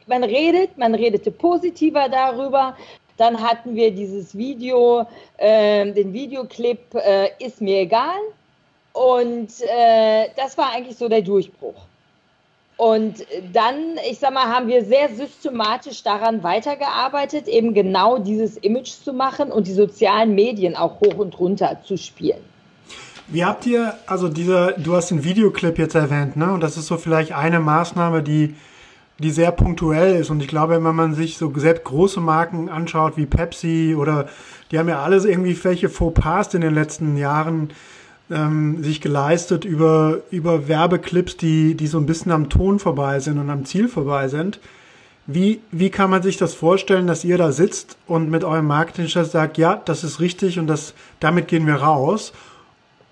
man 0.07 0.25
redet, 0.25 0.79
man 0.79 0.95
redete 0.95 1.31
positiver 1.31 2.09
darüber. 2.09 2.77
Dann 3.17 3.41
hatten 3.41 3.75
wir 3.75 3.91
dieses 3.91 4.37
Video, 4.37 5.07
äh, 5.37 5.93
den 5.93 6.13
Videoclip 6.13 6.95
äh, 6.95 7.31
Ist 7.39 7.61
mir 7.61 7.81
egal. 7.81 8.19
Und 8.93 9.51
äh, 9.63 10.29
das 10.37 10.57
war 10.59 10.73
eigentlich 10.73 10.97
so 10.97 11.09
der 11.09 11.23
Durchbruch. 11.23 11.87
Und 12.77 13.27
dann, 13.53 13.97
ich 14.11 14.19
sag 14.19 14.33
mal, 14.33 14.47
haben 14.47 14.67
wir 14.67 14.85
sehr 14.85 15.09
systematisch 15.15 16.03
daran 16.03 16.43
weitergearbeitet, 16.43 17.47
eben 17.47 17.75
genau 17.75 18.19
dieses 18.19 18.57
Image 18.57 18.91
zu 18.91 19.13
machen 19.13 19.53
und 19.53 19.67
die 19.67 19.73
sozialen 19.73 20.35
Medien 20.35 20.75
auch 20.75 21.01
hoch 21.01 21.17
und 21.19 21.39
runter 21.39 21.79
zu 21.85 21.97
spielen. 21.97 22.41
Wie 23.29 23.45
habt 23.45 23.67
ihr, 23.67 23.95
also 24.07 24.29
dieser, 24.29 24.73
du 24.73 24.95
hast 24.95 25.11
den 25.11 25.25
Videoclip 25.25 25.79
jetzt 25.79 25.95
erwähnt, 25.95 26.37
ne? 26.37 26.53
Und 26.53 26.61
das 26.61 26.77
ist 26.77 26.87
so 26.87 26.97
vielleicht 26.97 27.33
eine 27.33 27.61
Maßnahme, 27.61 28.23
die, 28.23 28.57
die 29.19 29.31
sehr 29.31 29.53
punktuell 29.53 30.17
ist. 30.21 30.31
Und 30.31 30.43
ich 30.43 30.49
glaube, 30.49 30.83
wenn 30.85 30.95
man 30.95 31.15
sich 31.15 31.39
so 31.39 31.53
selbst 31.57 31.85
große 31.85 32.21
Marken 32.21 32.69
anschaut 32.69 33.17
wie 33.17 33.27
Pepsi 33.27 33.95
oder 33.97 34.29
die 34.71 34.79
haben 34.79 34.89
ja 34.89 35.03
alles 35.03 35.25
irgendwie 35.25 35.57
welche 35.63 35.89
Fauxpas 35.89 36.55
in 36.55 36.63
den 36.63 36.75
letzten 36.75 37.17
Jahren 37.17 37.71
ähm, 38.31 38.83
sich 38.83 39.01
geleistet 39.01 39.65
über, 39.65 40.19
über 40.31 40.69
Werbeclips, 40.69 41.37
die, 41.37 41.75
die 41.75 41.87
so 41.87 41.99
ein 41.99 42.07
bisschen 42.07 42.33
am 42.33 42.49
Ton 42.49 42.79
vorbei 42.79 43.21
sind 43.21 43.39
und 43.39 43.51
am 43.51 43.65
Ziel 43.65 43.89
vorbei 43.89 44.29
sind. 44.29 44.61
Wie, 45.27 45.61
wie 45.71 45.91
kann 45.91 46.11
man 46.11 46.23
sich 46.23 46.37
das 46.37 46.55
vorstellen, 46.55 47.07
dass 47.07 47.25
ihr 47.25 47.39
da 47.39 47.53
sitzt 47.53 47.97
und 48.07 48.31
mit 48.31 48.43
eurem 48.43 48.67
Marketingchef 48.67 49.31
sagt, 49.31 49.57
ja, 49.57 49.81
das 49.85 50.03
ist 50.03 50.19
richtig 50.19 50.59
und 50.59 50.67
das, 50.67 50.95
damit 51.21 51.47
gehen 51.47 51.67
wir 51.67 51.77
raus? 51.77 52.33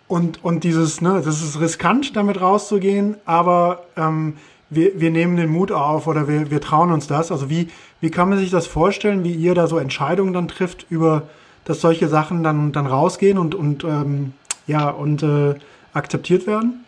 Und, 0.08 0.42
und 0.42 0.64
dieses, 0.64 1.00
ne, 1.00 1.22
das 1.24 1.40
ist 1.40 1.60
riskant, 1.60 2.16
damit 2.16 2.40
rauszugehen, 2.40 3.14
aber 3.26 3.84
ähm, 3.96 4.34
wir, 4.68 5.00
wir 5.00 5.12
nehmen 5.12 5.36
den 5.36 5.50
Mut 5.50 5.70
auf 5.70 6.08
oder 6.08 6.26
wir, 6.26 6.50
wir 6.50 6.60
trauen 6.60 6.90
uns 6.90 7.06
das. 7.06 7.30
Also 7.30 7.48
wie, 7.48 7.68
wie 8.00 8.10
kann 8.10 8.28
man 8.28 8.38
sich 8.38 8.50
das 8.50 8.66
vorstellen, 8.66 9.22
wie 9.22 9.32
ihr 9.32 9.54
da 9.54 9.68
so 9.68 9.78
Entscheidungen 9.78 10.32
dann 10.32 10.48
trifft 10.48 10.86
über, 10.90 11.28
dass 11.64 11.80
solche 11.80 12.08
Sachen 12.08 12.42
dann, 12.42 12.72
dann 12.72 12.86
rausgehen 12.86 13.38
und, 13.38 13.54
und 13.54 13.84
ähm, 13.84 14.32
ja, 14.66 14.90
und 14.90 15.22
äh, 15.22 15.54
akzeptiert 15.92 16.46
werden? 16.46 16.84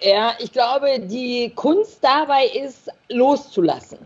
Ja, 0.00 0.34
ich 0.38 0.52
glaube, 0.52 1.00
die 1.00 1.52
Kunst 1.54 1.98
dabei 2.02 2.46
ist, 2.46 2.90
loszulassen. 3.08 3.98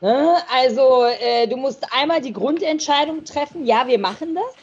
Ne? 0.00 0.36
Also 0.52 1.04
äh, 1.04 1.46
du 1.46 1.56
musst 1.56 1.86
einmal 1.92 2.20
die 2.20 2.32
Grundentscheidung 2.32 3.24
treffen, 3.24 3.64
ja, 3.64 3.86
wir 3.86 3.98
machen 3.98 4.34
das. 4.34 4.54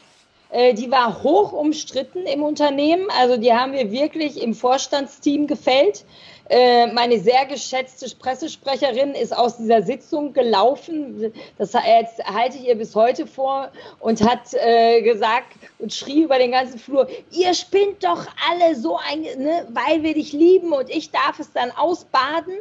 Äh, 0.51 0.73
die 0.73 0.91
war 0.91 1.23
hoch 1.23 1.53
umstritten 1.53 2.25
im 2.27 2.43
Unternehmen. 2.43 3.07
Also 3.19 3.37
die 3.37 3.53
haben 3.53 3.73
wir 3.73 3.91
wirklich 3.91 4.41
im 4.41 4.53
Vorstandsteam 4.53 5.47
gefällt. 5.47 6.03
Äh, 6.49 6.87
meine 6.87 7.19
sehr 7.19 7.45
geschätzte 7.45 8.13
Pressesprecherin 8.15 9.13
ist 9.13 9.35
aus 9.35 9.57
dieser 9.57 9.83
Sitzung 9.83 10.33
gelaufen. 10.33 11.31
Das 11.57 11.73
halte 11.73 12.57
ich 12.57 12.67
ihr 12.67 12.75
bis 12.75 12.95
heute 12.95 13.27
vor 13.27 13.71
und 13.99 14.21
hat 14.27 14.53
äh, 14.53 15.01
gesagt 15.01 15.47
und 15.79 15.93
schrie 15.93 16.23
über 16.23 16.37
den 16.37 16.51
ganzen 16.51 16.79
Flur: 16.79 17.07
Ihr 17.31 17.53
spinnt 17.53 18.03
doch 18.03 18.25
alle 18.49 18.75
so 18.75 18.97
ein, 18.97 19.21
ne, 19.21 19.67
weil 19.69 20.03
wir 20.03 20.13
dich 20.13 20.33
lieben 20.33 20.73
und 20.73 20.89
ich 20.89 21.11
darf 21.11 21.39
es 21.39 21.51
dann 21.53 21.71
ausbaden. 21.71 22.57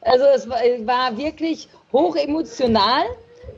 Also 0.00 0.24
es 0.24 0.48
war, 0.48 1.16
wirklich 1.16 1.68
hoch 1.92 2.16
emotional. 2.16 3.04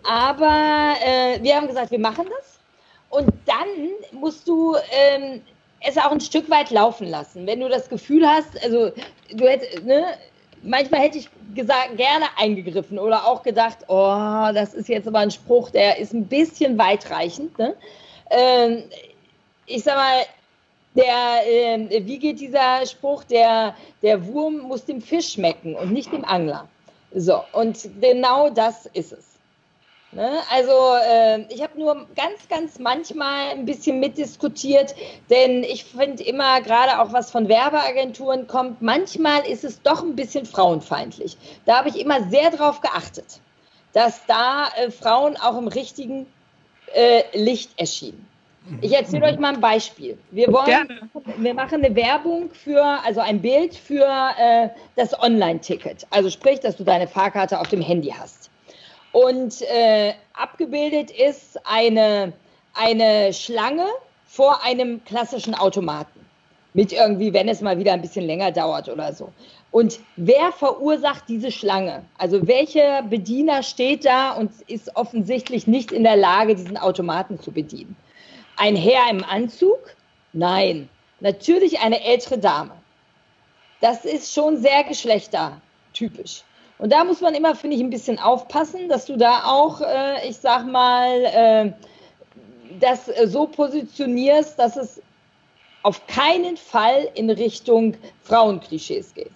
Aber 0.05 0.95
äh, 1.05 1.43
wir 1.43 1.57
haben 1.57 1.67
gesagt, 1.67 1.91
wir 1.91 1.99
machen 1.99 2.27
das. 2.29 2.59
Und 3.11 3.33
dann 3.47 4.21
musst 4.21 4.47
du 4.49 4.77
ähm, 4.91 5.43
es 5.87 5.97
auch 5.99 6.11
ein 6.11 6.21
Stück 6.21 6.51
weit 6.51 6.71
laufen 6.71 7.09
lassen. 7.09 7.47
Wenn 7.47 7.61
du 7.61 7.69
das 7.69 7.89
Gefühl 7.89 8.27
hast, 8.27 8.63
also 8.63 8.93
du 9.33 9.49
hättest, 9.49 9.85
ne, 9.85 10.05
manchmal 10.63 11.01
hätte 11.01 11.19
ich 11.19 11.29
gesagt, 11.55 11.97
gerne 11.97 12.27
eingegriffen 12.37 12.99
oder 12.99 13.27
auch 13.27 13.43
gedacht, 13.43 13.79
oh, 13.89 14.49
das 14.55 14.75
ist 14.75 14.89
jetzt 14.89 15.09
aber 15.09 15.21
ein 15.21 15.31
Spruch, 15.31 15.71
der 15.71 15.99
ist 15.99 16.13
ein 16.13 16.27
bisschen 16.27 16.77
weitreichend. 16.79 17.59
Ne? 17.59 17.75
Ähm, 18.31 18.85
ich 19.67 19.83
sag 19.83 19.97
mal, 19.97 20.23
der, 20.95 21.47
äh, 21.47 22.07
wie 22.07 22.19
geht 22.19 22.41
dieser 22.41 22.85
Spruch, 22.87 23.25
der, 23.25 23.75
der 24.03 24.27
Wurm 24.27 24.59
muss 24.59 24.85
dem 24.85 25.01
Fisch 25.01 25.33
schmecken 25.33 25.75
und 25.75 25.93
nicht 25.93 26.13
dem 26.13 26.25
Angler. 26.25 26.69
So, 27.15 27.43
und 27.53 27.89
genau 28.01 28.51
das 28.51 28.87
ist 28.87 29.13
es. 29.13 29.36
Ne? 30.13 30.39
Also 30.51 30.73
äh, 31.05 31.43
ich 31.53 31.63
habe 31.63 31.79
nur 31.79 32.07
ganz, 32.15 32.49
ganz 32.49 32.79
manchmal 32.79 33.51
ein 33.51 33.67
bisschen 33.67 34.01
mitdiskutiert, 34.01 34.95
denn 35.31 35.63
ich 35.63 35.85
finde 35.85 36.23
immer, 36.23 36.61
gerade 36.61 37.01
auch 37.01 37.13
was 37.13 37.31
von 37.31 37.49
Werbeagenturen 37.49 38.47
kommt, 38.47 38.81
manchmal 38.81 39.45
ist 39.47 39.65
es 39.65 39.83
doch 39.83 40.03
ein 40.03 40.17
bisschen 40.17 40.47
frauenfeindlich. 40.47 41.37
Da 41.65 41.79
habe 41.79 41.89
ich 41.89 42.01
immer 42.01 42.29
sehr 42.31 42.51
darauf 42.51 42.81
geachtet, 42.81 43.41
dass 43.93 44.25
da 44.27 44.69
äh, 44.77 44.91
Frauen 44.91 45.37
auch 45.37 45.59
im 45.59 45.69
richtigen 45.69 46.27
äh, 46.95 47.23
Licht 47.33 47.79
erschienen. 47.79 48.27
Ich 48.81 48.93
erzähle 48.93 49.27
euch 49.27 49.39
mal 49.39 49.55
ein 49.55 49.61
Beispiel. 49.61 50.19
Wir 50.33 50.53
wollen, 50.53 50.67
Gerne. 50.67 51.01
wir 51.37 51.55
machen 51.55 51.85
eine 51.85 51.95
Werbung 51.95 52.51
für, 52.53 52.83
also 53.05 53.21
ein 53.21 53.41
Bild 53.41 53.77
für 53.77 54.05
äh, 54.39 54.69
das 54.97 55.19
Online-Ticket. 55.21 56.07
Also 56.11 56.31
sprich, 56.31 56.61
dass 56.61 56.77
du 56.77 56.83
deine 56.83 57.07
Fahrkarte 57.07 57.61
auf 57.61 57.69
dem 57.69 57.81
Handy 57.81 58.13
hast. 58.19 58.51
Und 59.17 59.63
äh, 59.63 60.13
abgebildet 60.35 61.11
ist 61.11 61.59
eine, 61.65 62.35
eine 62.75 63.33
Schlange 63.33 63.87
vor 64.27 64.63
einem 64.63 65.03
klassischen 65.07 65.55
Automaten. 65.55 66.21
Mit 66.75 66.93
irgendwie, 66.93 67.33
wenn 67.33 67.49
es 67.49 67.63
mal 67.63 67.79
wieder 67.79 67.95
ein 67.95 68.03
bisschen 68.03 68.27
länger 68.27 68.53
dauert 68.53 68.91
oder 68.91 69.15
so. 69.15 69.33
Und 69.71 70.01
wer 70.17 70.53
verursacht 70.53 71.25
diese 71.29 71.51
Schlange? 71.51 72.05
Also 72.19 72.47
welcher 72.47 73.05
Bediener 73.05 73.63
steht 73.63 74.05
da 74.05 74.33
und 74.33 74.51
ist 74.67 74.95
offensichtlich 74.97 75.67
nicht 75.67 75.93
in 75.93 76.03
der 76.03 76.17
Lage, 76.17 76.55
diesen 76.55 76.77
Automaten 76.77 77.41
zu 77.41 77.53
bedienen? 77.53 77.97
Ein 78.59 78.77
Herr 78.77 79.09
im 79.11 79.25
Anzug? 79.25 79.79
Nein. 80.35 80.91
Natürlich 81.21 81.81
eine 81.81 82.05
ältere 82.05 82.37
Dame. 82.37 82.73
Das 83.81 84.05
ist 84.05 84.35
schon 84.35 84.59
sehr 84.59 84.85
geschlechtertypisch. 84.85 86.43
Und 86.79 86.93
da 86.93 87.05
muss 87.05 87.21
man 87.21 87.35
immer, 87.35 87.55
finde 87.55 87.77
ich, 87.77 87.83
ein 87.83 87.91
bisschen 87.91 88.19
aufpassen, 88.19 88.89
dass 88.89 89.07
du 89.07 89.17
da 89.17 89.45
auch, 89.45 89.81
äh, 89.81 90.29
ich 90.29 90.37
sag 90.37 90.67
mal, 90.67 91.25
äh, 91.25 91.73
das 92.81 93.09
äh, 93.09 93.27
so 93.27 93.47
positionierst, 93.47 94.59
dass 94.59 94.77
es 94.77 95.01
auf 95.83 96.07
keinen 96.07 96.57
Fall 96.57 97.09
in 97.15 97.31
Richtung 97.31 97.95
Frauenklischees 98.25 99.15
geht. 99.15 99.33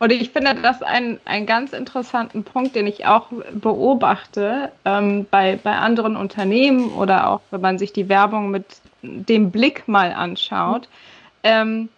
Und 0.00 0.10
ich 0.10 0.30
finde 0.30 0.54
das 0.56 0.82
einen, 0.82 1.20
einen 1.24 1.46
ganz 1.46 1.72
interessanten 1.72 2.42
Punkt, 2.42 2.74
den 2.74 2.86
ich 2.86 3.06
auch 3.06 3.28
beobachte 3.52 4.72
ähm, 4.84 5.26
bei, 5.30 5.58
bei 5.62 5.76
anderen 5.76 6.16
Unternehmen 6.16 6.92
oder 6.94 7.30
auch 7.30 7.40
wenn 7.50 7.60
man 7.60 7.78
sich 7.78 7.92
die 7.92 8.08
Werbung 8.08 8.50
mit 8.50 8.66
dem 9.02 9.50
Blick 9.50 9.86
mal 9.86 10.12
anschaut. 10.12 10.88
Ähm, 11.42 11.88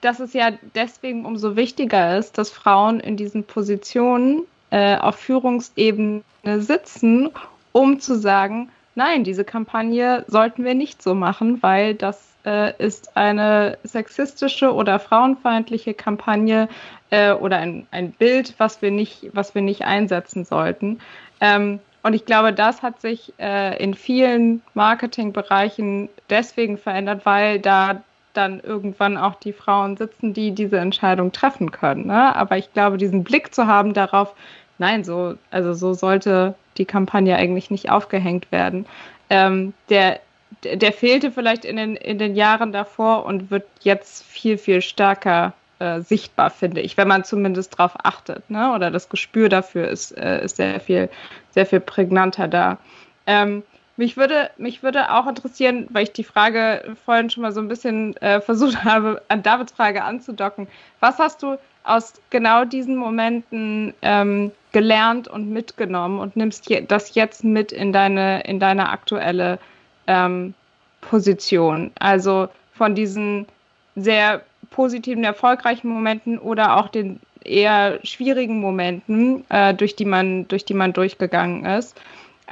dass 0.00 0.20
es 0.20 0.32
ja 0.32 0.52
deswegen 0.74 1.24
umso 1.24 1.56
wichtiger 1.56 2.18
ist, 2.18 2.38
dass 2.38 2.50
Frauen 2.50 3.00
in 3.00 3.16
diesen 3.16 3.44
Positionen 3.44 4.42
äh, 4.70 4.96
auf 4.96 5.16
Führungsebene 5.16 6.22
sitzen, 6.58 7.30
um 7.72 8.00
zu 8.00 8.16
sagen, 8.18 8.70
nein, 8.94 9.24
diese 9.24 9.44
Kampagne 9.44 10.24
sollten 10.26 10.64
wir 10.64 10.74
nicht 10.74 11.02
so 11.02 11.14
machen, 11.14 11.62
weil 11.62 11.94
das 11.94 12.26
äh, 12.44 12.72
ist 12.82 13.16
eine 13.16 13.78
sexistische 13.84 14.72
oder 14.72 14.98
frauenfeindliche 14.98 15.94
Kampagne 15.94 16.68
äh, 17.10 17.32
oder 17.32 17.58
ein, 17.58 17.86
ein 17.90 18.12
Bild, 18.12 18.54
was 18.58 18.82
wir 18.82 18.90
nicht, 18.90 19.30
was 19.32 19.54
wir 19.54 19.62
nicht 19.62 19.84
einsetzen 19.84 20.44
sollten. 20.44 21.00
Ähm, 21.40 21.80
und 22.02 22.14
ich 22.14 22.24
glaube, 22.24 22.52
das 22.52 22.82
hat 22.82 23.00
sich 23.00 23.34
äh, 23.38 23.82
in 23.82 23.94
vielen 23.94 24.62
Marketingbereichen 24.74 26.08
deswegen 26.30 26.78
verändert, 26.78 27.26
weil 27.26 27.58
da 27.58 28.02
dann 28.36 28.60
irgendwann 28.60 29.16
auch 29.16 29.36
die 29.36 29.52
Frauen 29.52 29.96
sitzen, 29.96 30.32
die 30.32 30.52
diese 30.52 30.78
Entscheidung 30.78 31.32
treffen 31.32 31.70
können. 31.70 32.06
Ne? 32.06 32.34
Aber 32.36 32.58
ich 32.58 32.72
glaube, 32.72 32.98
diesen 32.98 33.24
Blick 33.24 33.54
zu 33.54 33.66
haben 33.66 33.94
darauf, 33.94 34.34
nein, 34.78 35.04
so, 35.04 35.34
also 35.50 35.74
so 35.74 35.94
sollte 35.94 36.54
die 36.78 36.84
Kampagne 36.84 37.36
eigentlich 37.36 37.70
nicht 37.70 37.90
aufgehängt 37.90 38.52
werden. 38.52 38.86
Ähm, 39.30 39.72
der, 39.88 40.20
der 40.62 40.92
fehlte 40.92 41.30
vielleicht 41.30 41.64
in 41.64 41.76
den, 41.76 41.96
in 41.96 42.18
den 42.18 42.36
Jahren 42.36 42.72
davor 42.72 43.24
und 43.24 43.50
wird 43.50 43.64
jetzt 43.80 44.24
viel, 44.24 44.58
viel 44.58 44.82
stärker 44.82 45.52
äh, 45.78 46.00
sichtbar, 46.00 46.50
finde 46.50 46.80
ich, 46.80 46.96
wenn 46.96 47.08
man 47.08 47.24
zumindest 47.24 47.78
darauf 47.78 47.92
achtet, 48.02 48.48
ne? 48.48 48.72
Oder 48.74 48.90
das 48.90 49.08
Gespür 49.08 49.48
dafür 49.48 49.88
ist, 49.88 50.16
äh, 50.16 50.44
ist 50.44 50.56
sehr 50.56 50.80
viel, 50.80 51.10
sehr 51.50 51.66
viel 51.66 51.80
prägnanter 51.80 52.48
da. 52.48 52.78
Ähm, 53.26 53.62
mich 53.96 54.16
würde, 54.16 54.50
mich 54.58 54.82
würde 54.82 55.12
auch 55.12 55.26
interessieren, 55.26 55.86
weil 55.90 56.04
ich 56.04 56.12
die 56.12 56.24
Frage 56.24 56.96
vorhin 57.04 57.30
schon 57.30 57.42
mal 57.42 57.52
so 57.52 57.60
ein 57.60 57.68
bisschen 57.68 58.16
äh, 58.18 58.40
versucht 58.40 58.84
habe, 58.84 59.22
an 59.28 59.42
Davids 59.42 59.72
Frage 59.72 60.04
anzudocken. 60.04 60.68
Was 61.00 61.18
hast 61.18 61.42
du 61.42 61.56
aus 61.84 62.14
genau 62.30 62.64
diesen 62.64 62.96
Momenten 62.96 63.94
ähm, 64.02 64.52
gelernt 64.72 65.28
und 65.28 65.50
mitgenommen 65.50 66.18
und 66.18 66.36
nimmst 66.36 66.68
je, 66.68 66.82
das 66.82 67.14
jetzt 67.14 67.44
mit 67.44 67.72
in 67.72 67.92
deine, 67.92 68.42
in 68.42 68.60
deine 68.60 68.90
aktuelle 68.90 69.58
ähm, 70.06 70.54
Position? 71.00 71.90
Also 71.98 72.48
von 72.74 72.94
diesen 72.94 73.46
sehr 73.94 74.42
positiven, 74.70 75.24
erfolgreichen 75.24 75.88
Momenten 75.88 76.38
oder 76.38 76.76
auch 76.76 76.88
den 76.88 77.20
eher 77.42 78.00
schwierigen 78.02 78.60
Momenten, 78.60 79.44
äh, 79.48 79.72
durch, 79.72 79.96
die 79.96 80.04
man, 80.04 80.48
durch 80.48 80.64
die 80.64 80.74
man 80.74 80.92
durchgegangen 80.92 81.64
ist. 81.64 81.98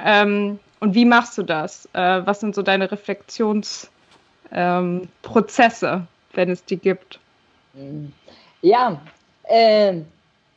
Ähm, 0.02 0.58
und 0.84 0.94
wie 0.94 1.06
machst 1.06 1.38
du 1.38 1.42
das? 1.42 1.88
Äh, 1.94 2.20
was 2.26 2.40
sind 2.40 2.54
so 2.54 2.60
deine 2.60 2.92
Reflexionsprozesse, 2.92 3.88
ähm, 4.52 6.08
wenn 6.34 6.50
es 6.50 6.62
die 6.66 6.76
gibt? 6.76 7.18
Ja, 8.60 9.00
äh, 9.44 9.94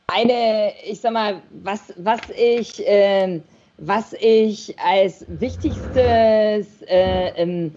eine, 0.06 0.72
ich 0.84 1.00
sag 1.00 1.14
mal, 1.14 1.40
was, 1.62 1.94
was 1.96 2.20
ich, 2.36 2.86
äh, 2.86 3.40
was 3.78 4.12
ich 4.20 4.78
als 4.78 5.24
wichtigstes 5.28 6.82
äh, 6.82 7.28
ähm, 7.28 7.72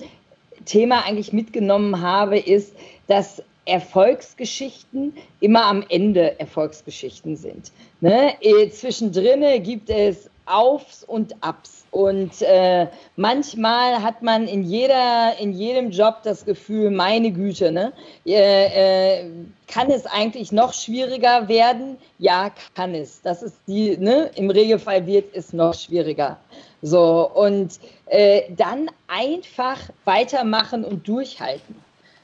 Thema 0.66 1.06
eigentlich 1.06 1.32
mitgenommen 1.32 2.02
habe, 2.02 2.38
ist, 2.38 2.76
dass 3.08 3.41
Erfolgsgeschichten 3.64 5.14
immer 5.39 5.68
am 5.68 5.86
Ende 5.88 6.38
Erfolgsgeschichten 6.38 7.38
sind. 7.38 7.72
Ne? 8.02 8.34
Äh, 8.41 8.70
zwischendrin 8.72 9.64
gibt 9.64 9.89
es 9.89 10.31
Aufs 10.52 11.04
und 11.04 11.36
Abs. 11.41 11.86
Und 11.91 12.41
äh, 12.41 12.88
manchmal 13.16 14.02
hat 14.02 14.22
man 14.22 14.47
in, 14.47 14.64
jeder, 14.64 15.38
in 15.39 15.52
jedem 15.52 15.91
Job 15.91 16.20
das 16.24 16.45
Gefühl, 16.45 16.89
meine 16.89 17.32
Güte, 17.32 17.72
ne? 17.72 17.93
Äh, 18.26 19.22
äh, 19.22 19.32
kann 19.68 19.89
es 19.89 20.06
eigentlich 20.06 20.52
noch 20.52 20.74
schwieriger 20.74 21.47
werden? 21.47 21.97
Ja, 22.18 22.52
kann 22.76 22.93
es. 22.95 23.22
Das 23.22 23.41
ist 23.43 23.58
die, 23.68 23.97
ne? 23.97 24.32
Im 24.36 24.49
Regelfall 24.49 25.06
wird 25.06 25.36
es 25.36 25.54
noch 25.54 25.74
schwieriger. 25.74 26.38
So, 26.82 27.30
und 27.30 27.80
äh, 28.08 28.43
dann 28.56 28.89
einfach 29.08 29.78
weitermachen 30.06 30.84
und 30.84 31.08
durchhalten. 31.08 31.76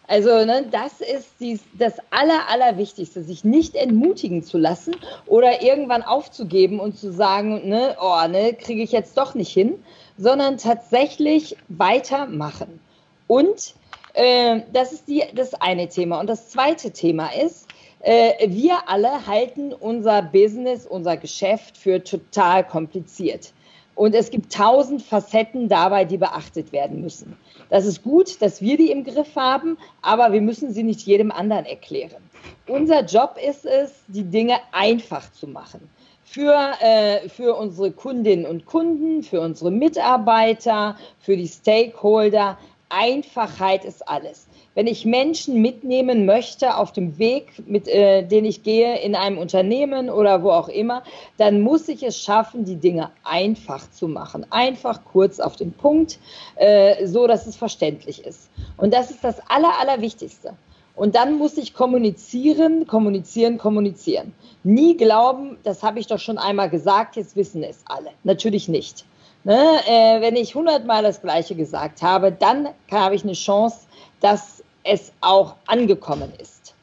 Also 0.08 0.30
ne, 0.46 0.66
das 0.72 1.02
ist 1.02 1.32
dies, 1.42 1.60
das 1.78 1.96
Aller, 2.12 2.48
Allerwichtigste, 2.50 3.24
sich 3.24 3.44
nicht 3.44 3.76
entmutigen 3.76 4.42
zu 4.42 4.58
lassen 4.58 4.96
oder 5.26 5.62
irgendwann 5.62 6.02
aufzugeben 6.02 6.80
und 6.80 6.98
zu 6.98 7.12
sagen, 7.12 7.68
ne, 7.68 7.96
oh, 8.02 8.28
ne, 8.30 8.54
kriege 8.54 8.82
ich 8.82 8.94
jetzt 8.94 9.18
doch 9.18 9.36
nicht 9.36 9.52
hin, 9.52 9.84
sondern 10.18 10.58
tatsächlich 10.58 11.58
weitermachen. 11.68 12.80
Und 13.28 13.76
äh, 14.14 14.62
das 14.72 14.94
ist 14.94 15.10
die, 15.10 15.24
das 15.36 15.54
eine 15.56 15.90
Thema. 15.90 16.22
Und 16.22 16.28
das 16.28 16.50
zweite 16.50 16.92
Thema 16.92 17.28
ist, 17.34 17.68
äh, 18.00 18.50
wir 18.50 18.88
alle 18.88 19.28
halten 19.28 19.74
unser 19.74 20.22
Business, 20.22 20.86
unser 20.86 21.18
Geschäft 21.18 21.78
für 21.78 22.02
total 22.02 22.66
kompliziert. 22.66 23.52
Und 23.96 24.16
es 24.16 24.30
gibt 24.30 24.54
tausend 24.54 25.02
Facetten 25.02 25.68
dabei, 25.68 26.06
die 26.06 26.18
beachtet 26.18 26.72
werden 26.72 27.02
müssen. 27.02 27.36
Das 27.70 27.86
ist 27.86 28.04
gut, 28.04 28.42
dass 28.42 28.62
wir 28.62 28.78
die 28.78 28.92
im 28.92 29.04
Griff 29.04 29.36
haben, 29.36 29.78
aber 30.02 30.32
wir 30.32 30.42
müssen 30.42 30.72
sie 30.72 30.84
nicht 30.84 31.02
jedem 31.02 31.32
anderen 31.32 31.66
erklären. 31.66 32.22
Unser 32.68 33.04
Job 33.04 33.38
ist 33.46 33.66
es, 33.66 33.92
die 34.08 34.24
Dinge 34.24 34.58
einfach 34.72 35.32
zu 35.32 35.48
machen. 35.48 35.90
Für, 36.24 36.74
äh, 36.82 37.30
für 37.30 37.56
unsere 37.56 37.92
Kundinnen 37.92 38.46
und 38.46 38.66
Kunden, 38.66 39.24
für 39.24 39.40
unsere 39.40 39.72
Mitarbeiter, 39.72 40.98
für 41.20 41.38
die 41.38 41.48
Stakeholder. 41.48 42.58
Einfachheit 42.90 43.86
ist 43.86 44.08
alles 44.08 44.47
wenn 44.78 44.86
ich 44.86 45.06
Menschen 45.06 45.60
mitnehmen 45.60 46.28
möchte 46.28 46.78
auf 46.78 46.92
dem 46.92 47.18
Weg, 47.18 47.48
mit 47.66 47.88
äh, 47.88 48.22
den 48.22 48.46
ich 48.46 48.62
gehe 48.62 49.00
in 49.00 49.16
einem 49.16 49.40
Unternehmen 49.40 50.08
oder 50.08 50.44
wo 50.44 50.52
auch 50.52 50.70
immer, 50.70 51.02
dann 51.38 51.62
muss 51.62 51.88
ich 51.88 52.04
es 52.04 52.22
schaffen, 52.22 52.64
die 52.64 52.76
Dinge 52.76 53.10
einfach 53.24 53.90
zu 53.90 54.08
machen. 54.08 54.46
Einfach 54.52 55.04
kurz 55.04 55.40
auf 55.40 55.56
den 55.56 55.74
Punkt, 55.74 56.20
äh, 56.58 57.08
so 57.08 57.26
dass 57.26 57.48
es 57.48 57.56
verständlich 57.56 58.24
ist. 58.24 58.52
Und 58.78 58.94
das 58.94 59.10
ist 59.10 59.24
das 59.24 59.40
Aller, 59.50 59.72
Allerwichtigste. 59.80 60.54
Und 60.96 61.16
dann 61.16 61.40
muss 61.40 61.58
ich 61.58 61.74
kommunizieren, 61.74 62.86
kommunizieren, 62.86 63.58
kommunizieren. 63.58 64.32
Nie 64.64 64.96
glauben, 64.96 65.58
das 65.64 65.82
habe 65.82 66.00
ich 66.00 66.06
doch 66.06 66.20
schon 66.20 66.38
einmal 66.38 66.70
gesagt, 66.70 67.16
jetzt 67.16 67.36
wissen 67.36 67.64
es 67.64 67.80
alle. 67.88 68.12
Natürlich 68.24 68.68
nicht. 68.68 69.06
Ne? 69.44 69.58
Äh, 69.88 70.22
wenn 70.22 70.36
ich 70.36 70.54
hundertmal 70.54 71.02
das 71.02 71.20
Gleiche 71.20 71.56
gesagt 71.56 72.04
habe, 72.04 72.32
dann 72.32 72.70
habe 72.92 73.16
ich 73.16 73.24
eine 73.24 73.34
Chance, 73.34 73.88
dass 74.20 74.64
es 74.88 75.12
auch 75.22 75.56
angekommen 75.68 76.32
ist. 76.40 76.74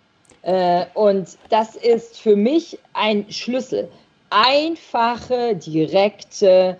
Äh, 0.42 0.86
und 0.94 1.38
das 1.48 1.74
ist 1.76 2.20
für 2.20 2.36
mich 2.36 2.78
ein 2.92 3.26
Schlüssel. 3.30 3.88
Einfache, 4.30 5.57
direkte, 5.57 6.76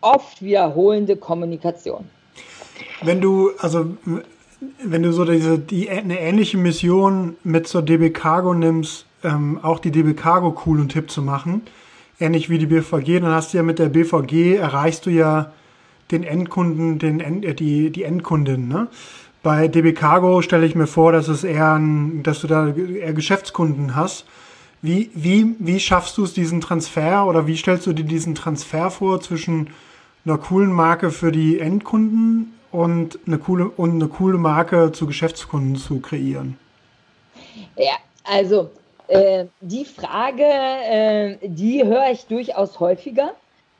oft 0.00 0.42
wiederholende 0.42 1.16
Kommunikation. 1.16 2.04
Wenn 3.02 3.20
du, 3.20 3.50
also 3.58 3.96
wenn 4.82 5.02
du 5.02 5.12
so 5.12 5.24
diese, 5.24 5.58
die, 5.58 5.88
eine 5.88 6.18
ähnliche 6.18 6.58
Mission 6.58 7.36
mit 7.44 7.66
zur 7.68 7.82
DB 7.82 8.10
Cargo 8.10 8.54
nimmst, 8.54 9.06
ähm, 9.24 9.58
auch 9.62 9.78
die 9.78 9.90
DB 9.90 10.14
Cargo 10.14 10.60
cool 10.66 10.80
und 10.80 10.92
hip 10.92 11.10
zu 11.10 11.22
machen, 11.22 11.62
ähnlich 12.20 12.50
wie 12.50 12.58
die 12.58 12.66
BVG, 12.66 13.20
dann 13.20 13.32
hast 13.32 13.52
du 13.52 13.58
ja 13.58 13.62
mit 13.62 13.78
der 13.78 13.88
BVG 13.88 14.56
erreichst 14.56 15.06
du 15.06 15.10
ja 15.10 15.52
den 16.10 16.24
Endkunden, 16.24 16.98
den 16.98 17.20
End, 17.20 17.44
äh, 17.44 17.54
die, 17.54 17.90
die 17.90 18.02
Endkundin, 18.02 18.68
ne? 18.68 18.88
Bei 19.48 19.66
DB 19.66 19.94
Cargo 19.94 20.42
stelle 20.42 20.66
ich 20.66 20.74
mir 20.74 20.86
vor, 20.86 21.10
dass 21.10 21.26
es 21.26 21.42
eher 21.42 21.72
ein, 21.72 22.22
dass 22.22 22.40
du 22.40 22.46
da 22.46 22.68
eher 22.68 23.14
Geschäftskunden 23.14 23.96
hast. 23.96 24.26
Wie, 24.82 25.10
wie, 25.14 25.56
wie 25.58 25.80
schaffst 25.80 26.18
du 26.18 26.24
es, 26.24 26.34
diesen 26.34 26.60
Transfer 26.60 27.24
oder 27.24 27.46
wie 27.46 27.56
stellst 27.56 27.86
du 27.86 27.94
dir 27.94 28.04
diesen 28.04 28.34
Transfer 28.34 28.90
vor 28.90 29.22
zwischen 29.22 29.70
einer 30.26 30.36
coolen 30.36 30.70
Marke 30.70 31.10
für 31.10 31.32
die 31.32 31.60
Endkunden 31.60 32.58
und 32.72 33.20
eine 33.26 33.38
coole, 33.38 33.70
und 33.70 33.92
eine 33.92 34.08
coole 34.08 34.36
Marke 34.36 34.92
zu 34.92 35.06
Geschäftskunden 35.06 35.76
zu 35.76 36.00
kreieren? 36.00 36.58
Ja, 37.74 37.96
also 38.24 38.70
äh, 39.06 39.46
die 39.62 39.86
Frage, 39.86 40.44
äh, 40.44 41.38
die 41.42 41.82
höre 41.86 42.10
ich 42.10 42.26
durchaus 42.26 42.80
häufiger. 42.80 43.32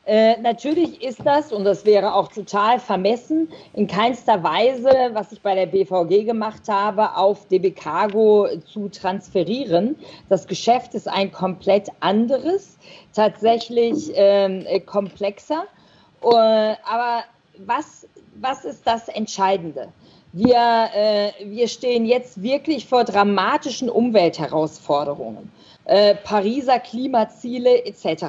Äh, 0.08 0.40
natürlich 0.40 1.02
ist 1.02 1.20
das, 1.26 1.52
und 1.52 1.64
das 1.64 1.84
wäre 1.84 2.14
auch 2.14 2.28
total 2.28 2.80
vermessen, 2.80 3.52
in 3.74 3.86
keinster 3.86 4.42
Weise, 4.42 5.10
was 5.12 5.32
ich 5.32 5.42
bei 5.42 5.54
der 5.54 5.66
BVG 5.66 6.24
gemacht 6.24 6.62
habe, 6.66 7.14
auf 7.14 7.46
DB 7.48 7.72
Cargo 7.72 8.48
zu 8.72 8.88
transferieren. 8.88 9.96
Das 10.30 10.46
Geschäft 10.46 10.94
ist 10.94 11.08
ein 11.08 11.30
komplett 11.30 11.90
anderes, 12.00 12.78
tatsächlich 13.12 14.10
ähm, 14.14 14.64
komplexer. 14.86 15.64
Uh, 16.24 16.32
aber 16.32 17.24
was, 17.58 18.06
was 18.36 18.64
ist 18.64 18.86
das 18.86 19.08
Entscheidende? 19.08 19.88
Wir, 20.32 20.88
äh, 20.94 21.32
wir 21.44 21.68
stehen 21.68 22.06
jetzt 22.06 22.42
wirklich 22.42 22.86
vor 22.86 23.04
dramatischen 23.04 23.90
Umweltherausforderungen, 23.90 25.52
äh, 25.84 26.14
Pariser 26.14 26.78
Klimaziele 26.78 27.84
etc. 27.84 28.24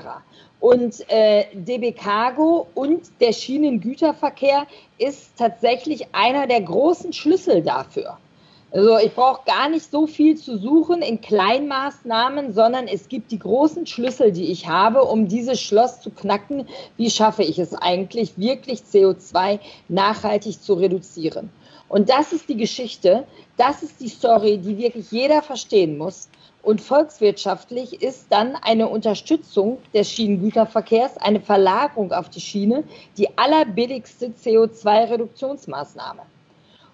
Und 0.59 1.09
äh, 1.09 1.45
DB 1.53 1.93
Cargo 1.93 2.67
und 2.75 3.03
der 3.21 3.31
Schienengüterverkehr 3.31 4.67
ist 4.97 5.37
tatsächlich 5.37 6.07
einer 6.11 6.47
der 6.47 6.61
großen 6.61 7.13
Schlüssel 7.13 7.61
dafür. 7.61 8.17
Also 8.71 8.99
ich 8.99 9.15
brauche 9.15 9.45
gar 9.45 9.67
nicht 9.67 9.89
so 9.89 10.05
viel 10.05 10.37
zu 10.37 10.57
suchen 10.57 11.01
in 11.01 11.21
Kleinmaßnahmen, 11.21 12.53
sondern 12.53 12.87
es 12.87 13.07
gibt 13.07 13.31
die 13.31 13.39
großen 13.39 13.87
Schlüssel, 13.87 14.31
die 14.31 14.51
ich 14.51 14.67
habe, 14.67 15.03
um 15.05 15.27
dieses 15.27 15.59
Schloss 15.59 16.01
zu 16.01 16.11
knacken. 16.11 16.67
Wie 16.95 17.09
schaffe 17.09 17.41
ich 17.41 17.57
es 17.57 17.73
eigentlich, 17.73 18.37
wirklich 18.37 18.81
CO2 18.81 19.59
nachhaltig 19.87 20.61
zu 20.61 20.75
reduzieren? 20.75 21.49
Und 21.87 22.09
das 22.09 22.31
ist 22.31 22.47
die 22.47 22.57
Geschichte, 22.57 23.25
das 23.57 23.81
ist 23.81 23.99
die 23.99 24.07
Story, 24.07 24.59
die 24.59 24.77
wirklich 24.77 25.11
jeder 25.11 25.41
verstehen 25.41 25.97
muss. 25.97 26.29
Und 26.69 26.81
volkswirtschaftlich 26.81 28.03
ist 28.03 28.27
dann 28.29 28.55
eine 28.55 28.89
Unterstützung 28.89 29.79
des 29.91 30.11
Schienengüterverkehrs, 30.11 31.17
eine 31.17 31.39
Verlagerung 31.39 32.11
auf 32.11 32.29
die 32.29 32.41
Schiene, 32.41 32.83
die 33.17 33.27
allerbilligste 33.39 34.27
CO2-Reduktionsmaßnahme. 34.39 36.21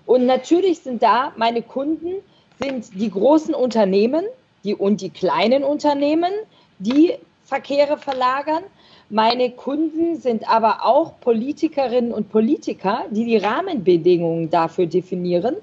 Und 0.05 0.27
natürlich 0.27 0.79
sind 0.79 1.03
da 1.03 1.33
meine 1.35 1.61
Kunden, 1.61 2.13
sind 2.57 2.85
die 2.93 3.11
großen 3.11 3.53
Unternehmen 3.53 4.23
die, 4.63 4.75
und 4.75 5.01
die 5.01 5.09
kleinen 5.09 5.65
Unternehmen, 5.65 6.31
die 6.79 7.15
Verkehre 7.43 7.97
verlagern. 7.97 8.63
Meine 9.09 9.51
Kunden 9.51 10.15
sind 10.15 10.49
aber 10.49 10.85
auch 10.85 11.19
Politikerinnen 11.19 12.13
und 12.13 12.29
Politiker, 12.29 13.03
die 13.11 13.25
die 13.25 13.37
Rahmenbedingungen 13.37 14.49
dafür 14.49 14.85
definieren 14.85 15.57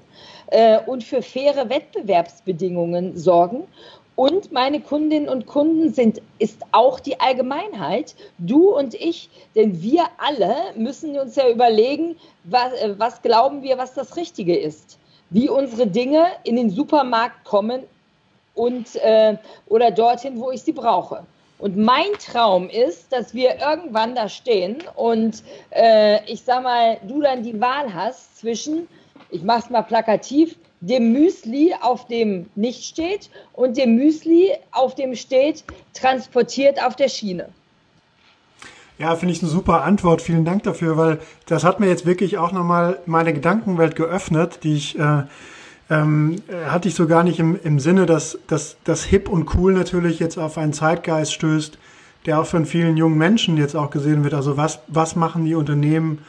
äh, 0.47 0.79
und 0.85 1.03
für 1.03 1.23
faire 1.23 1.67
Wettbewerbsbedingungen 1.69 3.17
sorgen. 3.17 3.63
Und 4.15 4.51
meine 4.51 4.79
Kundinnen 4.79 5.27
und 5.27 5.47
Kunden 5.47 5.91
sind, 5.91 6.21
ist 6.37 6.61
auch 6.71 6.99
die 6.99 7.19
Allgemeinheit, 7.19 8.15
du 8.37 8.69
und 8.69 8.93
ich, 8.93 9.29
denn 9.55 9.81
wir 9.81 10.03
alle 10.17 10.55
müssen 10.75 11.17
uns 11.17 11.35
ja 11.35 11.49
überlegen, 11.49 12.15
was, 12.43 12.73
äh, 12.73 12.93
was 12.97 13.21
glauben 13.23 13.63
wir, 13.63 13.77
was 13.77 13.93
das 13.95 14.15
Richtige 14.15 14.55
ist. 14.55 14.99
Wie 15.31 15.49
unsere 15.49 15.87
Dinge 15.87 16.27
in 16.43 16.57
den 16.57 16.69
Supermarkt 16.69 17.43
kommen 17.43 17.83
und, 18.53 18.95
äh, 18.97 19.37
oder 19.67 19.89
dorthin, 19.89 20.39
wo 20.39 20.51
ich 20.51 20.61
sie 20.61 20.73
brauche. 20.73 21.25
Und 21.57 21.77
mein 21.77 22.11
Traum 22.19 22.69
ist, 22.69 23.11
dass 23.11 23.33
wir 23.33 23.59
irgendwann 23.59 24.15
da 24.15 24.29
stehen 24.29 24.83
und 24.95 25.43
äh, 25.71 26.23
ich 26.31 26.43
sag 26.43 26.61
mal, 26.61 26.97
du 27.07 27.21
dann 27.21 27.41
die 27.41 27.59
Wahl 27.59 27.93
hast 27.93 28.37
zwischen, 28.37 28.87
ich 29.31 29.43
mach's 29.43 29.69
mal 29.69 29.81
plakativ, 29.81 30.57
dem 30.87 31.13
Müsli, 31.13 31.73
auf 31.81 32.07
dem 32.07 32.47
nicht 32.55 32.83
steht, 32.83 33.29
und 33.53 33.77
dem 33.77 33.95
Müsli, 33.95 34.51
auf 34.71 34.95
dem 34.95 35.15
steht, 35.15 35.63
transportiert 35.93 36.83
auf 36.83 36.95
der 36.95 37.07
Schiene. 37.07 37.49
Ja, 38.99 39.15
finde 39.15 39.33
ich 39.33 39.41
eine 39.41 39.49
super 39.49 39.83
Antwort. 39.83 40.21
Vielen 40.21 40.45
Dank 40.45 40.63
dafür, 40.63 40.97
weil 40.97 41.19
das 41.47 41.63
hat 41.63 41.79
mir 41.79 41.87
jetzt 41.87 42.05
wirklich 42.05 42.37
auch 42.37 42.51
nochmal 42.51 42.99
meine 43.05 43.33
Gedankenwelt 43.33 43.95
geöffnet, 43.95 44.59
die 44.63 44.75
ich 44.75 44.99
äh, 44.99 45.23
ähm, 45.89 46.37
hatte 46.67 46.87
ich 46.87 46.95
so 46.95 47.07
gar 47.07 47.23
nicht 47.23 47.39
im, 47.39 47.59
im 47.63 47.79
Sinne, 47.79 48.05
dass, 48.05 48.37
dass 48.47 48.77
das 48.83 49.03
hip 49.03 49.29
und 49.29 49.53
cool 49.55 49.73
natürlich 49.73 50.19
jetzt 50.19 50.37
auf 50.37 50.57
einen 50.57 50.73
Zeitgeist 50.73 51.33
stößt, 51.33 51.77
der 52.25 52.39
auch 52.39 52.45
von 52.45 52.65
vielen 52.65 52.97
jungen 52.97 53.17
Menschen 53.17 53.57
jetzt 53.57 53.75
auch 53.75 53.89
gesehen 53.89 54.23
wird. 54.23 54.33
Also 54.33 54.57
was, 54.57 54.79
was 54.87 55.15
machen 55.15 55.45
die 55.45 55.55
Unternehmen, 55.55 56.19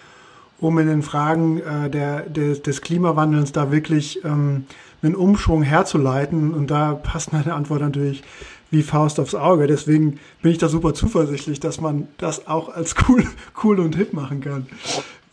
um 0.60 0.78
in 0.78 0.86
den 0.86 1.02
Fragen 1.02 1.60
äh, 1.60 1.90
der, 1.90 2.22
der, 2.22 2.54
des 2.54 2.80
Klimawandels 2.80 3.52
da 3.52 3.70
wirklich 3.70 4.24
ähm, 4.24 4.66
einen 5.02 5.14
Umschwung 5.14 5.62
herzuleiten. 5.62 6.54
Und 6.54 6.70
da 6.70 6.94
passt 6.94 7.32
meine 7.32 7.54
Antwort 7.54 7.80
natürlich 7.80 8.22
wie 8.70 8.82
Faust 8.82 9.20
aufs 9.20 9.34
Auge. 9.34 9.66
Deswegen 9.66 10.18
bin 10.42 10.52
ich 10.52 10.58
da 10.58 10.68
super 10.68 10.94
zuversichtlich, 10.94 11.60
dass 11.60 11.80
man 11.80 12.08
das 12.18 12.46
auch 12.46 12.68
als 12.68 12.94
cool, 13.08 13.24
cool 13.64 13.80
und 13.80 13.96
hip 13.96 14.12
machen 14.12 14.40
kann. 14.40 14.66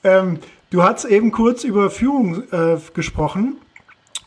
Ähm, 0.03 0.39
du 0.69 0.83
hast 0.83 1.05
eben 1.05 1.31
kurz 1.31 1.63
über 1.63 1.89
Führung 1.89 2.43
äh, 2.51 2.77
gesprochen. 2.93 3.57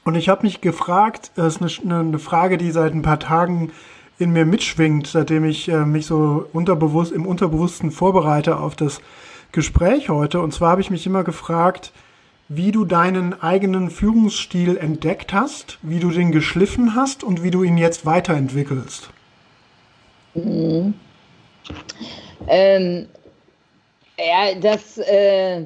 Und 0.05 0.17
ich 0.17 0.29
habe 0.29 0.43
mich 0.43 0.61
gefragt, 0.61 1.33
das 1.35 1.57
ist 1.57 1.83
eine, 1.83 1.99
eine, 1.99 2.19
Frage, 2.19 2.59
die 2.59 2.71
seit 2.71 2.93
ein 2.93 3.01
paar 3.01 3.19
Tagen 3.19 3.71
in 4.19 4.33
mir 4.33 4.45
mitschwingt, 4.45 5.07
seitdem 5.07 5.45
ich 5.45 5.69
äh, 5.69 5.87
mich 5.87 6.07
so 6.07 6.47
unterbewusst, 6.53 7.11
im 7.11 7.25
Unterbewussten 7.25 7.91
vorbereite 7.91 8.59
auf 8.59 8.77
das 8.77 9.01
Gespräch 9.55 10.11
heute. 10.11 10.41
Und 10.41 10.53
zwar 10.53 10.73
habe 10.73 10.83
ich 10.83 10.91
mich 10.91 11.07
immer 11.07 11.25
gefragt, 11.25 11.93
wie 12.49 12.73
du 12.73 12.85
deinen 12.85 13.41
eigenen 13.41 13.91
Führungsstil 13.91 14.77
entdeckt 14.77 15.33
hast, 15.33 15.79
wie 15.81 15.99
du 15.99 16.11
den 16.11 16.31
geschliffen 16.31 16.95
hast 16.95 17.25
und 17.25 17.43
wie 17.43 17.51
du 17.51 17.63
ihn 17.63 17.79
jetzt 17.79 18.05
weiterentwickelst. 18.05 19.09
Mhm. 20.35 20.95
Ähm, 22.47 23.09
ja, 24.19 24.55
das, 24.61 24.99
äh, 24.99 25.65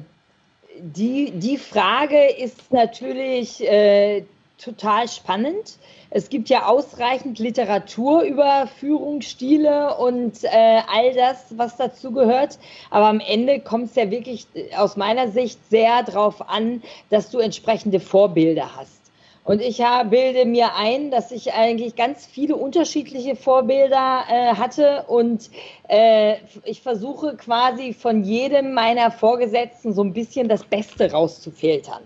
die, 0.79 1.31
die 1.31 1.57
Frage 1.57 2.31
ist 2.31 2.71
natürlich 2.71 3.61
äh, 3.61 4.23
total 4.57 5.07
spannend. 5.09 5.77
Es 6.11 6.29
gibt 6.29 6.49
ja 6.49 6.65
ausreichend 6.65 7.37
Literatur 7.37 8.23
über 8.23 8.67
Führungsstile 8.79 9.95
und 9.97 10.43
äh, 10.43 10.81
all 10.91 11.13
das, 11.13 11.45
was 11.55 11.77
dazu 11.77 12.11
gehört. 12.11 12.57
Aber 12.89 13.07
am 13.07 13.19
Ende 13.19 13.59
kommt 13.59 13.85
es 13.85 13.95
ja 13.95 14.09
wirklich 14.09 14.47
äh, 14.55 14.75
aus 14.75 14.97
meiner 14.97 15.27
Sicht 15.29 15.59
sehr 15.69 16.01
darauf 16.03 16.49
an, 16.49 16.81
dass 17.11 17.29
du 17.29 17.37
entsprechende 17.37 17.99
Vorbilder 17.99 18.75
hast. 18.75 18.99
Und 19.43 19.61
ich 19.61 19.81
bilde 20.09 20.45
mir 20.45 20.75
ein, 20.75 21.09
dass 21.09 21.31
ich 21.31 21.53
eigentlich 21.53 21.95
ganz 21.95 22.25
viele 22.25 22.55
unterschiedliche 22.55 23.35
Vorbilder 23.35 24.23
äh, 24.29 24.53
hatte 24.55 25.05
und 25.07 25.49
äh, 25.87 26.35
ich 26.65 26.81
versuche 26.81 27.35
quasi 27.35 27.93
von 27.93 28.23
jedem 28.23 28.73
meiner 28.73 29.09
Vorgesetzten 29.09 29.93
so 29.93 30.03
ein 30.03 30.13
bisschen 30.13 30.49
das 30.49 30.63
Beste 30.63 31.11
rauszufiltern. 31.11 32.03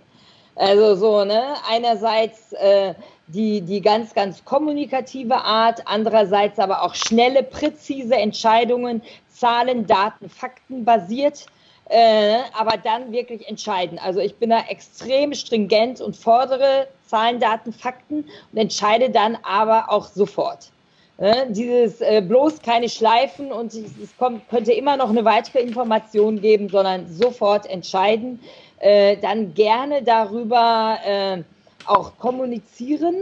Also 0.55 0.95
so, 0.95 1.25
ne? 1.25 1.55
Einerseits 1.69 2.53
äh, 2.53 2.93
die, 3.27 3.61
die 3.61 3.81
ganz, 3.81 4.13
ganz 4.13 4.43
kommunikative 4.43 5.35
Art, 5.35 5.81
andererseits 5.85 6.59
aber 6.59 6.83
auch 6.83 6.95
schnelle, 6.95 7.43
präzise 7.43 8.15
Entscheidungen, 8.15 9.01
Zahlen, 9.29 9.87
Daten, 9.87 10.29
Fakten 10.29 10.85
basiert, 10.85 11.45
äh, 11.89 12.37
aber 12.57 12.77
dann 12.77 13.11
wirklich 13.11 13.47
entscheiden. 13.47 13.99
Also 13.99 14.19
ich 14.19 14.35
bin 14.35 14.49
da 14.49 14.63
extrem 14.69 15.33
stringent 15.33 16.01
und 16.01 16.15
fordere 16.15 16.87
Zahlen, 17.07 17.39
Daten, 17.39 17.73
Fakten 17.73 18.25
und 18.51 18.57
entscheide 18.57 19.09
dann 19.09 19.37
aber 19.43 19.89
auch 19.89 20.07
sofort. 20.07 20.71
Äh, 21.17 21.45
dieses 21.49 22.01
äh, 22.01 22.21
bloß 22.21 22.61
keine 22.61 22.89
Schleifen 22.89 23.51
und 23.51 23.73
es 23.73 24.17
kommt, 24.17 24.49
könnte 24.49 24.73
immer 24.73 24.97
noch 24.97 25.09
eine 25.09 25.23
weitere 25.23 25.59
Information 25.59 26.41
geben, 26.41 26.69
sondern 26.69 27.07
sofort 27.07 27.69
entscheiden 27.69 28.39
äh, 28.79 29.17
dann 29.17 29.53
gerne 29.53 30.03
darüber 30.03 30.97
äh, 31.05 31.43
auch 31.87 32.17
kommunizieren. 32.17 33.15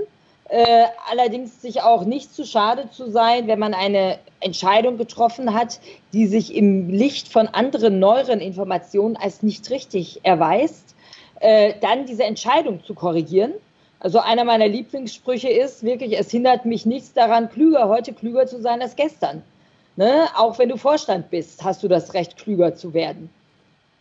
Äh, 0.49 0.85
allerdings 1.09 1.61
sich 1.61 1.81
auch 1.81 2.03
nicht 2.03 2.35
zu 2.35 2.45
schade 2.45 2.89
zu 2.91 3.09
sein, 3.09 3.47
wenn 3.47 3.59
man 3.59 3.73
eine 3.73 4.19
Entscheidung 4.41 4.97
getroffen 4.97 5.53
hat, 5.53 5.79
die 6.11 6.27
sich 6.27 6.53
im 6.53 6.89
Licht 6.89 7.29
von 7.29 7.47
anderen 7.47 7.99
neueren 7.99 8.41
Informationen 8.41 9.15
als 9.15 9.43
nicht 9.43 9.69
richtig 9.69 10.19
erweist, 10.23 10.93
äh, 11.39 11.75
dann 11.79 12.05
diese 12.05 12.25
Entscheidung 12.25 12.83
zu 12.83 12.93
korrigieren. 12.93 13.53
Also 14.01 14.19
einer 14.19 14.43
meiner 14.43 14.67
Lieblingssprüche 14.67 15.47
ist 15.47 15.83
wirklich, 15.83 16.19
es 16.19 16.31
hindert 16.31 16.65
mich 16.65 16.85
nichts 16.85 17.13
daran, 17.13 17.49
klüger 17.49 17.87
heute 17.87 18.13
klüger 18.13 18.47
zu 18.47 18.59
sein 18.59 18.81
als 18.81 18.95
gestern. 18.95 19.43
Ne? 19.95 20.27
Auch 20.35 20.57
wenn 20.59 20.69
du 20.69 20.77
Vorstand 20.77 21.29
bist, 21.29 21.63
hast 21.63 21.83
du 21.83 21.87
das 21.87 22.13
Recht, 22.13 22.35
klüger 22.35 22.75
zu 22.75 22.93
werden. 22.93 23.29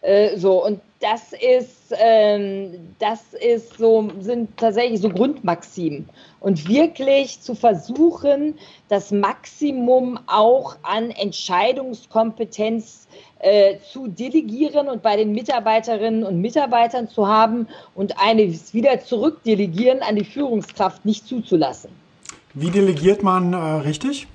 Äh, 0.03 0.37
so, 0.39 0.65
und 0.65 0.81
das 1.01 1.33
ist, 1.33 1.95
ähm, 1.99 2.95
das 2.99 3.35
ist 3.35 3.79
so, 3.79 4.11
sind 4.21 4.57
tatsächlich 4.57 5.01
so 5.01 5.09
Grundmaximen. 5.09 6.09
Und 6.41 6.69
wirklich 6.69 7.41
zu 7.41 7.55
versuchen, 7.55 8.59
das 8.89 9.11
Maximum 9.11 10.19
auch 10.27 10.77
an 10.83 11.11
Entscheidungskompetenz 11.11 13.09
äh, 13.41 13.77
zu 13.93 14.09
delegieren 14.09 14.89
und 14.89 15.03
bei 15.03 15.17
den 15.17 15.33
Mitarbeiterinnen 15.33 16.25
und 16.25 16.41
Mitarbeitern 16.41 17.09
zu 17.09 17.27
haben 17.27 17.69
und 17.95 18.19
eines 18.19 18.73
wieder 18.73 19.01
zurückdelegieren 19.01 20.01
an 20.03 20.17
die 20.17 20.25
Führungskraft 20.25 21.05
nicht 21.05 21.27
zuzulassen. 21.27 21.91
Wie 22.55 22.71
delegiert 22.71 23.23
man 23.23 23.53
äh, 23.53 23.57
richtig? 23.57 24.27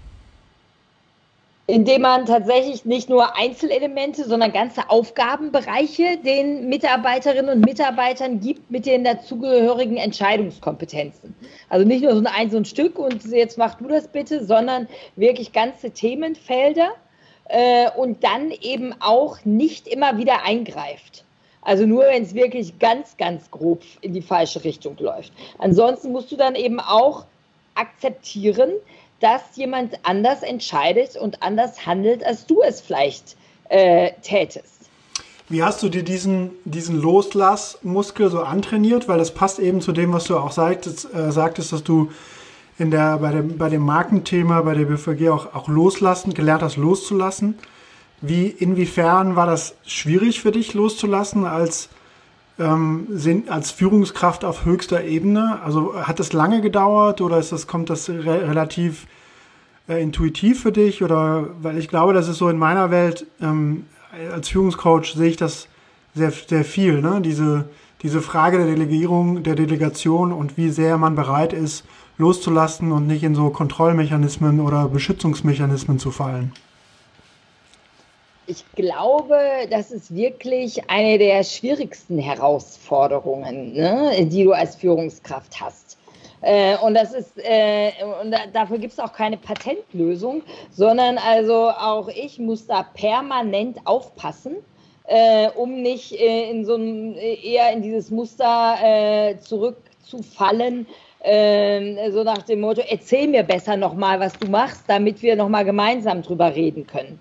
Indem 1.68 2.03
man 2.03 2.26
tatsächlich 2.26 2.86
nicht 2.86 3.09
nur 3.09 3.36
Einzelelemente, 3.36 4.24
sondern 4.26 4.53
ganze 4.53 4.89
Aufgabenbereiche 4.89 6.18
den 6.18 6.70
Mitarbeiterinnen 6.70 7.57
und 7.57 7.66
Mitarbeitern 7.66 8.39
gibt 8.39 8.70
mit 8.70 8.86
den 8.86 9.03
dazugehörigen 9.03 9.97
Entscheidungskompetenzen. 9.97 11.34
Also 11.70 11.86
nicht 11.88 12.03
nur 12.03 12.16
so 12.16 12.24
ein, 12.24 12.51
so 12.51 12.57
ein 12.57 12.66
Stück 12.66 12.99
und 12.99 13.26
jetzt 13.26 13.57
mach 13.57 13.76
du 13.76 13.88
das 13.88 14.07
bitte, 14.07 14.45
sondern 14.45 14.88
wirklich 15.16 15.53
ganze 15.53 15.89
Themenfelder 15.89 16.91
äh, 17.49 17.89
und 17.97 18.24
dann 18.24 18.51
eben 18.51 18.93
auch 18.99 19.43
nicht 19.43 19.88
immer 19.88 20.20
wieder 20.20 20.43
eingreift. 20.43 21.24
Also 21.63 21.88
nur, 21.88 22.03
wenn 22.03 22.22
es 22.22 22.36
wirklich 22.36 22.78
ganz, 22.78 23.18
ganz 23.18 23.49
grob 23.49 23.82
in 24.01 24.13
die 24.13 24.22
falsche 24.22 24.63
Richtung 24.63 24.95
läuft. 24.99 25.34
Ansonsten 25.57 26.11
musst 26.11 26.32
du 26.32 26.36
dann 26.36 26.53
eben 26.53 26.80
auch 26.80 27.26
akzeptieren, 27.74 28.72
dass 29.26 29.41
jemand 29.55 29.97
anders 30.03 30.43
entscheidet 30.43 31.17
und 31.17 31.41
anders 31.41 31.88
handelt, 31.88 32.23
als 32.23 32.45
du 32.45 32.61
es 32.61 32.80
vielleicht 32.80 33.36
äh, 33.69 34.11
tätest. 34.21 34.91
Wie 35.49 35.63
hast 35.63 35.82
du 35.82 35.89
dir 35.89 36.03
diesen, 36.03 36.51
diesen 36.63 37.01
Loslassmuskel 37.01 38.30
so 38.30 38.41
antrainiert? 38.41 39.07
Weil 39.07 39.17
das 39.17 39.34
passt 39.34 39.57
eben 39.57 39.82
zu 39.82 39.93
dem, 39.93 40.13
was 40.13 40.26
du 40.26 40.38
auch 40.38 40.51
sagtest, 40.51 41.11
äh, 41.11 41.32
sagtest 41.32 41.73
dass 41.73 41.84
du 41.84 42.11
in 42.78 42.91
der, 42.91 43.17
bei, 43.17 43.32
dem, 43.32 43.57
bei 43.57 43.69
dem 43.69 43.82
Markenthema, 43.82 44.61
bei 44.61 44.76
der 44.76 44.86
BVG 44.86 45.30
auch, 45.30 45.55
auch 45.55 45.67
loslassen, 45.69 46.36
gelernt 46.36 46.61
hast, 46.61 46.78
loszulassen. 46.78 47.57
Wie, 48.21 48.45
inwiefern 48.45 49.36
war 49.36 49.47
das 49.47 49.73
schwierig 49.88 50.39
für 50.39 50.51
dich 50.51 50.76
loszulassen 50.76 51.45
als, 51.45 51.89
ähm, 52.59 53.07
sind, 53.09 53.49
als 53.49 53.71
Führungskraft 53.71 54.45
auf 54.45 54.65
höchster 54.65 55.03
Ebene? 55.03 55.59
Also 55.63 55.95
hat 55.95 56.19
das 56.19 56.33
lange 56.33 56.61
gedauert 56.61 57.21
oder 57.21 57.37
ist 57.37 57.51
das, 57.51 57.67
kommt 57.67 57.89
das 57.89 58.09
re 58.09 58.47
relativ 58.47 59.07
äh, 59.87 60.01
intuitiv 60.01 60.61
für 60.61 60.71
dich? 60.71 61.03
Oder 61.03 61.47
weil 61.61 61.77
ich 61.77 61.87
glaube, 61.87 62.13
das 62.13 62.27
ist 62.27 62.37
so 62.37 62.49
in 62.49 62.57
meiner 62.57 62.91
Welt, 62.91 63.25
ähm, 63.41 63.85
als 64.31 64.49
Führungscoach 64.49 65.13
sehe 65.15 65.29
ich 65.29 65.37
das 65.37 65.67
sehr, 66.13 66.31
sehr 66.31 66.63
viel, 66.63 67.01
ne? 67.01 67.19
Diese 67.21 67.65
diese 68.05 68.21
Frage 68.21 68.57
der 68.57 68.67
Delegierung, 68.67 69.41
der 69.41 69.55
Delegation 69.55 70.31
und 70.31 70.57
wie 70.57 70.69
sehr 70.69 70.99
man 70.99 71.15
bereit 71.15 71.53
ist, 71.53 71.85
loszulassen 72.19 72.91
und 72.91 73.07
nicht 73.07 73.23
in 73.23 73.33
so 73.33 73.49
Kontrollmechanismen 73.49 74.59
oder 74.59 74.87
Beschützungsmechanismen 74.89 75.97
zu 75.97 76.11
fallen? 76.11 76.51
Ich 78.47 78.63
glaube, 78.75 79.39
das 79.71 79.91
ist 79.91 80.13
wirklich 80.13 80.87
eine 80.89 81.17
der 81.17 81.43
schwierigsten 81.43 82.19
Herausforderungen, 82.19 83.73
ne, 83.73 84.11
die 84.27 84.43
du 84.43 84.51
als 84.51 84.75
Führungskraft 84.75 85.59
hast. 85.59 85.97
Äh, 86.41 86.77
und 86.77 86.93
das 86.93 87.13
ist, 87.13 87.31
äh, 87.37 87.91
und 88.21 88.29
da, 88.29 88.45
dafür 88.53 88.77
gibt 88.77 88.93
es 88.93 88.99
auch 88.99 89.13
keine 89.13 89.37
Patentlösung, 89.37 90.43
sondern 90.69 91.17
also 91.17 91.69
auch 91.69 92.07
ich 92.07 92.37
muss 92.37 92.67
da 92.67 92.83
permanent 92.83 93.79
aufpassen, 93.85 94.57
äh, 95.07 95.49
um 95.55 95.81
nicht 95.81 96.11
äh, 96.13 96.51
in 96.51 96.65
so 96.65 96.75
ein, 96.75 97.15
eher 97.15 97.71
in 97.71 97.81
dieses 97.81 98.11
Muster 98.11 98.75
äh, 98.83 99.39
zurückzufallen, 99.39 100.85
ähm, 101.23 101.97
so 102.11 102.23
nach 102.23 102.43
dem 102.43 102.61
Motto, 102.61 102.83
erzähl 102.87 103.27
mir 103.27 103.41
besser 103.41 103.75
nochmal, 103.75 104.19
was 104.19 104.33
du 104.37 104.47
machst, 104.47 104.83
damit 104.85 105.23
wir 105.23 105.35
nochmal 105.35 105.65
gemeinsam 105.65 106.21
drüber 106.21 106.53
reden 106.53 106.85
können. 106.85 107.19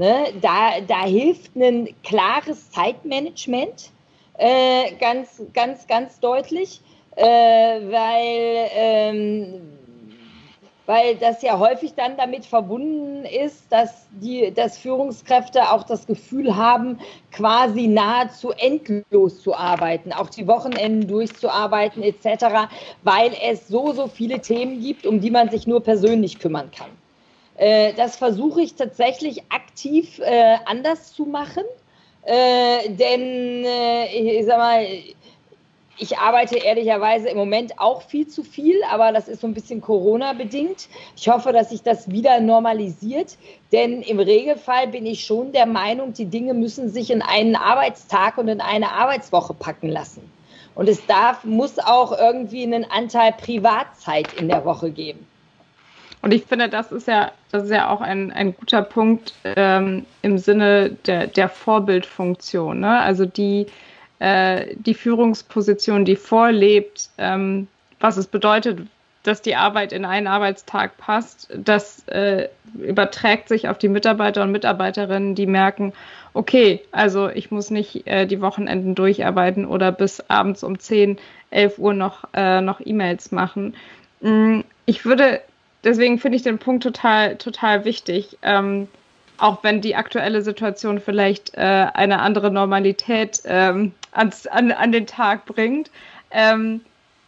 Ne? 0.00 0.32
Da, 0.40 0.80
da 0.88 1.04
hilft 1.04 1.54
ein 1.56 1.94
klares 2.02 2.70
Zeitmanagement 2.70 3.90
äh, 4.38 4.92
ganz, 4.98 5.42
ganz, 5.52 5.86
ganz 5.86 6.18
deutlich 6.20 6.80
äh, 7.16 7.22
weil, 7.22 8.70
ähm, 8.74 9.60
weil 10.86 11.16
das 11.16 11.42
ja 11.42 11.58
häufig 11.58 11.92
dann 11.94 12.16
damit 12.16 12.46
verbunden 12.46 13.26
ist, 13.26 13.70
dass, 13.70 14.06
die, 14.22 14.50
dass 14.54 14.78
Führungskräfte 14.78 15.70
auch 15.70 15.82
das 15.82 16.06
Gefühl 16.06 16.56
haben, 16.56 16.98
quasi 17.30 17.86
nahezu 17.86 18.52
endlos 18.52 19.42
zu 19.42 19.54
arbeiten, 19.54 20.14
auch 20.14 20.30
die 20.30 20.46
Wochenenden 20.46 21.06
durchzuarbeiten 21.08 22.02
etc., 22.02 22.70
weil 23.02 23.32
es 23.42 23.68
so, 23.68 23.92
so 23.92 24.06
viele 24.06 24.40
Themen 24.40 24.80
gibt, 24.80 25.04
um 25.04 25.20
die 25.20 25.30
man 25.30 25.50
sich 25.50 25.66
nur 25.66 25.82
persönlich 25.82 26.38
kümmern 26.38 26.70
kann. 26.70 26.90
Äh, 27.60 27.92
das 27.92 28.16
versuche 28.16 28.62
ich 28.62 28.74
tatsächlich 28.74 29.42
aktiv 29.50 30.18
äh, 30.20 30.56
anders 30.64 31.12
zu 31.12 31.26
machen. 31.26 31.64
Äh, 32.22 32.88
denn 32.88 33.64
äh, 33.66 34.06
ich 34.06 34.46
sag 34.46 34.56
mal, 34.56 34.86
ich 35.98 36.16
arbeite 36.16 36.56
ehrlicherweise 36.56 37.28
im 37.28 37.36
Moment 37.36 37.78
auch 37.78 38.00
viel 38.00 38.26
zu 38.26 38.44
viel, 38.44 38.82
aber 38.90 39.12
das 39.12 39.28
ist 39.28 39.42
so 39.42 39.46
ein 39.46 39.52
bisschen 39.52 39.82
Corona-bedingt. 39.82 40.88
Ich 41.14 41.28
hoffe, 41.28 41.52
dass 41.52 41.68
sich 41.68 41.82
das 41.82 42.10
wieder 42.10 42.40
normalisiert, 42.40 43.36
denn 43.72 44.00
im 44.00 44.20
Regelfall 44.20 44.88
bin 44.88 45.04
ich 45.04 45.26
schon 45.26 45.52
der 45.52 45.66
Meinung, 45.66 46.14
die 46.14 46.24
Dinge 46.24 46.54
müssen 46.54 46.88
sich 46.88 47.10
in 47.10 47.20
einen 47.20 47.56
Arbeitstag 47.56 48.38
und 48.38 48.48
in 48.48 48.62
eine 48.62 48.90
Arbeitswoche 48.90 49.52
packen 49.52 49.90
lassen. 49.90 50.22
Und 50.74 50.88
es 50.88 51.04
darf, 51.04 51.44
muss 51.44 51.78
auch 51.78 52.18
irgendwie 52.18 52.62
einen 52.62 52.86
Anteil 52.90 53.32
Privatzeit 53.32 54.32
in 54.40 54.48
der 54.48 54.64
Woche 54.64 54.90
geben. 54.90 55.26
Und 56.22 56.32
ich 56.32 56.44
finde, 56.44 56.68
das 56.68 56.92
ist 56.92 57.08
ja, 57.08 57.32
das 57.50 57.64
ist 57.64 57.70
ja 57.70 57.88
auch 57.88 58.00
ein, 58.00 58.30
ein 58.30 58.54
guter 58.54 58.82
Punkt 58.82 59.32
ähm, 59.44 60.04
im 60.22 60.38
Sinne 60.38 60.90
der, 61.06 61.26
der 61.26 61.48
Vorbildfunktion. 61.48 62.80
Ne? 62.80 63.00
Also 63.00 63.24
die, 63.24 63.66
äh, 64.18 64.74
die 64.76 64.94
Führungsposition, 64.94 66.04
die 66.04 66.16
vorlebt, 66.16 67.08
ähm, 67.16 67.68
was 68.00 68.16
es 68.16 68.26
bedeutet, 68.26 68.80
dass 69.22 69.42
die 69.42 69.56
Arbeit 69.56 69.92
in 69.92 70.04
einen 70.04 70.26
Arbeitstag 70.26 70.96
passt, 70.96 71.50
das 71.54 72.06
äh, 72.08 72.48
überträgt 72.78 73.48
sich 73.48 73.68
auf 73.68 73.78
die 73.78 73.88
Mitarbeiter 73.88 74.42
und 74.42 74.52
Mitarbeiterinnen, 74.52 75.34
die 75.34 75.46
merken, 75.46 75.92
okay, 76.32 76.80
also 76.92 77.28
ich 77.28 77.50
muss 77.50 77.70
nicht 77.70 78.06
äh, 78.06 78.26
die 78.26 78.40
Wochenenden 78.40 78.94
durcharbeiten 78.94 79.66
oder 79.66 79.92
bis 79.92 80.20
abends 80.28 80.62
um 80.62 80.78
10, 80.78 81.18
11 81.50 81.78
Uhr 81.78 81.92
noch, 81.92 82.24
äh, 82.32 82.60
noch 82.60 82.80
E-Mails 82.82 83.32
machen. 83.32 83.74
Mm, 84.20 84.60
ich 84.86 85.04
würde, 85.04 85.40
deswegen 85.84 86.18
finde 86.18 86.36
ich 86.36 86.42
den 86.42 86.58
Punkt 86.58 86.82
total, 86.82 87.36
total 87.36 87.84
wichtig. 87.84 88.38
Ähm, 88.42 88.88
auch 89.40 89.62
wenn 89.62 89.80
die 89.80 89.96
aktuelle 89.96 90.42
Situation 90.42 91.00
vielleicht 91.00 91.54
äh, 91.54 91.86
eine 91.94 92.20
andere 92.20 92.50
Normalität 92.50 93.40
ähm, 93.46 93.92
ans, 94.12 94.46
an, 94.46 94.70
an 94.70 94.92
den 94.92 95.06
Tag 95.06 95.46
bringt. 95.46 95.90
Ähm, 96.30 96.82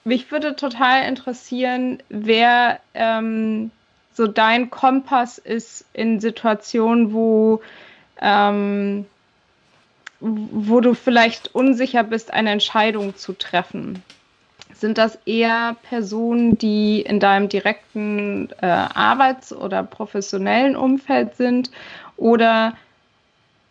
mich 0.05 0.30
würde 0.30 0.57
total 0.57 1.07
interessieren, 1.07 2.03
wer 2.09 2.80
ähm, 2.94 3.70
so 4.12 4.26
dein 4.26 4.68
Kompass 4.68 5.38
ist 5.38 5.86
in 5.92 6.20
Situationen, 6.20 7.12
wo, 7.12 7.62
ähm, 8.20 9.07
wo 10.20 10.80
du 10.80 10.94
vielleicht 10.94 11.55
unsicher 11.55 12.05
bist, 12.05 12.32
eine 12.32 12.50
Entscheidung 12.50 13.16
zu 13.16 13.32
treffen. 13.32 14.03
Sind 14.83 14.99
das 14.99 15.16
eher 15.26 15.76
Personen, 15.85 16.59
die 16.59 17.03
in 17.03 17.20
deinem 17.20 17.49
direkten 17.49 18.51
äh, 18.61 18.66
Arbeits- 18.66 19.53
oder 19.53 19.85
professionellen 19.85 20.74
Umfeld 20.74 21.37
sind? 21.37 21.70
Oder 22.16 22.76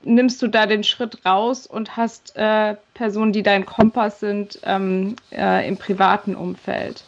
nimmst 0.03 0.41
du 0.41 0.47
da 0.47 0.65
den 0.67 0.85
Schritt 0.85 1.25
raus 1.25 1.67
und 1.67 1.97
hast 1.97 2.37
äh, 2.37 2.77
Personen, 2.93 3.33
die 3.33 3.43
dein 3.43 3.65
Kompass 3.65 4.21
sind, 4.21 4.61
ähm, 4.63 5.17
äh, 5.33 5.67
im 5.67 5.75
privaten 5.75 6.33
Umfeld? 6.33 7.03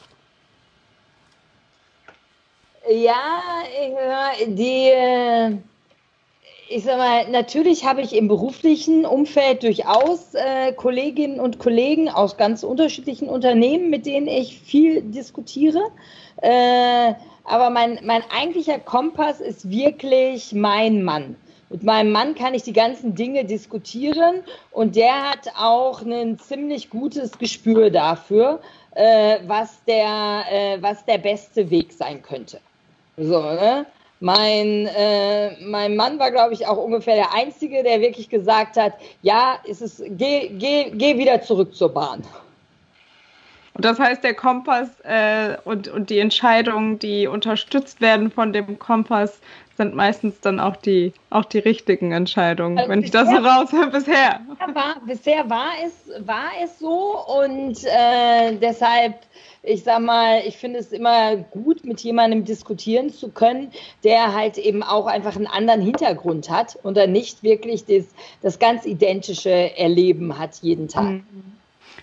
Ja, 2.90 3.40
die, 4.48 4.90
äh, 4.90 5.58
ich 6.74 6.86
sag 6.86 6.98
mal, 6.98 7.30
natürlich 7.30 7.86
habe 7.86 8.02
ich 8.02 8.16
im 8.16 8.28
beruflichen 8.28 9.06
Umfeld 9.06 9.62
durchaus 9.62 10.34
äh, 10.34 10.74
Kolleginnen 10.74 11.40
und 11.40 11.60
Kollegen 11.60 12.10
aus 12.10 12.36
ganz 12.36 12.64
unterschiedlichen 12.64 13.30
Unternehmen, 13.30 13.92
mit 13.92 14.08
denen 14.08 14.28
ich 14.28 14.60
viel 14.60 15.04
diskutiere. 15.04 15.82
Äh, 16.38 17.14
aber 17.44 17.70
mein, 17.70 18.00
mein 18.04 18.24
eigentlicher 18.36 18.80
Kompass 18.80 19.40
ist 19.40 19.70
wirklich 19.70 20.54
mein 20.54 21.04
Mann. 21.04 21.36
Mit 21.70 21.84
meinem 21.84 22.12
Mann 22.12 22.34
kann 22.34 22.56
ich 22.56 22.64
die 22.64 22.74
ganzen 22.74 23.14
Dinge 23.14 23.46
diskutieren 23.46 24.44
und 24.72 24.96
der 24.96 25.30
hat 25.30 25.52
auch 25.56 26.02
ein 26.02 26.40
ziemlich 26.40 26.90
gutes 26.90 27.38
Gespür 27.38 27.92
dafür, 27.92 28.62
äh, 28.96 29.38
was, 29.46 29.84
der, 29.86 30.46
äh, 30.52 30.82
was 30.82 31.06
der 31.06 31.20
beste 31.20 31.70
Weg 31.70 31.94
sein 31.94 32.24
könnte. 32.24 32.60
So, 33.18 33.42
ne? 33.42 33.86
Mein, 34.24 34.88
äh, 34.88 35.52
mein 35.66 35.98
Mann 35.98 36.18
war, 36.18 36.32
glaube 36.32 36.54
ich, 36.54 36.66
auch 36.66 36.78
ungefähr 36.78 37.16
der 37.16 37.34
Einzige, 37.34 37.84
der 37.84 38.00
wirklich 38.00 38.30
gesagt 38.30 38.78
hat, 38.78 38.94
ja, 39.22 39.60
ist 39.66 39.82
es, 39.82 40.02
geh, 40.12 40.48
geh, 40.48 40.92
geh 40.92 41.18
wieder 41.18 41.42
zurück 41.42 41.76
zur 41.76 41.94
Bahn. 41.94 42.24
Und 43.74 43.84
das 43.84 44.00
heißt, 44.00 44.24
der 44.24 44.34
Kompass 44.34 44.88
äh, 45.02 45.58
und, 45.66 45.90
und 45.90 46.10
die 46.10 46.20
Entscheidungen, 46.20 47.00
die 47.00 47.28
unterstützt 47.28 48.00
werden 48.00 48.32
von 48.32 48.54
dem 48.54 48.80
Kompass, 48.80 49.42
sind 49.76 49.94
meistens 49.94 50.40
dann 50.40 50.60
auch 50.60 50.78
die, 50.78 51.12
auch 51.30 51.46
die 51.46 51.60
richtigen 51.60 52.14
Entscheidungen, 52.14 52.78
also 52.78 52.92
wenn 52.92 53.02
bisher, 53.02 53.24
ich 53.24 53.30
das 53.30 53.36
so 53.36 53.46
raushöre 53.46 53.92
bisher. 53.92 54.40
War, 54.74 54.96
bisher 55.06 55.50
war 55.50 55.72
es, 55.84 56.26
war 56.26 56.52
es 56.64 56.80
so 56.80 57.26
und 57.42 57.84
äh, 57.84 58.56
deshalb, 58.56 59.16
ich 59.64 59.84
sag 59.84 60.02
mal, 60.02 60.42
ich 60.46 60.58
finde 60.58 60.80
es 60.80 60.92
immer 60.92 61.38
gut, 61.38 61.86
mit 61.86 62.02
jemandem 62.02 62.44
diskutieren 62.44 63.10
zu 63.10 63.30
können, 63.30 63.72
der 64.04 64.34
halt 64.34 64.58
eben 64.58 64.84
auch 64.84 65.08
einfach 65.08 65.38
einen 65.38 65.48
anderen 65.48 65.82
Hintergrund 65.82 66.50
hat 66.50 66.78
und 66.84 66.98
dann 66.98 67.14
nicht 67.14 67.44
wirklich 67.44 67.86
das, 67.86 68.06
das 68.42 68.60
ganz 68.60 68.86
identische 68.86 69.78
Erleben 69.78 70.38
hat 70.38 70.58
jeden 70.62 70.90
Tag. 70.90 71.06
Mhm. 71.06 71.24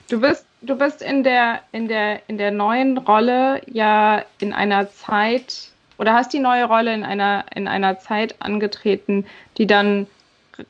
Du 0.08 0.20
bist, 0.20 0.46
du 0.62 0.74
bist 0.76 1.02
in 1.02 1.22
der, 1.22 1.60
in 1.70 1.86
der, 1.86 2.20
in 2.28 2.38
der 2.38 2.50
neuen 2.50 2.96
Rolle 2.96 3.60
ja 3.70 4.24
in 4.40 4.54
einer 4.54 4.90
Zeit 4.90 5.70
oder 5.98 6.14
hast 6.14 6.32
die 6.32 6.38
neue 6.38 6.64
Rolle 6.64 6.94
in 6.94 7.04
einer, 7.04 7.44
in 7.54 7.68
einer 7.68 7.98
Zeit 7.98 8.36
angetreten, 8.40 9.26
die 9.58 9.66
dann 9.66 10.06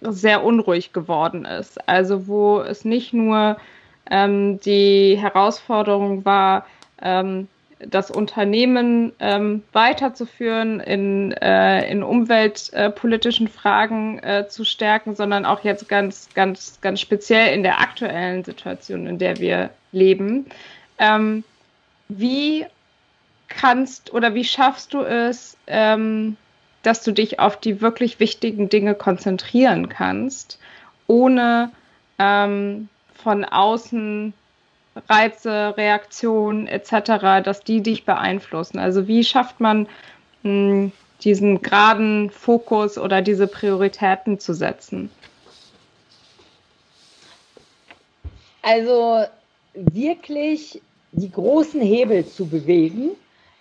sehr 0.01 0.43
unruhig 0.43 0.93
geworden 0.93 1.45
ist. 1.45 1.88
Also 1.88 2.26
wo 2.26 2.61
es 2.61 2.84
nicht 2.84 3.12
nur 3.12 3.57
ähm, 4.11 4.59
die 4.61 5.16
Herausforderung 5.16 6.24
war, 6.24 6.66
ähm, 7.03 7.48
das 7.78 8.11
Unternehmen 8.11 9.12
ähm, 9.20 9.62
weiterzuführen, 9.72 10.80
in, 10.80 11.32
äh, 11.32 11.90
in 11.90 12.03
umweltpolitischen 12.03 13.48
Fragen 13.48 14.18
äh, 14.18 14.46
zu 14.48 14.64
stärken, 14.64 15.14
sondern 15.14 15.46
auch 15.46 15.64
jetzt 15.64 15.88
ganz, 15.88 16.28
ganz, 16.34 16.78
ganz 16.82 17.01
speziell 17.01 17.55
in 17.55 17.62
der 17.62 17.80
aktuellen 17.80 18.44
Situation, 18.44 19.07
in 19.07 19.18
der 19.18 19.38
wir 19.38 19.70
leben. 19.92 20.46
Ähm, 20.98 21.42
wie 22.09 22.66
kannst 23.48 24.12
oder 24.12 24.34
wie 24.34 24.44
schaffst 24.44 24.92
du 24.92 25.01
es, 25.01 25.57
ähm, 25.66 26.36
dass 26.82 27.03
du 27.03 27.12
dich 27.12 27.40
auf 27.40 27.59
die 27.59 27.80
wirklich 27.80 28.20
wichtigen 28.20 28.68
Dinge 28.68 28.94
konzentrieren 28.94 29.88
kannst, 29.88 30.59
ohne 31.07 31.70
ähm, 32.18 32.88
von 33.14 33.44
außen 33.44 34.32
Reize, 35.09 35.74
Reaktionen 35.76 36.66
etc., 36.66 37.43
dass 37.45 37.62
die 37.62 37.82
dich 37.82 38.05
beeinflussen. 38.05 38.78
Also 38.78 39.07
wie 39.07 39.24
schafft 39.24 39.61
man 39.61 39.86
mh, 40.43 40.51
hm, 40.72 40.93
diesen 41.22 41.62
geraden 41.62 42.30
Fokus 42.30 42.99
oder 42.99 43.22
diese 43.22 43.47
Prioritäten 43.47 44.38
zu 44.38 44.55
setzen? 44.55 45.11
Also 48.62 49.24
wirklich 49.74 50.80
die 51.12 51.30
großen 51.30 51.80
Hebel 51.80 52.26
zu 52.26 52.47
bewegen, 52.47 53.11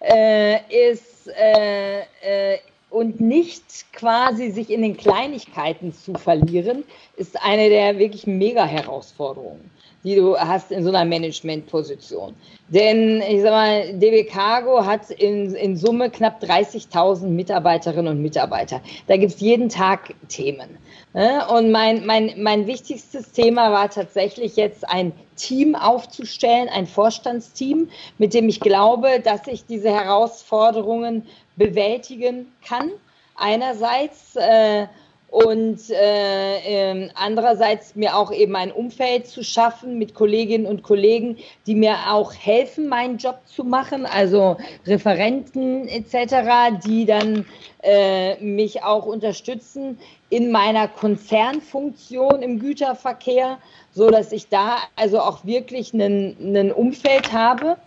äh, 0.02 0.90
ist 0.92 1.28
äh, 1.28 2.02
äh, 2.22 2.60
und 2.90 3.20
nicht 3.20 3.64
quasi 3.94 4.52
sich 4.52 4.70
in 4.70 4.82
den 4.82 4.98
Kleinigkeiten 4.98 5.94
zu 5.94 6.14
verlieren, 6.16 6.84
ist 7.18 7.42
eine 7.44 7.70
der 7.70 8.00
wirklich 8.00 8.26
mega 8.26 8.66
Herausforderungen 8.66 9.70
die 10.04 10.16
du 10.16 10.38
hast 10.38 10.72
in 10.72 10.84
so 10.84 10.90
einer 10.90 11.06
Managementposition. 11.06 12.34
Denn 12.70 13.22
ich 13.22 13.42
sag 13.42 13.52
mal, 13.52 13.94
DB 13.94 14.24
Cargo 14.24 14.86
hat 14.86 15.10
in, 15.10 15.54
in 15.56 15.76
Summe 15.76 16.10
knapp 16.10 16.42
30.000 16.42 17.28
Mitarbeiterinnen 17.28 18.08
und 18.16 18.22
Mitarbeiter. 18.22 18.82
Da 19.08 19.18
gibt 19.18 19.34
es 19.34 19.40
jeden 19.40 19.70
Tag 19.70 20.14
Themen. 20.30 20.78
Ne? 21.14 21.46
Und 21.48 21.72
mein, 21.72 22.06
mein, 22.06 22.34
mein 22.38 22.68
wichtigstes 22.68 23.32
Thema 23.32 23.72
war 23.72 23.90
tatsächlich 23.90 24.56
jetzt 24.56 24.88
ein 24.88 25.12
Team 25.36 25.76
aufzustellen, 25.76 26.70
ein 26.70 26.86
Vorstandsteam, 26.86 27.90
mit 28.18 28.34
dem 28.34 28.48
ich 28.48 28.60
glaube, 28.60 29.20
dass 29.20 29.48
ich 29.48 29.66
diese 29.66 29.90
Herausforderungen 29.90 31.26
bewältigen 31.56 32.52
kann. 32.64 32.92
Einerseits 33.36 34.36
äh, 34.36 34.88
und 35.32 35.90
äh, 35.92 36.92
äh, 36.92 37.10
andererseits 37.14 37.96
mir 37.96 38.16
auch 38.16 38.32
eben 38.32 38.56
ein 38.56 38.72
Umfeld 38.72 39.28
zu 39.28 39.44
schaffen 39.44 40.00
mit 40.00 40.16
Kolleginnen 40.16 40.66
und 40.66 40.82
Kollegen, 40.82 41.38
die 41.68 41.76
mir 41.76 41.96
auch 42.08 42.34
helfen, 42.34 42.88
meinen 42.88 43.18
Job 43.18 43.40
zu 43.46 43.64
machen, 43.64 44.08
also 44.08 44.58
Referenten 44.88 45.88
etc., 45.88 46.80
die 46.84 47.06
dann 47.06 47.46
äh, 47.84 48.42
mich 48.44 48.84
auch 48.84 49.06
unterstützen 49.06 50.00
in 50.30 50.52
meiner 50.52 50.88
Konzernfunktion 50.88 52.42
im 52.42 52.60
Güterverkehr, 52.60 53.60
so 53.92 54.10
dass 54.10 54.32
ich 54.32 54.50
da 54.50 54.78
also 54.96 55.20
auch 55.20 55.46
wirklich 55.46 55.94
ein 55.94 56.72
Umfeld 56.72 57.32
habe 57.34 57.78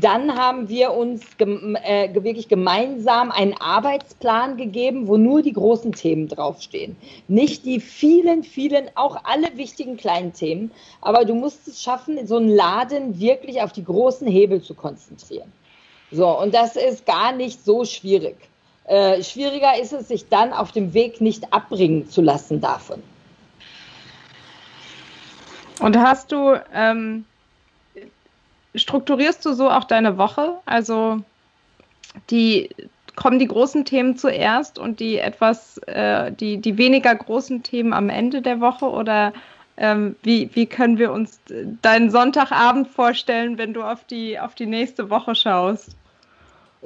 dann 0.00 0.36
haben 0.36 0.68
wir 0.68 0.92
uns 0.92 1.22
gem 1.38 1.74
äh, 1.76 2.12
wirklich 2.12 2.48
gemeinsam 2.48 3.30
einen 3.30 3.54
Arbeitsplan 3.54 4.58
gegeben, 4.58 5.08
wo 5.08 5.16
nur 5.16 5.40
die 5.40 5.54
großen 5.54 5.92
Themen 5.92 6.28
draufstehen. 6.28 6.96
Nicht 7.26 7.64
die 7.64 7.80
vielen, 7.80 8.44
vielen, 8.44 8.90
auch 8.96 9.24
alle 9.24 9.56
wichtigen 9.56 9.96
kleinen 9.96 10.34
Themen. 10.34 10.70
Aber 11.00 11.24
du 11.24 11.34
musst 11.34 11.66
es 11.66 11.82
schaffen, 11.82 12.26
so 12.26 12.36
einen 12.36 12.50
Laden 12.54 13.18
wirklich 13.18 13.62
auf 13.62 13.72
die 13.72 13.84
großen 13.84 14.26
Hebel 14.26 14.60
zu 14.60 14.74
konzentrieren. 14.74 15.50
So, 16.10 16.38
und 16.38 16.54
das 16.54 16.76
ist 16.76 17.06
gar 17.06 17.32
nicht 17.32 17.64
so 17.64 17.84
schwierig. 17.86 18.36
Äh, 18.84 19.22
schwieriger 19.22 19.78
ist 19.80 19.92
es, 19.92 20.08
sich 20.08 20.28
dann 20.28 20.52
auf 20.52 20.72
dem 20.72 20.92
Weg 20.92 21.20
nicht 21.20 21.52
abbringen 21.52 22.08
zu 22.08 22.20
lassen 22.20 22.60
davon. 22.60 23.02
Und 25.80 25.96
hast 25.96 26.32
du 26.32 26.60
ähm, 26.74 27.24
strukturierst 28.74 29.44
du 29.44 29.52
so 29.52 29.70
auch 29.70 29.84
deine 29.84 30.18
Woche? 30.18 30.54
Also 30.66 31.20
die 32.30 32.70
kommen 33.16 33.38
die 33.38 33.48
großen 33.48 33.84
Themen 33.84 34.16
zuerst 34.16 34.78
und 34.78 35.00
die 35.00 35.18
etwas, 35.18 35.78
äh, 35.86 36.30
die, 36.30 36.58
die 36.58 36.78
weniger 36.78 37.14
großen 37.14 37.62
Themen 37.64 37.92
am 37.92 38.10
Ende 38.10 38.42
der 38.42 38.60
Woche 38.60 38.88
oder 38.88 39.32
ähm, 39.76 40.16
wie, 40.22 40.50
wie 40.54 40.66
können 40.66 40.98
wir 40.98 41.12
uns 41.12 41.40
deinen 41.82 42.10
Sonntagabend 42.10 42.88
vorstellen, 42.88 43.58
wenn 43.58 43.74
du 43.74 43.82
auf 43.82 44.04
die, 44.04 44.38
auf 44.38 44.54
die 44.54 44.66
nächste 44.66 45.10
Woche 45.10 45.34
schaust? 45.34 45.96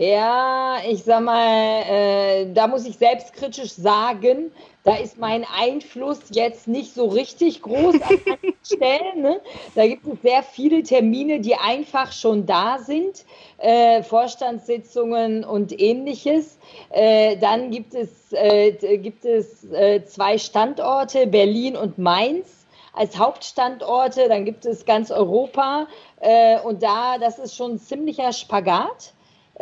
Ja, 0.03 0.79
ich 0.85 1.05
sag 1.05 1.21
mal, 1.21 1.85
äh, 1.89 2.53
da 2.53 2.67
muss 2.67 2.85
ich 2.87 2.99
selbstkritisch 2.99 3.71
sagen, 3.71 4.51
da 4.83 4.97
ist 4.97 5.17
mein 5.17 5.47
Einfluss 5.57 6.19
jetzt 6.31 6.67
nicht 6.67 6.93
so 6.93 7.07
richtig 7.07 7.63
groß 7.63 8.03
an 8.03 8.19
Stellen. 8.65 9.23
Ne? 9.23 9.41
Da 9.77 9.87
gibt 9.87 10.05
es 10.09 10.21
sehr 10.23 10.43
viele 10.43 10.83
Termine, 10.83 11.39
die 11.39 11.55
einfach 11.55 12.11
schon 12.11 12.47
da 12.47 12.79
sind, 12.81 13.25
äh, 13.59 14.03
Vorstandssitzungen 14.03 15.45
und 15.45 15.81
ähnliches. 15.81 16.59
Äh, 16.91 17.37
dann 17.37 17.71
gibt 17.71 17.95
es, 17.95 18.33
äh, 18.33 18.73
gibt 18.99 19.25
es 19.25 19.71
äh, 19.71 20.05
zwei 20.05 20.37
Standorte, 20.37 21.29
Berlin 21.29 21.77
und 21.77 21.99
Mainz 21.99 22.67
als 22.93 23.17
Hauptstandorte. 23.17 24.29
Dann 24.29 24.47
gibt 24.47 24.67
es 24.67 24.85
ganz 24.85 25.13
Europa. 25.13 25.87
Äh, 26.19 26.59
und 26.59 26.83
da, 26.83 27.19
das 27.19 27.39
ist 27.39 27.55
schon 27.55 27.75
ein 27.75 27.79
ziemlicher 27.79 28.33
Spagat. 28.33 29.13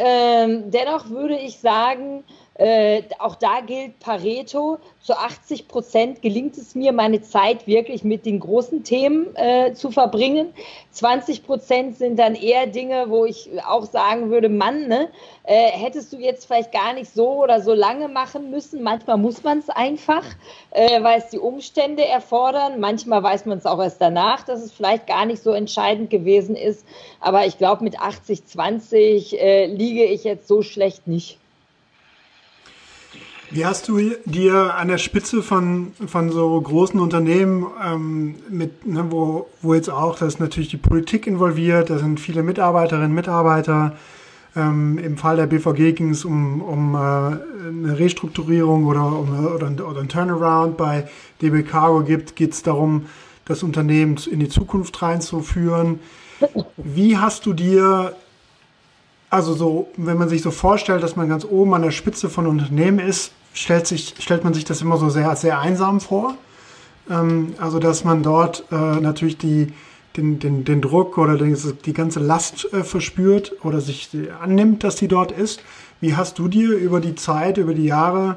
Ähm, 0.03 0.71
dennoch 0.71 1.11
würde 1.11 1.37
ich 1.37 1.59
sagen, 1.61 2.25
äh, 2.55 3.03
auch 3.19 3.37
da 3.37 3.61
gilt 3.61 3.99
Pareto. 4.01 4.79
Zu 5.01 5.15
80 5.17 5.67
Prozent 5.67 6.21
gelingt 6.21 6.59
es 6.59 6.75
mir, 6.75 6.93
meine 6.93 7.23
Zeit 7.23 7.67
wirklich 7.67 8.05
mit 8.05 8.27
den 8.27 8.39
großen 8.39 8.85
Themen 8.85 9.35
äh, 9.35 9.73
zu 9.73 9.91
verbringen. 9.91 10.53
20 10.91 11.45
Prozent 11.45 11.97
sind 11.97 12.19
dann 12.19 12.35
eher 12.35 12.67
Dinge, 12.67 13.07
wo 13.09 13.25
ich 13.25 13.49
auch 13.67 13.87
sagen 13.87 14.31
würde, 14.31 14.51
Mann, 14.51 14.89
ne, 14.89 15.09
äh, 15.45 15.71
hättest 15.71 16.13
du 16.13 16.19
jetzt 16.19 16.45
vielleicht 16.45 16.71
gar 16.71 16.93
nicht 16.93 17.11
so 17.11 17.43
oder 17.43 17.63
so 17.63 17.73
lange 17.73 18.09
machen 18.09 18.51
müssen. 18.51 18.83
Manchmal 18.83 19.17
muss 19.17 19.43
man 19.43 19.61
es 19.61 19.71
einfach, 19.71 20.25
äh, 20.71 21.03
weil 21.03 21.19
es 21.19 21.31
die 21.31 21.39
Umstände 21.39 22.05
erfordern. 22.05 22.79
Manchmal 22.79 23.23
weiß 23.23 23.47
man 23.47 23.57
es 23.57 23.65
auch 23.65 23.81
erst 23.81 24.03
danach, 24.03 24.45
dass 24.45 24.63
es 24.63 24.71
vielleicht 24.71 25.07
gar 25.07 25.25
nicht 25.25 25.43
so 25.43 25.53
entscheidend 25.53 26.11
gewesen 26.11 26.57
ist. 26.57 26.85
Aber 27.21 27.47
ich 27.47 27.57
glaube, 27.57 27.85
mit 27.85 27.99
80, 27.99 28.45
20 28.45 29.41
äh, 29.41 29.67
liege 29.67 30.05
ich 30.05 30.25
jetzt 30.25 30.47
so 30.47 30.61
schlecht 30.61 31.07
nicht. 31.07 31.40
Wie 33.53 33.67
hast 33.67 33.89
du 33.89 33.99
dir 34.27 34.77
an 34.77 34.87
der 34.87 34.99
Spitze 34.99 35.43
von, 35.43 35.93
von 36.07 36.31
so 36.31 36.61
großen 36.61 37.01
Unternehmen, 37.01 37.67
ähm, 37.85 38.37
mit, 38.49 38.87
ne, 38.87 39.07
wo, 39.11 39.49
wo 39.61 39.75
jetzt 39.75 39.91
auch, 39.91 40.17
da 40.17 40.27
ist 40.27 40.39
natürlich 40.39 40.69
die 40.69 40.77
Politik 40.77 41.27
involviert, 41.27 41.91
da 41.91 41.99
sind 41.99 42.21
viele 42.21 42.45
Mitarbeiterinnen, 42.45 43.13
Mitarbeiter. 43.13 43.97
Ähm, 44.55 44.99
Im 44.99 45.17
Fall 45.17 45.35
der 45.37 45.47
BVG 45.47 45.97
ging 45.97 46.11
es 46.11 46.25
um, 46.25 46.63
um 46.63 46.95
äh, 46.95 46.99
eine 46.99 47.99
Restrukturierung 47.99 48.87
oder, 48.87 49.05
um, 49.05 49.47
oder, 49.47 49.89
oder 49.89 50.01
ein 50.01 50.09
Turnaround. 50.09 50.77
Bei 50.77 51.09
DB 51.43 51.65
Cargo 51.65 52.03
geht 52.03 52.53
es 52.53 52.63
darum, 52.63 53.07
das 53.47 53.65
Unternehmen 53.65 54.17
in 54.31 54.39
die 54.39 54.49
Zukunft 54.49 55.03
reinzuführen. 55.03 55.99
Wie 56.77 57.19
hast 57.19 57.47
du 57.47 57.53
dir 57.53 58.15
also 59.29 59.55
so, 59.55 59.89
wenn 59.97 60.19
man 60.19 60.29
sich 60.29 60.43
so 60.43 60.51
vorstellt, 60.51 61.03
dass 61.03 61.17
man 61.17 61.29
ganz 61.29 61.45
oben 61.45 61.75
an 61.75 61.83
der 61.83 61.93
Spitze 61.93 62.29
von 62.29 62.47
Unternehmen 62.47 62.99
ist, 62.99 63.33
stellt, 63.53 63.87
sich, 63.87 64.15
stellt 64.19 64.45
man 64.45 64.55
sich 64.55 64.65
das 64.65 64.83
immer 64.83 64.97
so 64.97 65.09
sehr, 65.09 65.35
sehr 65.37 65.59
einsam 65.59 66.01
vor. 66.01 66.37
Ähm, 67.09 67.55
also, 67.59 67.79
dass 67.79 68.05
man 68.05 68.23
dort 68.23 68.65
äh, 68.71 69.01
natürlich 69.01 69.39
die, 69.39 69.73
den, 70.17 70.39
den, 70.39 70.65
den 70.65 70.81
Druck 70.81 71.19
oder 71.19 71.37
den, 71.37 71.57
die 71.85 71.93
ganze 71.93 72.21
Last 72.21 72.73
äh, 72.73 72.85
verspürt 72.85 73.53
oder 73.65 73.81
sich 73.81 74.11
annimmt, 74.41 74.85
dass 74.85 74.97
die 74.97 75.09
dort 75.09 75.33
ist. 75.33 75.61
Wie 76.01 76.17
hast 76.17 76.39
du 76.39 76.49
dir 76.49 76.77
über 76.77 77.01
die 77.01 77.15
Zeit, 77.15 77.59
über 77.59 77.75
die 77.75 77.85
Jahre 77.85 78.37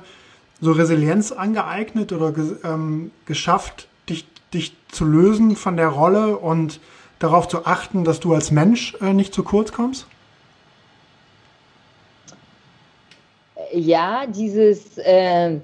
so 0.61 0.71
Resilienz 0.71 1.31
angeeignet 1.31 2.11
oder 2.11 2.33
ähm, 2.63 3.11
geschafft, 3.25 3.87
dich, 4.09 4.25
dich 4.53 4.75
zu 4.89 5.05
lösen 5.05 5.55
von 5.55 5.77
der 5.77 5.87
Rolle 5.89 6.37
und 6.37 6.79
darauf 7.19 7.47
zu 7.47 7.65
achten, 7.65 8.03
dass 8.03 8.19
du 8.19 8.33
als 8.33 8.51
Mensch 8.51 8.95
äh, 9.01 9.13
nicht 9.13 9.33
zu 9.33 9.43
kurz 9.43 9.71
kommst? 9.71 10.07
Ja, 13.73 14.25
dieses, 14.27 14.97
äh, 14.97 15.59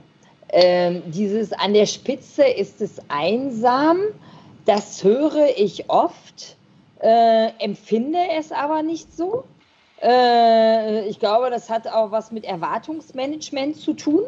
äh, 0.50 1.02
dieses 1.06 1.54
an 1.54 1.74
der 1.74 1.86
Spitze 1.86 2.44
ist 2.44 2.82
es 2.82 3.00
einsam, 3.08 4.00
das 4.66 5.04
höre 5.04 5.58
ich 5.58 5.90
oft, 5.90 6.58
äh, 7.02 7.50
empfinde 7.60 8.20
es 8.38 8.52
aber 8.52 8.84
nicht 8.84 9.16
so. 9.16 9.44
Äh, 10.02 11.08
ich 11.08 11.20
glaube, 11.20 11.50
das 11.50 11.70
hat 11.70 11.88
auch 11.88 12.12
was 12.12 12.32
mit 12.32 12.46
Erwartungsmanagement 12.46 13.78
zu 13.78 13.94
tun. 13.94 14.24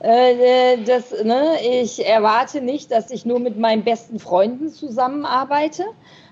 Äh, 0.00 0.82
das, 0.84 1.12
ne, 1.22 1.56
ich 1.62 2.04
erwarte 2.06 2.60
nicht, 2.60 2.90
dass 2.90 3.10
ich 3.10 3.24
nur 3.24 3.40
mit 3.40 3.58
meinen 3.58 3.84
besten 3.84 4.18
Freunden 4.18 4.68
zusammenarbeite. 4.68 5.84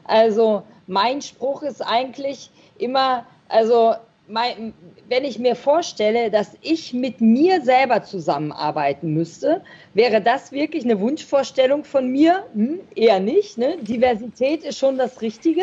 Also 0.05 0.63
mein 0.87 1.23
Spruch 1.23 1.63
ist 1.63 1.81
eigentlich 1.81 2.51
immer, 2.79 3.25
also 3.49 3.95
mein, 4.29 4.73
wenn 5.09 5.25
ich 5.25 5.39
mir 5.39 5.57
vorstelle, 5.57 6.31
dass 6.31 6.53
ich 6.63 6.93
mit 6.93 7.21
mir 7.21 7.63
selber 7.63 8.03
zusammenarbeiten 8.03 9.13
müsste, 9.13 9.63
wäre 9.95 10.21
das 10.21 10.53
wirklich 10.53 10.85
eine 10.85 11.01
Wunschvorstellung 11.01 11.85
von 11.85 12.09
mir? 12.09 12.45
Hm, 12.55 12.81
eher 12.95 13.21
nicht. 13.21 13.59
Ne? 13.59 13.77
Diversität 13.81 14.65
ist 14.65 14.79
schon 14.79 14.97
das 14.97 15.21
Richtige. 15.21 15.63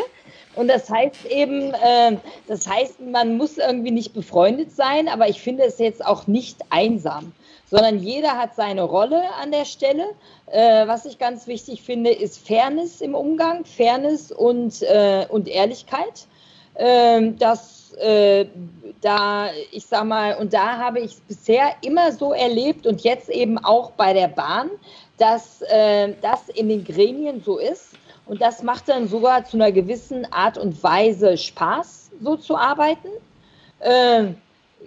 Und 0.55 0.67
das 0.67 0.89
heißt 0.89 1.25
eben, 1.29 1.73
äh, 1.73 2.17
das 2.47 2.67
heißt, 2.67 2.99
man 2.99 3.37
muss 3.37 3.57
irgendwie 3.57 3.91
nicht 3.91 4.13
befreundet 4.13 4.75
sein, 4.75 5.07
aber 5.07 5.29
ich 5.29 5.41
finde 5.41 5.63
es 5.63 5.77
jetzt 5.77 6.05
auch 6.05 6.27
nicht 6.27 6.57
einsam, 6.69 7.31
sondern 7.69 7.99
jeder 7.99 8.37
hat 8.37 8.55
seine 8.55 8.83
Rolle 8.83 9.21
an 9.41 9.51
der 9.51 9.65
Stelle. 9.65 10.05
Äh, 10.47 10.85
was 10.87 11.05
ich 11.05 11.17
ganz 11.17 11.47
wichtig 11.47 11.83
finde, 11.83 12.09
ist 12.09 12.45
Fairness 12.45 12.99
im 12.99 13.15
Umgang, 13.15 13.63
Fairness 13.63 14.31
und, 14.31 14.81
äh, 14.81 15.25
und 15.29 15.47
Ehrlichkeit. 15.47 16.27
Ähm, 16.75 17.37
das 17.37 17.78
äh, 17.97 18.45
da, 19.01 19.49
ich 19.71 19.85
sag 19.85 20.05
mal, 20.05 20.35
und 20.35 20.53
da 20.53 20.77
habe 20.77 20.99
ich 20.99 21.13
es 21.13 21.21
bisher 21.21 21.71
immer 21.81 22.11
so 22.11 22.33
erlebt 22.33 22.85
und 22.85 23.01
jetzt 23.01 23.29
eben 23.29 23.57
auch 23.57 23.91
bei 23.91 24.13
der 24.13 24.27
Bahn, 24.27 24.69
dass 25.17 25.61
äh, 25.63 26.13
das 26.21 26.49
in 26.49 26.69
den 26.69 26.83
Gremien 26.83 27.41
so 27.43 27.57
ist. 27.57 27.93
Und 28.25 28.41
das 28.41 28.61
macht 28.61 28.89
dann 28.89 29.07
sogar 29.07 29.45
zu 29.45 29.57
einer 29.57 29.71
gewissen 29.71 30.31
Art 30.31 30.57
und 30.57 30.81
Weise 30.83 31.37
Spaß, 31.37 32.11
so 32.21 32.35
zu 32.35 32.55
arbeiten. 32.55 33.09
Ähm, 33.81 34.35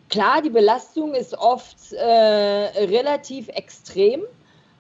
klar, 0.09 0.43
die 0.43 0.51
Belastung 0.51 1.15
ist 1.15 1.37
oft 1.37 1.93
äh, 1.93 2.05
relativ 2.05 3.49
extrem, 3.49 4.23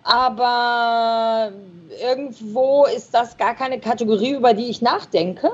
aber 0.04 1.52
irgendwo 2.00 2.86
ist 2.86 3.12
das 3.14 3.36
gar 3.36 3.54
keine 3.54 3.80
Kategorie, 3.80 4.32
über 4.32 4.54
die 4.54 4.68
ich 4.68 4.82
nachdenke, 4.82 5.52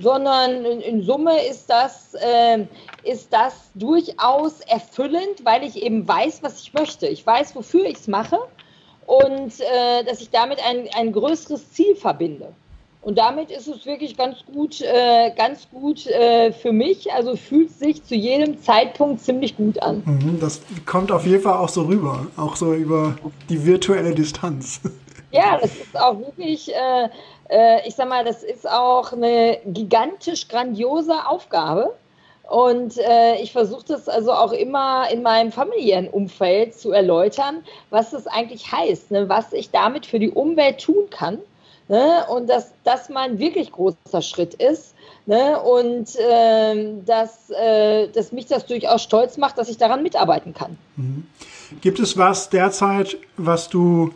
sondern 0.00 0.64
in, 0.64 1.02
Summe 1.02 1.46
ist 1.46 1.68
das, 1.68 2.14
äh, 2.14 2.66
ist 3.04 3.32
das 3.32 3.70
durchaus 3.74 4.60
erfüllend, 4.60 5.44
weil 5.44 5.64
ich 5.64 5.82
eben 5.82 6.06
weiß, 6.06 6.42
was 6.42 6.60
ich 6.60 6.72
möchte. 6.74 7.06
Ich 7.06 7.26
weiß, 7.26 7.54
wofür 7.56 7.84
ich 7.84 7.98
es 7.98 8.08
mache 8.08 8.38
und 9.06 9.60
äh, 9.60 10.04
dass 10.04 10.20
ich 10.20 10.30
damit 10.30 10.58
ein, 10.64 10.88
ein 10.96 11.12
größeres 11.12 11.72
Ziel 11.72 11.96
verbinde. 11.96 12.52
Und 13.00 13.16
damit 13.16 13.50
ist 13.50 13.68
es 13.68 13.86
wirklich 13.86 14.16
ganz 14.16 14.38
gut, 14.52 14.82
äh, 14.82 15.30
ganz 15.34 15.68
gut 15.70 16.06
äh, 16.06 16.52
für 16.52 16.72
mich. 16.72 17.12
Also 17.12 17.36
fühlt 17.36 17.70
sich 17.70 18.04
zu 18.04 18.14
jedem 18.14 18.60
Zeitpunkt 18.60 19.22
ziemlich 19.22 19.56
gut 19.56 19.80
an. 19.82 20.02
Mhm, 20.04 20.38
das 20.40 20.60
kommt 20.84 21.12
auf 21.12 21.24
jeden 21.24 21.42
Fall 21.42 21.56
auch 21.56 21.68
so 21.68 21.82
rüber, 21.82 22.26
auch 22.36 22.56
so 22.56 22.74
über 22.74 23.16
die 23.48 23.64
virtuelle 23.64 24.14
Distanz. 24.14 24.80
Ja, 25.30 25.58
das 25.60 25.76
ist 25.76 25.98
auch 25.98 26.18
wirklich, 26.18 26.74
äh, 26.74 27.08
äh, 27.50 27.86
ich 27.86 27.94
sag 27.94 28.08
mal, 28.08 28.24
das 28.24 28.42
ist 28.42 28.68
auch 28.68 29.12
eine 29.12 29.58
gigantisch 29.66 30.48
grandiose 30.48 31.26
Aufgabe. 31.26 31.94
Und 32.48 32.96
äh, 32.96 33.36
ich 33.42 33.52
versuche 33.52 33.84
das 33.88 34.08
also 34.08 34.32
auch 34.32 34.52
immer 34.52 35.10
in 35.10 35.20
meinem 35.20 35.52
familiären 35.52 36.08
Umfeld 36.08 36.74
zu 36.74 36.92
erläutern, 36.92 37.62
was 37.90 38.10
das 38.10 38.26
eigentlich 38.26 38.72
heißt, 38.72 39.10
ne? 39.10 39.28
was 39.28 39.52
ich 39.52 39.70
damit 39.70 40.06
für 40.06 40.18
die 40.18 40.30
Umwelt 40.30 40.80
tun 40.80 41.10
kann. 41.10 41.38
Ne? 41.88 42.24
Und 42.30 42.48
dass 42.48 42.72
das 42.84 43.10
mal 43.10 43.28
ein 43.28 43.38
wirklich 43.38 43.70
großer 43.70 44.22
Schritt 44.22 44.54
ist. 44.54 44.94
Ne? 45.26 45.60
Und 45.60 46.16
äh, 46.16 46.94
dass, 47.04 47.50
äh, 47.50 48.08
dass 48.08 48.32
mich 48.32 48.46
das 48.46 48.64
durchaus 48.64 49.02
stolz 49.02 49.36
macht, 49.36 49.58
dass 49.58 49.68
ich 49.68 49.76
daran 49.76 50.02
mitarbeiten 50.02 50.54
kann. 50.54 50.78
Mhm. 50.96 51.26
Gibt 51.82 51.98
es 51.98 52.16
was 52.16 52.48
derzeit, 52.48 53.18
was 53.36 53.68
du 53.68 54.10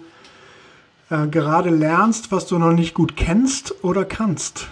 äh, 1.12 1.28
gerade 1.28 1.70
lernst, 1.70 2.32
was 2.32 2.46
du 2.46 2.58
noch 2.58 2.72
nicht 2.72 2.94
gut 2.94 3.16
kennst 3.16 3.84
oder 3.84 4.04
kannst? 4.04 4.66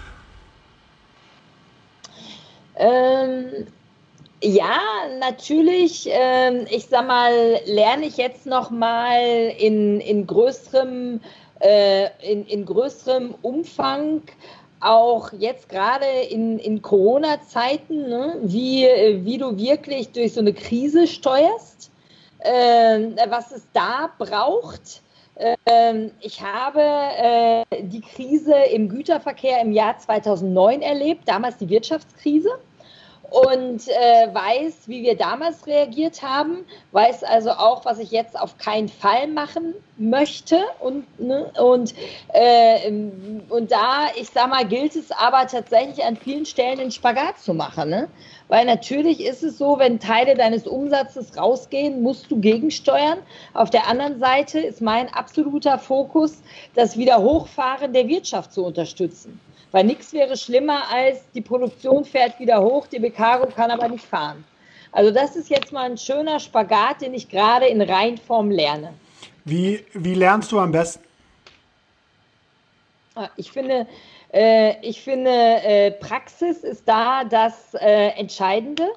Ähm, 2.76 3.66
ja, 4.42 4.80
natürlich. 5.18 6.08
Ähm, 6.10 6.66
ich 6.70 6.86
sag 6.86 7.06
mal, 7.06 7.60
lerne 7.66 8.06
ich 8.06 8.16
jetzt 8.16 8.46
noch 8.46 8.70
mal 8.70 9.20
in, 9.58 10.00
in 10.00 10.26
größerem 10.26 11.20
äh, 11.60 12.08
in, 12.22 12.46
in 12.46 12.64
größerem 12.64 13.34
Umfang 13.42 14.22
auch 14.80 15.30
jetzt 15.32 15.68
gerade 15.68 16.06
in, 16.30 16.58
in 16.58 16.80
Corona-Zeiten, 16.80 18.08
ne, 18.08 18.36
wie, 18.42 18.86
wie 19.24 19.36
du 19.36 19.58
wirklich 19.58 20.10
durch 20.12 20.32
so 20.32 20.40
eine 20.40 20.54
Krise 20.54 21.06
steuerst, 21.06 21.90
äh, 22.38 23.10
was 23.28 23.52
es 23.52 23.62
da 23.74 24.10
braucht. 24.16 25.02
Äh, 25.36 26.10
ich 26.20 26.42
habe 26.42 26.82
äh, 26.82 27.82
die 27.82 28.00
Krise 28.00 28.54
im 28.72 28.88
Güterverkehr 28.88 29.60
im 29.60 29.72
Jahr 29.72 29.98
2009 29.98 30.82
erlebt, 30.82 31.22
damals 31.26 31.56
die 31.56 31.68
Wirtschaftskrise 31.68 32.50
und 33.30 33.86
äh, 33.88 34.34
weiß, 34.34 34.88
wie 34.88 35.02
wir 35.02 35.16
damals 35.16 35.66
reagiert 35.66 36.20
haben, 36.22 36.64
weiß 36.90 37.22
also 37.22 37.50
auch, 37.50 37.84
was 37.84 38.00
ich 38.00 38.10
jetzt 38.10 38.38
auf 38.38 38.58
keinen 38.58 38.88
Fall 38.88 39.28
machen 39.28 39.74
möchte. 39.96 40.58
Und, 40.80 41.06
ne, 41.20 41.50
und, 41.62 41.94
äh, 42.32 42.90
und 42.90 43.70
da, 43.70 44.08
ich 44.16 44.30
sag 44.30 44.48
mal, 44.48 44.66
gilt 44.66 44.96
es 44.96 45.12
aber 45.12 45.46
tatsächlich 45.46 46.04
an 46.04 46.16
vielen 46.16 46.44
Stellen 46.44 46.78
den 46.78 46.90
Spagat 46.90 47.38
zu 47.38 47.54
machen. 47.54 47.90
Ne? 47.90 48.08
Weil 48.50 48.66
natürlich 48.66 49.24
ist 49.24 49.44
es 49.44 49.58
so, 49.58 49.78
wenn 49.78 50.00
Teile 50.00 50.34
deines 50.34 50.66
Umsatzes 50.66 51.36
rausgehen, 51.36 52.02
musst 52.02 52.28
du 52.32 52.40
gegensteuern. 52.40 53.20
Auf 53.54 53.70
der 53.70 53.86
anderen 53.86 54.18
Seite 54.18 54.58
ist 54.58 54.82
mein 54.82 55.08
absoluter 55.14 55.78
Fokus, 55.78 56.42
das 56.74 56.98
Wiederhochfahren 56.98 57.92
der 57.92 58.08
Wirtschaft 58.08 58.52
zu 58.52 58.64
unterstützen. 58.64 59.40
Weil 59.70 59.84
nichts 59.84 60.12
wäre 60.12 60.36
schlimmer 60.36 60.82
als 60.92 61.30
die 61.30 61.42
Produktion 61.42 62.04
fährt 62.04 62.40
wieder 62.40 62.60
hoch, 62.60 62.88
die 62.88 62.98
Becargo 62.98 63.46
kann 63.46 63.70
aber 63.70 63.88
nicht 63.88 64.04
fahren. 64.04 64.44
Also 64.90 65.12
das 65.12 65.36
ist 65.36 65.48
jetzt 65.48 65.70
mal 65.70 65.88
ein 65.88 65.96
schöner 65.96 66.40
Spagat, 66.40 67.02
den 67.02 67.14
ich 67.14 67.28
gerade 67.28 67.66
in 67.66 67.80
Reinform 67.80 68.50
lerne. 68.50 68.92
Wie, 69.44 69.84
wie 69.92 70.14
lernst 70.14 70.50
du 70.50 70.58
am 70.58 70.72
besten? 70.72 71.04
Ah, 73.14 73.28
ich 73.36 73.52
finde, 73.52 73.86
ich 74.32 75.02
finde 75.02 75.30
äh, 75.30 75.90
Praxis 75.90 76.58
ist 76.58 76.88
da 76.88 77.24
das 77.24 77.74
äh, 77.74 78.08
Entscheidende 78.10 78.88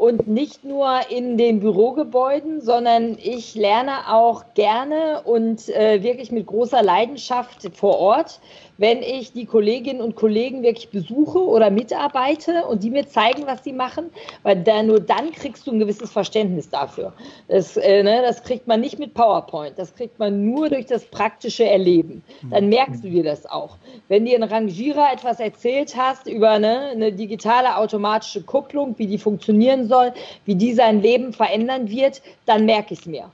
und 0.00 0.26
nicht 0.26 0.64
nur 0.64 0.88
in 1.10 1.36
den 1.36 1.60
Bürogebäuden, 1.60 2.62
sondern 2.62 3.18
ich 3.22 3.54
lerne 3.54 4.08
auch 4.08 4.54
gerne 4.54 5.20
und 5.26 5.68
äh, 5.68 6.02
wirklich 6.02 6.32
mit 6.32 6.46
großer 6.46 6.82
Leidenschaft 6.82 7.68
vor 7.76 7.98
Ort 7.98 8.40
wenn 8.80 9.02
ich 9.02 9.34
die 9.34 9.44
Kolleginnen 9.44 10.00
und 10.00 10.16
Kollegen 10.16 10.62
wirklich 10.62 10.88
besuche 10.88 11.38
oder 11.38 11.70
mitarbeite 11.70 12.64
und 12.64 12.82
die 12.82 12.88
mir 12.88 13.06
zeigen, 13.06 13.46
was 13.46 13.62
sie 13.62 13.74
machen, 13.74 14.06
weil 14.42 14.56
da, 14.62 14.82
nur 14.82 15.00
dann 15.00 15.32
kriegst 15.32 15.66
du 15.66 15.72
ein 15.72 15.78
gewisses 15.78 16.10
Verständnis 16.10 16.70
dafür. 16.70 17.12
Das, 17.48 17.76
äh, 17.76 18.02
ne, 18.02 18.22
das 18.22 18.42
kriegt 18.42 18.66
man 18.66 18.80
nicht 18.80 18.98
mit 18.98 19.12
PowerPoint, 19.12 19.78
das 19.78 19.94
kriegt 19.94 20.18
man 20.18 20.46
nur 20.46 20.70
durch 20.70 20.86
das 20.86 21.04
praktische 21.04 21.66
Erleben. 21.66 22.24
Dann 22.48 22.70
merkst 22.70 23.04
du 23.04 23.10
dir 23.10 23.22
das 23.22 23.44
auch. 23.44 23.76
Wenn 24.08 24.24
dir 24.24 24.36
ein 24.36 24.44
Rangierer 24.44 25.12
etwas 25.12 25.40
erzählt 25.40 25.94
hast 25.94 26.26
über 26.26 26.58
ne, 26.58 26.88
eine 26.92 27.12
digitale 27.12 27.76
automatische 27.76 28.42
Kupplung, 28.42 28.94
wie 28.96 29.06
die 29.06 29.18
funktionieren 29.18 29.88
soll, 29.90 30.14
wie 30.46 30.54
die 30.54 30.72
sein 30.72 31.02
Leben 31.02 31.34
verändern 31.34 31.90
wird, 31.90 32.22
dann 32.46 32.64
merke 32.64 32.94
ich 32.94 33.00
es 33.00 33.06
mir. 33.06 33.30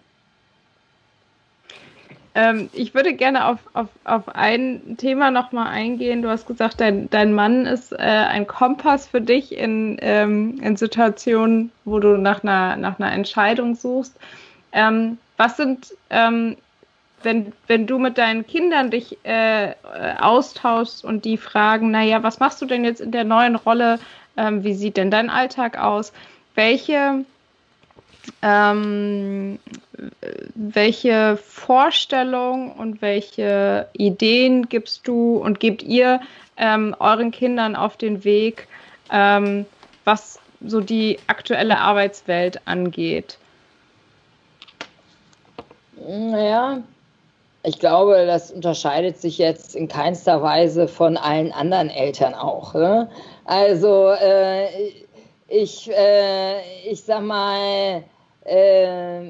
Ähm, 2.36 2.68
ich 2.74 2.94
würde 2.94 3.14
gerne 3.14 3.46
auf, 3.46 3.60
auf, 3.72 3.88
auf 4.04 4.28
ein 4.28 4.96
Thema 4.98 5.30
nochmal 5.30 5.68
eingehen. 5.68 6.20
Du 6.20 6.28
hast 6.28 6.46
gesagt, 6.46 6.82
dein, 6.82 7.08
dein 7.08 7.32
Mann 7.32 7.64
ist 7.64 7.92
äh, 7.92 7.96
ein 7.96 8.46
Kompass 8.46 9.08
für 9.08 9.22
dich 9.22 9.56
in, 9.56 9.96
ähm, 10.02 10.60
in 10.60 10.76
Situationen, 10.76 11.72
wo 11.86 11.98
du 11.98 12.18
nach 12.18 12.42
einer, 12.42 12.76
nach 12.76 13.00
einer 13.00 13.10
Entscheidung 13.10 13.74
suchst. 13.74 14.18
Ähm, 14.72 15.16
was 15.38 15.56
sind, 15.56 15.94
ähm, 16.10 16.58
wenn, 17.22 17.54
wenn 17.68 17.86
du 17.86 17.98
mit 17.98 18.18
deinen 18.18 18.46
Kindern 18.46 18.90
dich 18.90 19.16
äh, 19.24 19.72
austauschst 20.20 21.06
und 21.06 21.24
die 21.24 21.38
fragen, 21.38 21.90
naja, 21.90 22.22
was 22.22 22.38
machst 22.38 22.60
du 22.60 22.66
denn 22.66 22.84
jetzt 22.84 23.00
in 23.00 23.12
der 23.12 23.24
neuen 23.24 23.56
Rolle? 23.56 23.98
Ähm, 24.36 24.62
wie 24.62 24.74
sieht 24.74 24.98
denn 24.98 25.10
dein 25.10 25.30
Alltag 25.30 25.78
aus? 25.78 26.12
Welche 26.56 27.24
ähm, 28.42 29.58
welche 30.54 31.36
Vorstellung 31.36 32.72
und 32.72 33.02
welche 33.02 33.88
Ideen 33.92 34.68
gibst 34.68 35.06
du 35.06 35.36
und 35.36 35.60
gebt 35.60 35.82
ihr 35.82 36.20
ähm, 36.56 36.94
euren 36.98 37.30
Kindern 37.30 37.76
auf 37.76 37.96
den 37.96 38.24
Weg, 38.24 38.68
ähm, 39.12 39.66
was 40.04 40.38
so 40.64 40.80
die 40.80 41.18
aktuelle 41.26 41.78
Arbeitswelt 41.78 42.66
angeht? 42.66 43.38
Naja, 46.08 46.78
ich 47.62 47.78
glaube, 47.78 48.26
das 48.26 48.52
unterscheidet 48.52 49.20
sich 49.20 49.38
jetzt 49.38 49.74
in 49.74 49.88
keinster 49.88 50.42
Weise 50.42 50.88
von 50.88 51.16
allen 51.16 51.52
anderen 51.52 51.90
Eltern 51.90 52.34
auch. 52.34 52.74
Ne? 52.74 53.08
Also 53.44 54.10
äh, 54.10 55.05
ich, 55.48 55.90
äh, 55.90 56.90
ich 56.90 57.02
sag 57.02 57.22
mal, 57.22 58.02
äh, 58.44 59.20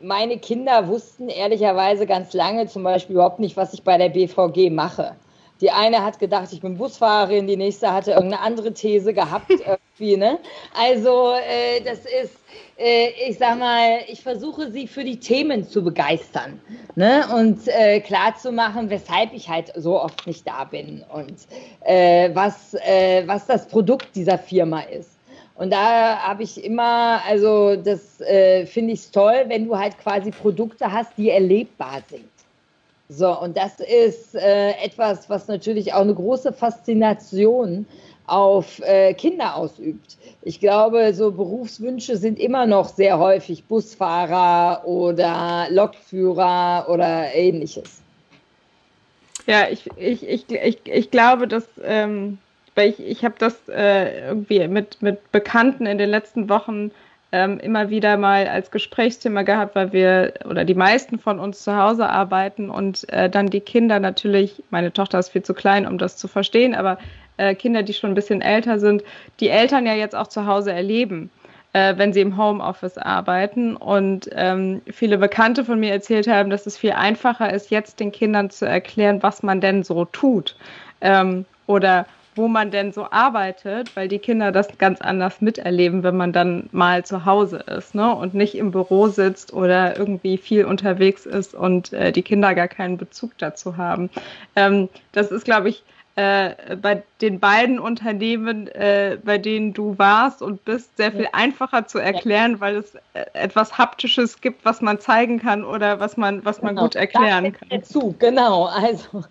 meine 0.00 0.38
Kinder 0.38 0.88
wussten 0.88 1.28
ehrlicherweise 1.28 2.06
ganz 2.06 2.32
lange 2.32 2.66
zum 2.66 2.82
Beispiel 2.82 3.14
überhaupt 3.14 3.38
nicht, 3.38 3.56
was 3.56 3.74
ich 3.74 3.82
bei 3.82 3.96
der 3.98 4.10
BVG 4.10 4.70
mache. 4.70 5.16
Die 5.60 5.70
eine 5.70 6.04
hat 6.04 6.18
gedacht, 6.18 6.52
ich 6.52 6.60
bin 6.60 6.76
Busfahrerin, 6.76 7.46
die 7.46 7.56
nächste 7.56 7.92
hatte 7.92 8.10
irgendeine 8.12 8.42
andere 8.42 8.72
These 8.74 9.14
gehabt 9.14 9.50
irgendwie. 9.50 10.16
Ne? 10.16 10.38
Also 10.76 11.32
äh, 11.32 11.80
das 11.80 12.00
ist, 12.00 12.36
äh, 12.76 13.10
ich 13.28 13.38
sag 13.38 13.58
mal, 13.58 14.00
ich 14.08 14.20
versuche 14.20 14.70
sie 14.72 14.88
für 14.88 15.04
die 15.04 15.20
Themen 15.20 15.66
zu 15.66 15.84
begeistern 15.84 16.60
ne? 16.96 17.24
und 17.34 17.68
äh, 17.68 18.00
klar 18.00 18.34
zu 18.36 18.50
machen, 18.50 18.90
weshalb 18.90 19.32
ich 19.32 19.48
halt 19.48 19.72
so 19.76 20.00
oft 20.00 20.26
nicht 20.26 20.46
da 20.46 20.64
bin 20.64 21.04
und 21.12 21.34
äh, 21.82 22.30
was, 22.34 22.74
äh, 22.74 23.22
was 23.26 23.46
das 23.46 23.68
Produkt 23.68 24.08
dieser 24.16 24.38
Firma 24.38 24.80
ist. 24.80 25.13
Und 25.56 25.72
da 25.72 26.18
habe 26.18 26.42
ich 26.42 26.62
immer, 26.64 27.22
also 27.26 27.76
das 27.76 28.20
äh, 28.20 28.66
finde 28.66 28.94
ich 28.94 29.10
toll, 29.10 29.44
wenn 29.46 29.66
du 29.66 29.78
halt 29.78 29.98
quasi 29.98 30.30
Produkte 30.32 30.90
hast, 30.90 31.16
die 31.16 31.30
erlebbar 31.30 32.02
sind. 32.08 32.28
So, 33.08 33.38
und 33.38 33.56
das 33.56 33.78
ist 33.80 34.34
äh, 34.34 34.72
etwas, 34.82 35.30
was 35.30 35.46
natürlich 35.46 35.92
auch 35.92 36.00
eine 36.00 36.14
große 36.14 36.52
Faszination 36.52 37.86
auf 38.26 38.80
äh, 38.80 39.12
Kinder 39.14 39.56
ausübt. 39.56 40.16
Ich 40.42 40.58
glaube, 40.58 41.12
so 41.14 41.30
Berufswünsche 41.30 42.16
sind 42.16 42.38
immer 42.40 42.66
noch 42.66 42.88
sehr 42.88 43.18
häufig 43.18 43.64
Busfahrer 43.64 44.86
oder 44.86 45.66
Lokführer 45.70 46.86
oder 46.88 47.32
ähnliches. 47.34 48.00
Ja, 49.46 49.68
ich, 49.68 49.86
ich, 49.96 50.26
ich, 50.26 50.50
ich, 50.50 50.78
ich 50.86 51.10
glaube, 51.10 51.46
dass, 51.46 51.64
ähm, 51.82 52.38
weil 52.74 52.90
ich, 52.90 53.00
ich 53.00 53.24
habe 53.24 53.34
das 53.38 53.68
äh, 53.68 54.28
irgendwie 54.28 54.66
mit, 54.68 55.00
mit 55.02 55.32
Bekannten 55.32 55.86
in 55.86 55.98
den 55.98 56.10
letzten 56.10 56.48
Wochen 56.48 56.90
ähm, 57.32 57.58
immer 57.58 57.90
wieder 57.90 58.16
mal 58.16 58.46
als 58.46 58.70
Gesprächsthema 58.70 59.42
gehabt, 59.42 59.74
weil 59.74 59.92
wir 59.92 60.34
oder 60.48 60.64
die 60.64 60.74
meisten 60.74 61.18
von 61.18 61.40
uns 61.40 61.64
zu 61.64 61.76
Hause 61.76 62.08
arbeiten 62.08 62.70
und 62.70 63.08
äh, 63.12 63.28
dann 63.28 63.48
die 63.48 63.60
Kinder 63.60 63.98
natürlich, 64.00 64.62
meine 64.70 64.92
Tochter 64.92 65.18
ist 65.18 65.30
viel 65.30 65.42
zu 65.42 65.54
klein, 65.54 65.86
um 65.86 65.98
das 65.98 66.16
zu 66.16 66.28
verstehen, 66.28 66.74
aber 66.74 66.98
äh, 67.36 67.54
Kinder, 67.54 67.82
die 67.82 67.94
schon 67.94 68.12
ein 68.12 68.14
bisschen 68.14 68.40
älter 68.40 68.78
sind, 68.78 69.02
die 69.40 69.48
Eltern 69.48 69.86
ja 69.86 69.94
jetzt 69.94 70.14
auch 70.14 70.28
zu 70.28 70.46
Hause 70.46 70.72
erleben 70.72 71.30
äh, 71.74 71.98
wenn 71.98 72.12
sie 72.14 72.22
im 72.22 72.38
Homeoffice 72.38 72.96
arbeiten. 72.96 73.76
Und 73.76 74.30
ähm, 74.32 74.80
viele 74.90 75.18
Bekannte 75.18 75.64
von 75.64 75.78
mir 75.78 75.92
erzählt 75.92 76.26
haben, 76.26 76.48
dass 76.48 76.64
es 76.66 76.78
viel 76.78 76.92
einfacher 76.92 77.52
ist, 77.52 77.70
jetzt 77.70 78.00
den 78.00 78.12
Kindern 78.12 78.48
zu 78.48 78.64
erklären, 78.64 79.22
was 79.22 79.42
man 79.42 79.60
denn 79.60 79.82
so 79.82 80.06
tut 80.06 80.56
ähm, 81.02 81.44
oder 81.66 82.06
wo 82.34 82.48
man 82.48 82.70
denn 82.70 82.92
so 82.92 83.06
arbeitet, 83.10 83.94
weil 83.96 84.08
die 84.08 84.18
Kinder 84.18 84.52
das 84.52 84.78
ganz 84.78 85.00
anders 85.00 85.40
miterleben, 85.40 86.02
wenn 86.02 86.16
man 86.16 86.32
dann 86.32 86.68
mal 86.72 87.04
zu 87.04 87.24
Hause 87.24 87.58
ist 87.58 87.94
ne? 87.94 88.14
und 88.14 88.34
nicht 88.34 88.56
im 88.56 88.70
Büro 88.70 89.08
sitzt 89.08 89.52
oder 89.52 89.96
irgendwie 89.96 90.36
viel 90.36 90.64
unterwegs 90.64 91.26
ist 91.26 91.54
und 91.54 91.92
äh, 91.92 92.12
die 92.12 92.22
Kinder 92.22 92.54
gar 92.54 92.68
keinen 92.68 92.96
Bezug 92.96 93.32
dazu 93.38 93.76
haben. 93.76 94.10
Ähm, 94.56 94.88
das 95.12 95.30
ist, 95.30 95.44
glaube 95.44 95.68
ich, 95.68 95.82
äh, 96.16 96.76
bei 96.76 97.02
den 97.20 97.40
beiden 97.40 97.80
Unternehmen, 97.80 98.68
äh, 98.68 99.18
bei 99.22 99.36
denen 99.36 99.72
du 99.72 99.98
warst 99.98 100.42
und 100.42 100.64
bist, 100.64 100.96
sehr 100.96 101.10
viel 101.10 101.28
einfacher 101.32 101.88
zu 101.88 101.98
erklären, 101.98 102.60
weil 102.60 102.76
es 102.76 102.94
äh, 103.14 103.24
etwas 103.32 103.78
Haptisches 103.78 104.40
gibt, 104.40 104.64
was 104.64 104.80
man 104.80 105.00
zeigen 105.00 105.40
kann 105.40 105.64
oder 105.64 105.98
was 105.98 106.16
man, 106.16 106.44
was 106.44 106.62
man 106.62 106.76
genau. 106.76 106.82
gut 106.82 106.94
erklären 106.94 107.52
kann. 107.52 107.68
Dazu, 107.68 108.14
genau. 108.18 108.66
Also. 108.66 109.24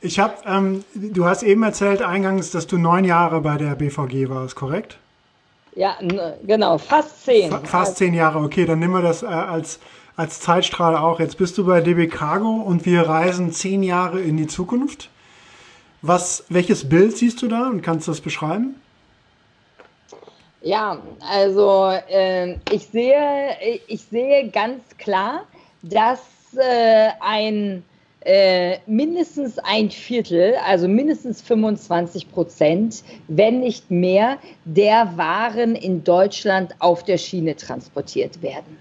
Ich 0.00 0.18
habe, 0.18 0.34
ähm, 0.46 0.84
du 0.94 1.24
hast 1.24 1.42
eben 1.42 1.62
erzählt 1.62 2.02
eingangs, 2.02 2.50
dass 2.50 2.66
du 2.66 2.78
neun 2.78 3.04
Jahre 3.04 3.40
bei 3.40 3.56
der 3.56 3.74
BVG 3.74 4.28
warst, 4.28 4.54
korrekt? 4.54 4.98
Ja, 5.74 5.96
genau, 6.46 6.78
fast 6.78 7.24
zehn. 7.24 7.50
Fa 7.50 7.60
fast 7.64 7.98
zehn 7.98 8.14
Jahre, 8.14 8.38
okay, 8.38 8.64
dann 8.64 8.78
nehmen 8.78 8.94
wir 8.94 9.02
das 9.02 9.22
äh, 9.22 9.26
als, 9.26 9.78
als 10.16 10.40
Zeitstrahl 10.40 10.96
auch. 10.96 11.20
Jetzt 11.20 11.36
bist 11.36 11.58
du 11.58 11.66
bei 11.66 11.80
DB 11.80 12.08
Cargo 12.08 12.48
und 12.48 12.86
wir 12.86 13.02
reisen 13.02 13.52
zehn 13.52 13.82
Jahre 13.82 14.20
in 14.20 14.36
die 14.36 14.46
Zukunft. 14.46 15.10
Was, 16.02 16.44
welches 16.48 16.88
Bild 16.88 17.16
siehst 17.16 17.42
du 17.42 17.48
da 17.48 17.68
und 17.68 17.82
kannst 17.82 18.06
du 18.06 18.12
das 18.12 18.20
beschreiben? 18.20 18.76
Ja, 20.62 20.98
also 21.20 21.90
äh, 22.08 22.54
ich, 22.72 22.86
sehe, 22.86 23.56
ich 23.86 24.02
sehe 24.02 24.48
ganz 24.50 24.82
klar, 24.98 25.42
dass 25.82 26.20
äh, 26.56 27.10
ein 27.20 27.84
äh, 28.26 28.78
mindestens 28.86 29.56
ein 29.60 29.88
Viertel, 29.88 30.56
also 30.66 30.88
mindestens 30.88 31.40
25 31.42 32.28
Prozent, 32.32 33.04
wenn 33.28 33.60
nicht 33.60 33.88
mehr, 33.90 34.38
der 34.64 35.16
Waren 35.16 35.76
in 35.76 36.02
Deutschland 36.02 36.74
auf 36.80 37.04
der 37.04 37.18
Schiene 37.18 37.54
transportiert 37.54 38.42
werden. 38.42 38.78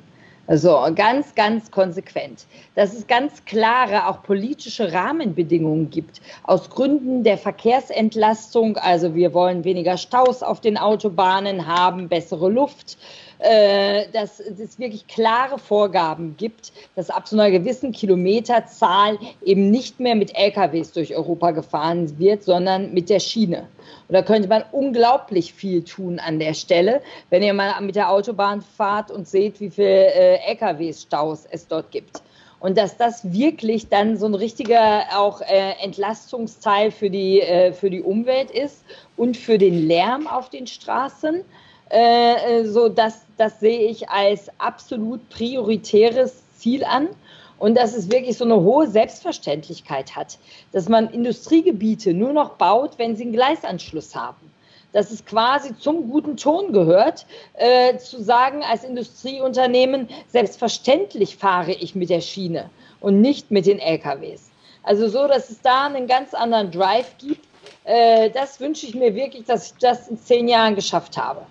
Also 0.47 0.79
ganz, 0.95 1.35
ganz 1.35 1.69
konsequent. 1.69 2.45
Dass 2.73 2.93
es 2.93 3.05
ganz 3.07 3.45
klare, 3.45 4.07
auch 4.07 4.23
politische 4.23 4.91
Rahmenbedingungen 4.91 5.89
gibt. 5.89 6.21
Aus 6.43 6.69
Gründen 6.69 7.23
der 7.23 7.37
Verkehrsentlastung, 7.37 8.77
also 8.77 9.13
wir 9.13 9.33
wollen 9.33 9.63
weniger 9.63 9.97
Staus 9.97 10.41
auf 10.41 10.59
den 10.59 10.77
Autobahnen 10.77 11.67
haben, 11.67 12.09
bessere 12.09 12.49
Luft, 12.49 12.97
äh, 13.39 14.05
dass 14.13 14.39
es 14.39 14.79
wirklich 14.79 15.07
klare 15.07 15.59
Vorgaben 15.59 16.35
gibt, 16.37 16.71
dass 16.95 17.09
ab 17.09 17.27
so 17.27 17.37
einer 17.37 17.51
gewissen 17.51 17.91
Kilometerzahl 17.91 19.17
eben 19.43 19.71
nicht 19.71 19.99
mehr 19.99 20.15
mit 20.15 20.35
LKWs 20.35 20.91
durch 20.91 21.15
Europa 21.15 21.51
gefahren 21.51 22.17
wird, 22.17 22.43
sondern 22.43 22.93
mit 22.93 23.09
der 23.09 23.19
Schiene. 23.19 23.67
Und 24.07 24.13
da 24.13 24.21
könnte 24.21 24.47
man 24.47 24.63
unglaublich 24.71 25.53
viel 25.53 25.83
tun 25.83 26.19
an 26.19 26.39
der 26.39 26.53
Stelle, 26.53 27.01
wenn 27.29 27.43
ihr 27.43 27.53
mal 27.53 27.79
mit 27.81 27.95
der 27.95 28.11
Autobahn 28.11 28.61
fahrt 28.61 29.11
und 29.11 29.27
seht, 29.27 29.59
wie 29.59 29.69
viele 29.69 30.13
äh, 30.13 30.51
LKW-Staus 30.51 31.45
es 31.49 31.67
dort 31.67 31.91
gibt. 31.91 32.21
Und 32.59 32.77
dass 32.77 32.97
das 32.97 33.31
wirklich 33.31 33.89
dann 33.89 34.17
so 34.17 34.25
ein 34.25 34.33
richtiger 34.33 35.03
auch 35.15 35.41
äh, 35.41 35.73
Entlastungsteil 35.83 36.89
für 36.89 37.09
die, 37.09 37.41
äh, 37.41 37.73
für 37.73 37.89
die 37.89 38.01
Umwelt 38.01 38.49
ist 38.49 38.83
und 39.17 39.37
für 39.37 39.57
den 39.57 39.87
Lärm 39.87 40.27
auf 40.27 40.49
den 40.49 40.65
Straßen. 40.65 41.43
Äh, 41.89 42.61
äh 42.61 42.65
so 42.65 42.89
das, 42.89 43.21
das 43.37 43.59
sehe 43.59 43.89
ich 43.89 44.09
als 44.09 44.49
absolut 44.59 45.29
prioritäres 45.29 46.43
Ziel 46.57 46.83
an 46.83 47.09
und 47.57 47.75
dass 47.75 47.95
es 47.95 48.11
wirklich 48.11 48.37
so 48.37 48.45
eine 48.45 48.59
hohe 48.59 48.87
Selbstverständlichkeit 48.87 50.15
hat, 50.15 50.37
dass 50.71 50.89
man 50.89 51.09
Industriegebiete 51.09 52.13
nur 52.13 52.33
noch 52.33 52.51
baut, 52.51 52.97
wenn 52.97 53.15
sie 53.15 53.23
einen 53.23 53.33
Gleisanschluss 53.33 54.15
haben. 54.15 54.51
Dass 54.91 55.11
es 55.11 55.25
quasi 55.25 55.77
zum 55.77 56.09
guten 56.09 56.37
Ton 56.37 56.71
gehört, 56.71 57.25
äh, 57.55 57.97
zu 57.97 58.21
sagen 58.23 58.63
als 58.63 58.83
Industrieunternehmen, 58.83 60.09
selbstverständlich 60.29 61.35
fahre 61.35 61.73
ich 61.73 61.95
mit 61.95 62.09
der 62.09 62.21
Schiene 62.21 62.69
und 63.01 63.19
nicht 63.19 63.51
mit 63.51 63.65
den 63.65 63.79
LKWs. 63.79 64.49
Also 64.83 65.09
so, 65.09 65.27
dass 65.27 65.49
es 65.49 65.61
da 65.61 65.87
einen 65.87 66.07
ganz 66.07 66.33
anderen 66.33 66.71
Drive 66.71 67.17
gibt. 67.17 67.45
Äh, 67.83 68.29
das 68.29 68.59
wünsche 68.59 68.85
ich 68.85 68.95
mir 68.95 69.15
wirklich, 69.15 69.45
dass 69.45 69.71
ich 69.71 69.73
das 69.79 70.07
in 70.07 70.17
zehn 70.17 70.47
Jahren 70.47 70.75
geschafft 70.75 71.17
habe. 71.17 71.45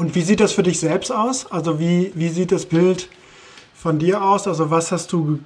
Und 0.00 0.14
wie 0.14 0.22
sieht 0.22 0.40
das 0.40 0.52
für 0.52 0.62
dich 0.62 0.80
selbst 0.80 1.12
aus? 1.12 1.52
Also 1.52 1.78
wie, 1.78 2.10
wie 2.14 2.30
sieht 2.30 2.52
das 2.52 2.64
Bild 2.64 3.10
von 3.74 3.98
dir 3.98 4.24
aus? 4.24 4.48
Also 4.48 4.70
was 4.70 4.92
hast 4.92 5.12
du 5.12 5.40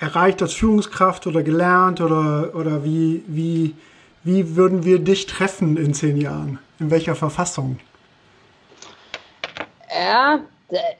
erreicht 0.00 0.40
als 0.40 0.54
Führungskraft 0.54 1.26
oder 1.26 1.42
gelernt 1.42 2.00
oder, 2.00 2.54
oder 2.54 2.82
wie, 2.82 3.22
wie, 3.26 3.74
wie 4.22 4.56
würden 4.56 4.86
wir 4.86 5.00
dich 5.00 5.26
treffen 5.26 5.76
in 5.76 5.92
zehn 5.92 6.16
Jahren? 6.18 6.58
In 6.80 6.90
welcher 6.90 7.14
Verfassung? 7.14 7.78
Ja, 9.94 10.40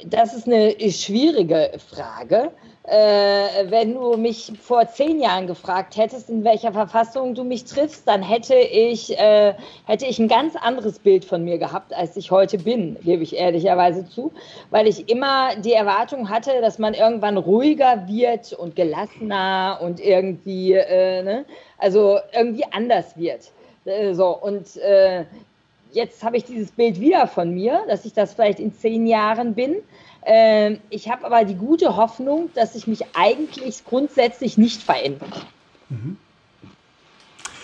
das 0.05 0.35
ist 0.35 0.47
eine 0.47 0.75
schwierige 0.93 1.73
Frage 1.91 2.51
äh, 2.87 3.71
wenn 3.71 3.95
du 3.95 4.17
mich 4.19 4.53
vor 4.61 4.87
zehn 4.87 5.19
Jahren 5.19 5.47
gefragt 5.47 5.97
hättest, 5.97 6.29
in 6.29 6.45
welcher 6.45 6.73
Verfassung 6.73 7.35
du 7.35 7.43
mich 7.43 7.65
triffst, 7.65 8.07
dann 8.07 8.23
hätte 8.23 8.55
ich, 8.55 9.19
äh, 9.19 9.55
hätte 9.87 10.05
ich 10.05 10.19
ein 10.19 10.29
ganz 10.29 10.55
anderes 10.55 10.99
Bild 10.99 11.25
von 11.25 11.45
mir 11.45 11.57
gehabt, 11.57 11.95
als 11.95 12.15
ich 12.19 12.31
heute 12.31 12.59
bin, 12.59 12.99
gebe 13.03 13.23
ich 13.23 13.37
ehrlicherweise 13.37 14.07
zu, 14.07 14.33
weil 14.71 14.87
ich 14.87 15.09
immer 15.09 15.57
die 15.57 15.73
Erwartung 15.73 16.29
hatte, 16.29 16.61
dass 16.61 16.79
man 16.79 16.93
irgendwann 16.93 17.39
ruhiger 17.39 18.07
wird 18.07 18.53
und 18.53 18.77
gelassener 18.77 19.79
und 19.81 19.99
irgendwie, 19.99 20.75
äh, 20.75 21.23
ne? 21.23 21.47
also 21.79 22.19
irgendwie 22.33 22.65
anders 22.71 23.17
wird. 23.17 23.51
Äh, 23.87 24.13
so, 24.13 24.29
und 24.29 24.77
äh, 24.77 25.25
jetzt 25.93 26.23
habe 26.23 26.37
ich 26.37 26.45
dieses 26.45 26.71
Bild 26.73 27.01
wieder 27.01 27.27
von 27.29 27.51
mir, 27.55 27.81
dass 27.89 28.05
ich 28.05 28.13
das 28.13 28.35
vielleicht 28.35 28.61
in 28.61 28.75
zehn 28.75 29.07
Jahren 29.07 29.55
bin. 29.55 29.77
Ähm, 30.27 30.81
ich 30.91 31.11
habe 31.11 31.25
aber 31.27 31.45
die 31.45 31.55
gute 31.55 31.97
Hoffnung, 31.97 32.51
dass 32.55 32.73
sich 32.73 32.87
mich 32.87 33.05
eigentlich 33.15 33.85
grundsätzlich 33.85 34.57
nicht 34.57 34.83
verändert. 34.83 35.47
Mhm. 35.91 36.17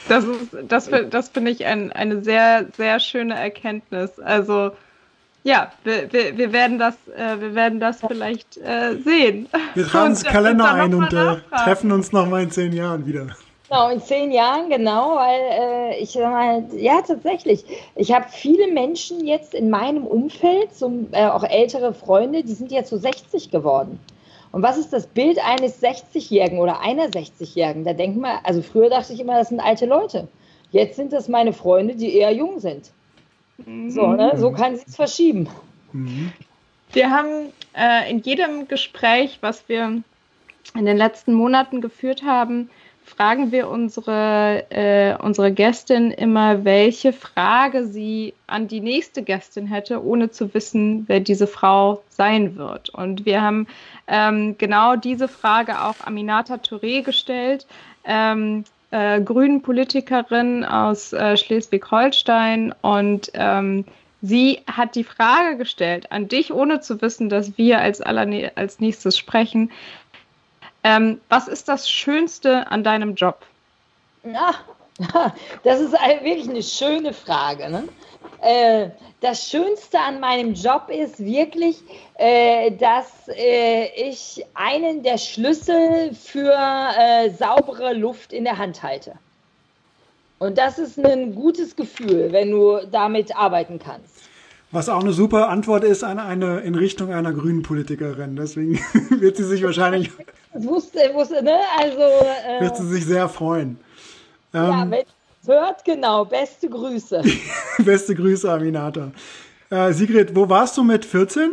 Das, 0.08 0.24
ist, 0.24 0.56
das, 0.68 0.90
das 1.11 1.28
finde 1.28 1.52
ich 1.52 1.64
ein, 1.66 1.92
eine 1.92 2.22
sehr, 2.22 2.66
sehr 2.76 2.98
schöne 3.00 3.34
Erkenntnis. 3.34 4.18
Also, 4.18 4.72
ja, 5.44 5.72
wir, 5.84 6.12
wir, 6.12 6.36
wir, 6.36 6.52
werden, 6.52 6.78
das, 6.78 6.94
äh, 7.16 7.40
wir 7.40 7.54
werden 7.54 7.80
das 7.80 8.00
vielleicht 8.06 8.56
äh, 8.58 8.96
sehen. 9.02 9.48
Wir 9.74 9.86
tragen 9.86 10.11
ins 10.11 10.24
Kalender 10.24 10.74
ein 10.74 10.94
und 10.94 11.12
äh, 11.12 11.36
treffen 11.64 11.92
uns 11.92 12.12
nochmal 12.12 12.42
in 12.42 12.50
zehn 12.50 12.72
Jahren 12.72 13.06
wieder. 13.06 13.28
Genau, 13.70 13.88
in 13.88 14.00
zehn 14.00 14.32
Jahren, 14.32 14.68
genau, 14.68 15.14
weil 15.14 15.40
äh, 15.92 15.98
ich 16.00 16.16
mal, 16.16 16.64
ja, 16.76 17.02
tatsächlich. 17.02 17.64
Ich 17.94 18.12
habe 18.12 18.26
viele 18.28 18.66
Menschen 18.66 19.24
jetzt 19.24 19.54
in 19.54 19.70
meinem 19.70 20.09
Umfeld, 20.09 20.74
so, 20.74 20.92
äh, 21.12 21.26
auch 21.26 21.44
ältere 21.44 21.94
Freunde, 21.94 22.42
die 22.42 22.52
sind 22.52 22.72
jetzt 22.72 22.90
so 22.90 22.97
60 22.97 23.52
geworden. 23.52 24.01
Und 24.51 24.64
was 24.64 24.76
ist 24.76 24.92
das 24.92 25.06
Bild 25.06 25.38
eines 25.38 25.80
60-Jährigen 25.80 26.59
oder 26.59 26.80
einer 26.80 27.10
60-Jährigen? 27.10 27.84
Da 27.84 27.92
denkt 27.92 28.18
man, 28.18 28.40
also 28.42 28.60
früher 28.60 28.90
dachte 28.90 29.12
ich 29.12 29.20
immer, 29.20 29.38
das 29.38 29.51
sind 29.51 29.60
alte 29.60 29.86
Leute. 29.86 30.26
Jetzt 30.72 30.97
sind 30.97 31.12
das 31.12 31.28
meine 31.28 31.52
Freunde, 31.52 31.94
die 31.94 32.12
eher 32.16 32.32
jung 32.32 32.59
sind. 32.59 32.90
Mhm. 33.64 33.88
So, 33.88 34.09
ne? 34.09 34.32
so 34.34 34.51
kann 34.51 34.74
sich 34.74 34.92
verschieben. 34.92 35.48
Mhm. 35.92 36.32
Wir 36.92 37.10
haben 37.12 37.52
äh, 37.78 38.10
in 38.10 38.18
jedem 38.18 38.66
Gespräch, 38.66 39.38
was 39.42 39.68
wir 39.68 40.02
in 40.74 40.84
den 40.86 40.97
letzten 40.97 41.34
Monaten 41.34 41.80
geführt 41.80 42.24
haben, 42.24 42.68
fragen 43.11 43.53
wir 43.53 43.69
unsere, 43.69 44.65
äh, 44.70 45.15
unsere 45.23 45.53
Gästin 45.53 46.11
immer, 46.11 46.65
welche 46.65 47.12
Frage 47.12 47.87
sie 47.87 48.35
an 48.47 48.69
die 48.69 48.81
nächste 48.81 49.23
Gästin 49.23 49.66
hätte, 49.66 50.03
ohne 50.05 50.31
zu 50.31 50.55
wissen, 50.55 51.05
wer 51.07 51.20
diese 51.20 51.47
Frau 51.47 52.03
sein 52.09 52.57
wird. 52.57 52.89
Und 52.91 53.27
wir 53.27 53.43
haben 53.43 53.66
ähm, 54.07 54.57
genau 54.59 54.97
diese 54.97 55.28
Frage 55.28 55.82
auch 55.82 55.97
Aminata 56.05 56.55
Touré 56.55 57.03
gestellt. 57.03 57.66
Ähm, 58.05 58.65
äh, 58.91 59.20
Grünen 59.20 59.62
Politikerin 59.62 60.65
aus 60.65 61.12
äh, 61.12 61.37
Schleswig-Holstein 61.37 62.74
und 62.82 63.31
ähm, 63.35 63.85
sie 64.23 64.61
hat 64.66 64.95
die 64.95 65.05
Frage 65.05 65.57
gestellt 65.57 66.11
an 66.11 66.28
dich, 66.28 66.53
ohne 66.53 66.81
zu 66.81 67.01
wissen, 67.01 67.28
dass 67.28 67.57
wir 67.57 67.81
als, 67.81 68.01
aller, 68.01 68.51
als 68.57 68.81
nächstes 68.81 69.16
sprechen 69.16 69.70
Ähm, 70.82 71.20
was 71.28 71.48
ist 71.48 71.69
das 71.69 71.90
Schönste 71.90 72.70
an 72.70 72.82
deinem 72.85 73.15
Job? 73.15 73.40
Ja, 74.24 74.55
das 75.65 75.81
ist 75.81 75.93
wirklich 75.93 76.48
eine 76.48 76.62
schöne 76.62 77.12
Frage. 77.12 77.70
Ne? 77.70 77.89
Äh, 78.40 78.90
das 79.20 79.48
Schönste 79.48 79.98
an 79.98 80.20
meinem 80.20 80.55
Job 80.55 80.89
ist 80.89 81.19
wirklich, 81.23 81.82
äh, 82.15 82.70
dass 82.73 83.28
äh, 83.28 83.89
ich 83.94 84.44
einen 84.55 85.02
der 85.02 85.19
Schlüssel 85.19 86.15
für 86.15 86.55
äh, 86.55 87.31
saubere 87.31 87.93
Luft 87.93 88.32
in 88.32 88.44
der 88.44 88.57
Hand 88.57 88.82
halte. 88.82 89.15
Und 90.39 90.57
das 90.57 90.78
ist 90.78 90.98
ein 90.98 91.35
gutes 91.35 91.77
Gefühl, 91.77 92.32
wenn 92.32 92.51
du 92.51 92.78
damit 92.90 93.36
arbeiten 93.36 93.78
kannst. 93.78 94.20
Was 94.73 94.89
auch 94.89 95.01
eine 95.01 95.12
super 95.12 95.51
Antwort 95.51 95.85
ist 95.85 96.02
an 96.02 96.19
eine 96.19 96.61
in 96.61 96.74
Richtung 96.74 97.12
einer 97.12 97.32
grünen 97.32 97.62
Politikerin. 97.62 98.36
Deswegen 98.36 98.78
wird 99.11 99.36
sie 99.36 99.44
sich 99.44 99.62
wahrscheinlich. 99.62 100.11
wusste, 100.55 100.98
wusste, 101.14 101.43
ne? 101.43 101.59
Also. 101.78 102.01
Äh, 102.01 102.60
wird 102.60 102.77
sie 102.77 102.89
sich 102.89 103.06
sehr 103.06 103.28
freuen. 103.28 103.78
Ja, 104.52 104.82
ähm, 104.82 104.90
wenn 104.90 105.05
es 105.43 105.48
hört, 105.48 105.85
genau. 105.85 106.24
Beste 106.24 106.68
Grüße. 106.68 107.22
Beste 107.78 108.14
Grüße, 108.14 108.51
Aminata. 108.51 109.12
Äh, 109.70 109.93
Sigrid, 109.93 110.35
wo 110.35 110.48
warst 110.48 110.77
du 110.77 110.82
mit 110.82 111.05
14? 111.05 111.52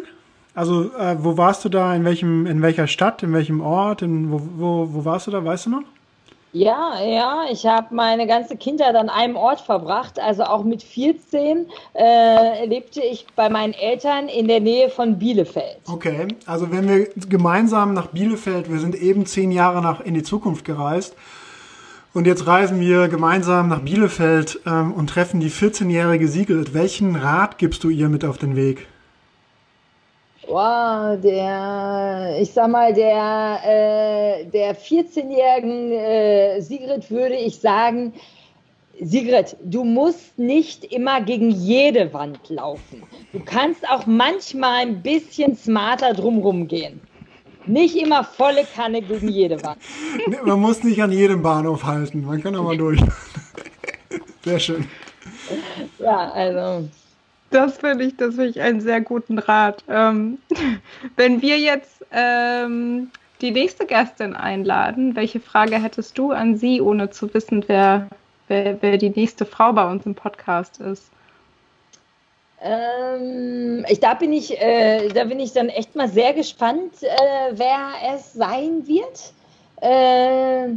Also, 0.55 0.91
äh, 0.95 1.15
wo 1.19 1.37
warst 1.37 1.63
du 1.65 1.69
da? 1.69 1.93
In 1.95 2.03
welchem, 2.03 2.47
in 2.47 2.61
welcher 2.61 2.87
Stadt, 2.87 3.21
in 3.21 3.31
welchem 3.33 3.61
Ort? 3.61 4.01
In, 4.01 4.31
wo, 4.31 4.41
wo, 4.57 4.89
wo 4.91 5.05
warst 5.05 5.27
du 5.27 5.31
da? 5.31 5.43
Weißt 5.43 5.67
du 5.67 5.69
noch? 5.69 5.83
Ja, 6.57 6.99
ja, 6.99 7.43
ich 7.51 7.67
habe 7.67 7.93
meine 7.93 8.25
ganze 8.25 8.57
Kindheit 8.57 8.95
an 8.95 9.09
einem 9.09 9.35
Ort 9.35 9.61
verbracht. 9.61 10.19
Also 10.19 10.43
auch 10.43 10.63
mit 10.63 10.81
14 10.81 11.67
äh, 11.93 12.65
lebte 12.65 12.99
ich 12.99 13.27
bei 13.35 13.47
meinen 13.47 13.73
Eltern 13.73 14.27
in 14.27 14.47
der 14.47 14.59
Nähe 14.59 14.89
von 14.89 15.19
Bielefeld. 15.19 15.77
Okay, 15.87 16.27
also 16.47 16.71
wenn 16.71 16.89
wir 16.89 17.09
gemeinsam 17.29 17.93
nach 17.93 18.07
Bielefeld, 18.07 18.71
wir 18.71 18.79
sind 18.79 18.95
eben 18.95 19.27
zehn 19.27 19.51
Jahre 19.51 19.83
nach 19.83 20.01
in 20.01 20.15
die 20.15 20.23
Zukunft 20.23 20.65
gereist 20.65 21.15
und 22.15 22.25
jetzt 22.25 22.47
reisen 22.47 22.79
wir 22.79 23.07
gemeinsam 23.07 23.67
nach 23.67 23.81
Bielefeld 23.81 24.59
ähm, 24.65 24.93
und 24.93 25.11
treffen 25.11 25.39
die 25.39 25.51
14-jährige 25.51 26.27
Sigrid. 26.27 26.73
Welchen 26.73 27.15
Rat 27.15 27.59
gibst 27.59 27.83
du 27.83 27.89
ihr 27.89 28.09
mit 28.09 28.25
auf 28.25 28.39
den 28.39 28.55
Weg? 28.55 28.87
Wow, 30.47 31.19
der, 31.21 32.37
ich 32.39 32.53
sag 32.53 32.69
mal, 32.69 32.93
der, 32.93 33.59
äh, 33.65 34.45
der 34.45 34.77
14-jährigen 34.77 35.91
äh, 35.91 36.61
Sigrid 36.61 37.11
würde 37.11 37.35
ich 37.35 37.59
sagen, 37.59 38.13
Sigrid, 39.01 39.57
du 39.61 39.83
musst 39.83 40.39
nicht 40.39 40.85
immer 40.85 41.19
gegen 41.21 41.51
jede 41.51 42.13
Wand 42.13 42.39
laufen. 42.49 43.03
Du 43.33 43.41
kannst 43.41 43.87
auch 43.89 44.05
manchmal 44.05 44.83
ein 44.83 45.01
bisschen 45.01 45.55
smarter 45.57 46.13
drumherum 46.13 46.67
gehen. 46.67 47.01
Nicht 47.65 47.97
immer 47.97 48.23
volle 48.23 48.63
Kanne 48.63 49.01
gegen 49.01 49.27
jede 49.27 49.61
Wand. 49.63 49.79
Man 50.45 50.61
muss 50.61 50.81
nicht 50.81 51.01
an 51.03 51.11
jedem 51.11 51.41
Bahnhof 51.41 51.83
halten. 51.83 52.25
Man 52.25 52.41
kann 52.41 52.55
auch 52.55 52.63
mal 52.63 52.77
durch. 52.77 53.01
Sehr 54.45 54.59
schön. 54.59 54.87
Ja, 55.99 56.31
also. 56.31 56.87
Das 57.49 57.77
finde 57.77 58.05
ich, 58.05 58.17
das 58.17 58.35
finde 58.35 58.49
ich 58.49 58.61
einen 58.61 58.81
sehr 58.81 59.01
guten 59.01 59.39
Rat. 59.39 59.83
Ähm, 59.87 60.39
wenn 61.15 61.41
wir 61.41 61.57
jetzt 61.57 62.05
ähm, 62.11 63.11
die 63.41 63.51
nächste 63.51 63.85
Gästin 63.85 64.35
einladen, 64.35 65.15
welche 65.15 65.39
Frage 65.39 65.81
hättest 65.81 66.17
du 66.17 66.31
an 66.31 66.57
sie, 66.57 66.81
ohne 66.81 67.09
zu 67.09 67.33
wissen, 67.33 67.63
wer, 67.67 68.07
wer, 68.47 68.81
wer 68.81 68.97
die 68.97 69.11
nächste 69.11 69.45
Frau 69.45 69.73
bei 69.73 69.89
uns 69.89 70.05
im 70.05 70.15
Podcast 70.15 70.79
ist? 70.81 71.09
Ähm, 72.59 73.85
ich, 73.87 73.99
da, 73.99 74.15
bin 74.15 74.33
ich, 74.33 74.59
äh, 74.59 75.09
da 75.09 75.25
bin 75.25 75.39
ich 75.39 75.53
dann 75.53 75.69
echt 75.69 75.95
mal 75.95 76.09
sehr 76.09 76.33
gespannt, 76.33 77.01
äh, 77.01 77.51
wer 77.51 78.15
es 78.15 78.33
sein 78.33 78.87
wird. 78.87 79.33
Äh, 79.81 80.75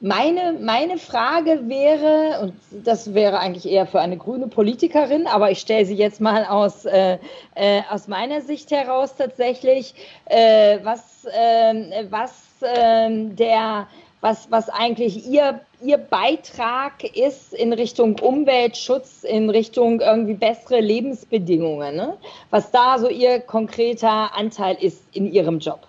meine, 0.00 0.54
meine 0.60 0.98
Frage 0.98 1.68
wäre, 1.68 2.40
und 2.40 2.54
das 2.84 3.12
wäre 3.14 3.38
eigentlich 3.38 3.70
eher 3.70 3.86
für 3.86 4.00
eine 4.00 4.16
grüne 4.16 4.48
Politikerin, 4.48 5.26
aber 5.26 5.50
ich 5.50 5.60
stelle 5.60 5.84
sie 5.84 5.94
jetzt 5.94 6.20
mal 6.20 6.44
aus, 6.44 6.86
äh, 6.86 7.18
äh, 7.54 7.82
aus 7.90 8.08
meiner 8.08 8.40
Sicht 8.40 8.70
heraus 8.70 9.14
tatsächlich, 9.16 9.94
äh, 10.26 10.78
was, 10.82 11.26
ähm, 11.32 11.92
was 12.10 12.32
ähm, 12.62 13.36
der 13.36 13.86
was, 14.20 14.50
was 14.50 14.68
eigentlich 14.68 15.26
ihr, 15.26 15.60
ihr 15.82 15.96
Beitrag 15.96 17.04
ist 17.16 17.54
in 17.54 17.72
Richtung 17.72 18.18
Umweltschutz, 18.18 19.24
in 19.24 19.48
Richtung 19.48 20.00
irgendwie 20.00 20.34
bessere 20.34 20.80
Lebensbedingungen. 20.80 21.96
Ne? 21.96 22.16
Was 22.50 22.70
da 22.70 22.98
so 22.98 23.08
ihr 23.08 23.40
konkreter 23.40 24.36
Anteil 24.36 24.76
ist 24.80 25.02
in 25.12 25.32
ihrem 25.32 25.58
Job. 25.58 25.86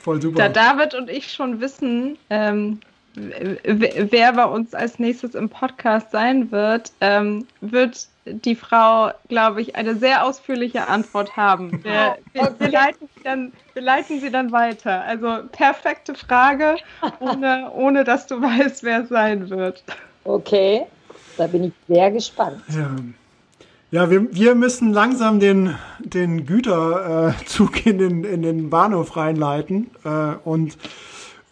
Voll 0.00 0.20
super. 0.20 0.36
Da 0.36 0.48
David 0.48 0.94
und 0.94 1.08
ich 1.08 1.32
schon 1.32 1.60
wissen, 1.60 2.18
ähm, 2.30 2.80
wer 3.16 4.32
bei 4.32 4.44
uns 4.44 4.74
als 4.74 4.98
nächstes 4.98 5.34
im 5.34 5.48
Podcast 5.48 6.10
sein 6.10 6.50
wird, 6.50 6.92
ähm, 7.00 7.46
wird 7.60 8.08
die 8.26 8.54
Frau, 8.54 9.10
glaube 9.28 9.62
ich, 9.62 9.76
eine 9.76 9.96
sehr 9.96 10.24
ausführliche 10.24 10.88
Antwort 10.88 11.36
haben. 11.36 11.70
Wir, 11.84 12.18
wir, 12.32 12.54
wir, 12.58 12.68
leiten 12.68 13.08
dann, 13.24 13.52
wir, 13.74 13.82
leiten 13.82 14.20
sie 14.20 14.30
dann 14.30 14.52
weiter. 14.52 15.02
Also 15.02 15.44
perfekte 15.52 16.14
Frage, 16.14 16.76
ohne, 17.20 17.70
ohne 17.72 18.04
dass 18.04 18.26
du 18.26 18.40
weißt, 18.42 18.82
wer 18.82 19.02
es 19.02 19.08
sein 19.08 19.48
wird. 19.48 19.82
Okay, 20.24 20.82
da 21.36 21.46
bin 21.46 21.64
ich 21.64 21.72
sehr 21.88 22.10
gespannt. 22.10 22.62
Ja. 22.68 22.90
Ja, 23.92 24.10
wir, 24.10 24.34
wir 24.34 24.56
müssen 24.56 24.92
langsam 24.92 25.38
den, 25.38 25.76
den 26.00 26.44
Güterzug 26.44 27.86
in 27.86 27.98
den, 27.98 28.24
in 28.24 28.42
den 28.42 28.68
Bahnhof 28.68 29.16
reinleiten 29.16 29.90
äh, 30.04 30.34
und 30.44 30.76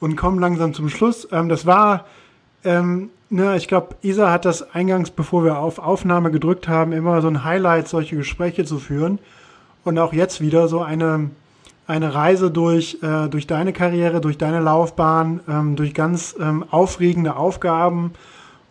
und 0.04 0.16
kommen 0.16 0.38
langsam 0.38 0.74
zum 0.74 0.90
Schluss. 0.90 1.26
Ähm, 1.32 1.48
das 1.48 1.64
war, 1.64 2.04
ähm, 2.62 3.08
ne, 3.30 3.56
ich 3.56 3.68
glaube, 3.68 3.96
Isa 4.02 4.30
hat 4.30 4.44
das 4.44 4.74
eingangs, 4.74 5.10
bevor 5.10 5.44
wir 5.44 5.58
auf 5.58 5.78
Aufnahme 5.78 6.30
gedrückt 6.30 6.68
haben, 6.68 6.92
immer 6.92 7.22
so 7.22 7.28
ein 7.28 7.42
Highlight, 7.42 7.88
solche 7.88 8.14
Gespräche 8.14 8.66
zu 8.66 8.78
führen. 8.78 9.18
Und 9.82 9.98
auch 9.98 10.12
jetzt 10.12 10.42
wieder 10.42 10.68
so 10.68 10.82
eine, 10.82 11.30
eine 11.86 12.14
Reise 12.14 12.50
durch, 12.50 12.98
äh, 13.02 13.28
durch 13.30 13.46
deine 13.46 13.72
Karriere, 13.72 14.20
durch 14.20 14.36
deine 14.36 14.60
Laufbahn, 14.60 15.40
ähm, 15.48 15.74
durch 15.74 15.94
ganz 15.94 16.36
ähm, 16.38 16.66
aufregende 16.70 17.36
Aufgaben 17.36 18.12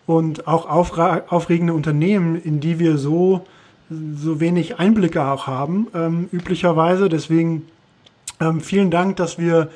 und 0.05 0.47
auch 0.47 0.69
aufregende 0.69 1.73
Unternehmen, 1.73 2.39
in 2.39 2.59
die 2.59 2.77
wir 2.77 2.99
so, 2.99 3.43
so 3.89 4.39
wenig 4.39 4.77
Einblicke 4.77 5.25
auch 5.25 5.47
haben, 5.47 5.87
ähm, 5.95 6.29
üblicherweise. 6.31 7.09
Deswegen 7.09 7.63
ähm, 8.39 8.61
vielen 8.61 8.91
Dank, 8.91 9.15
dass 9.15 9.39
wir 9.39 9.69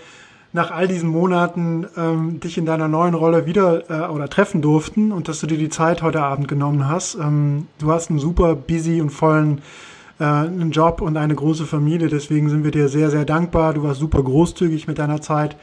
nach 0.54 0.72
all 0.72 0.88
diesen 0.88 1.10
Monaten 1.10 1.86
ähm, 1.98 2.40
dich 2.40 2.58
in 2.58 2.66
deiner 2.66 2.88
neuen 2.88 3.14
Rolle 3.14 3.46
wieder 3.46 3.90
äh, 3.90 4.12
oder 4.12 4.30
treffen 4.30 4.62
durften 4.62 5.12
und 5.12 5.28
dass 5.28 5.40
du 5.40 5.48
dir 5.48 5.58
die 5.58 5.70
Zeit 5.70 6.02
heute 6.02 6.22
Abend 6.22 6.48
genommen 6.48 6.88
hast. 6.88 7.16
Ähm, 7.16 7.68
du 7.80 7.92
hast 7.92 8.10
einen 8.10 8.20
super 8.20 8.56
busy 8.56 9.02
und 9.02 9.10
vollen 9.10 9.62
äh, 10.20 10.24
einen 10.24 10.72
Job 10.72 11.02
und 11.02 11.18
eine 11.18 11.36
große 11.36 11.66
Familie, 11.66 12.08
deswegen 12.08 12.50
sind 12.50 12.64
wir 12.64 12.72
dir 12.72 12.88
sehr, 12.88 13.10
sehr 13.10 13.26
dankbar. 13.26 13.74
Du 13.74 13.84
warst 13.84 14.00
super 14.00 14.24
großzügig 14.24 14.88
mit 14.88 15.00
deiner 15.00 15.22
Zeit 15.22 15.58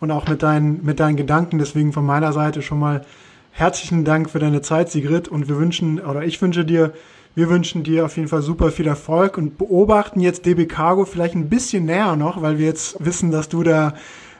und 0.00 0.10
auch 0.10 0.28
mit 0.28 0.42
deinen, 0.42 0.84
mit 0.84 1.00
deinen 1.00 1.16
Gedanken. 1.16 1.58
Deswegen 1.58 1.92
von 1.92 2.04
meiner 2.04 2.32
Seite 2.32 2.62
schon 2.62 2.78
mal 2.78 3.04
herzlichen 3.52 4.04
Dank 4.04 4.30
für 4.30 4.38
deine 4.38 4.62
Zeit, 4.62 4.90
Sigrid. 4.90 5.28
Und 5.28 5.48
wir 5.48 5.58
wünschen, 5.58 6.00
oder 6.00 6.24
ich 6.24 6.40
wünsche 6.42 6.64
dir, 6.64 6.92
wir 7.34 7.48
wünschen 7.48 7.82
dir 7.82 8.04
auf 8.04 8.16
jeden 8.16 8.28
Fall 8.28 8.42
super 8.42 8.70
viel 8.70 8.86
Erfolg 8.86 9.38
und 9.38 9.58
beobachten 9.58 10.20
jetzt 10.20 10.44
DB 10.44 10.66
Cargo 10.66 11.04
vielleicht 11.04 11.34
ein 11.34 11.48
bisschen 11.48 11.86
näher 11.86 12.16
noch, 12.16 12.42
weil 12.42 12.58
wir 12.58 12.66
jetzt 12.66 12.96
wissen, 13.04 13.30
dass 13.30 13.48
du 13.48 13.62
da 13.62 13.94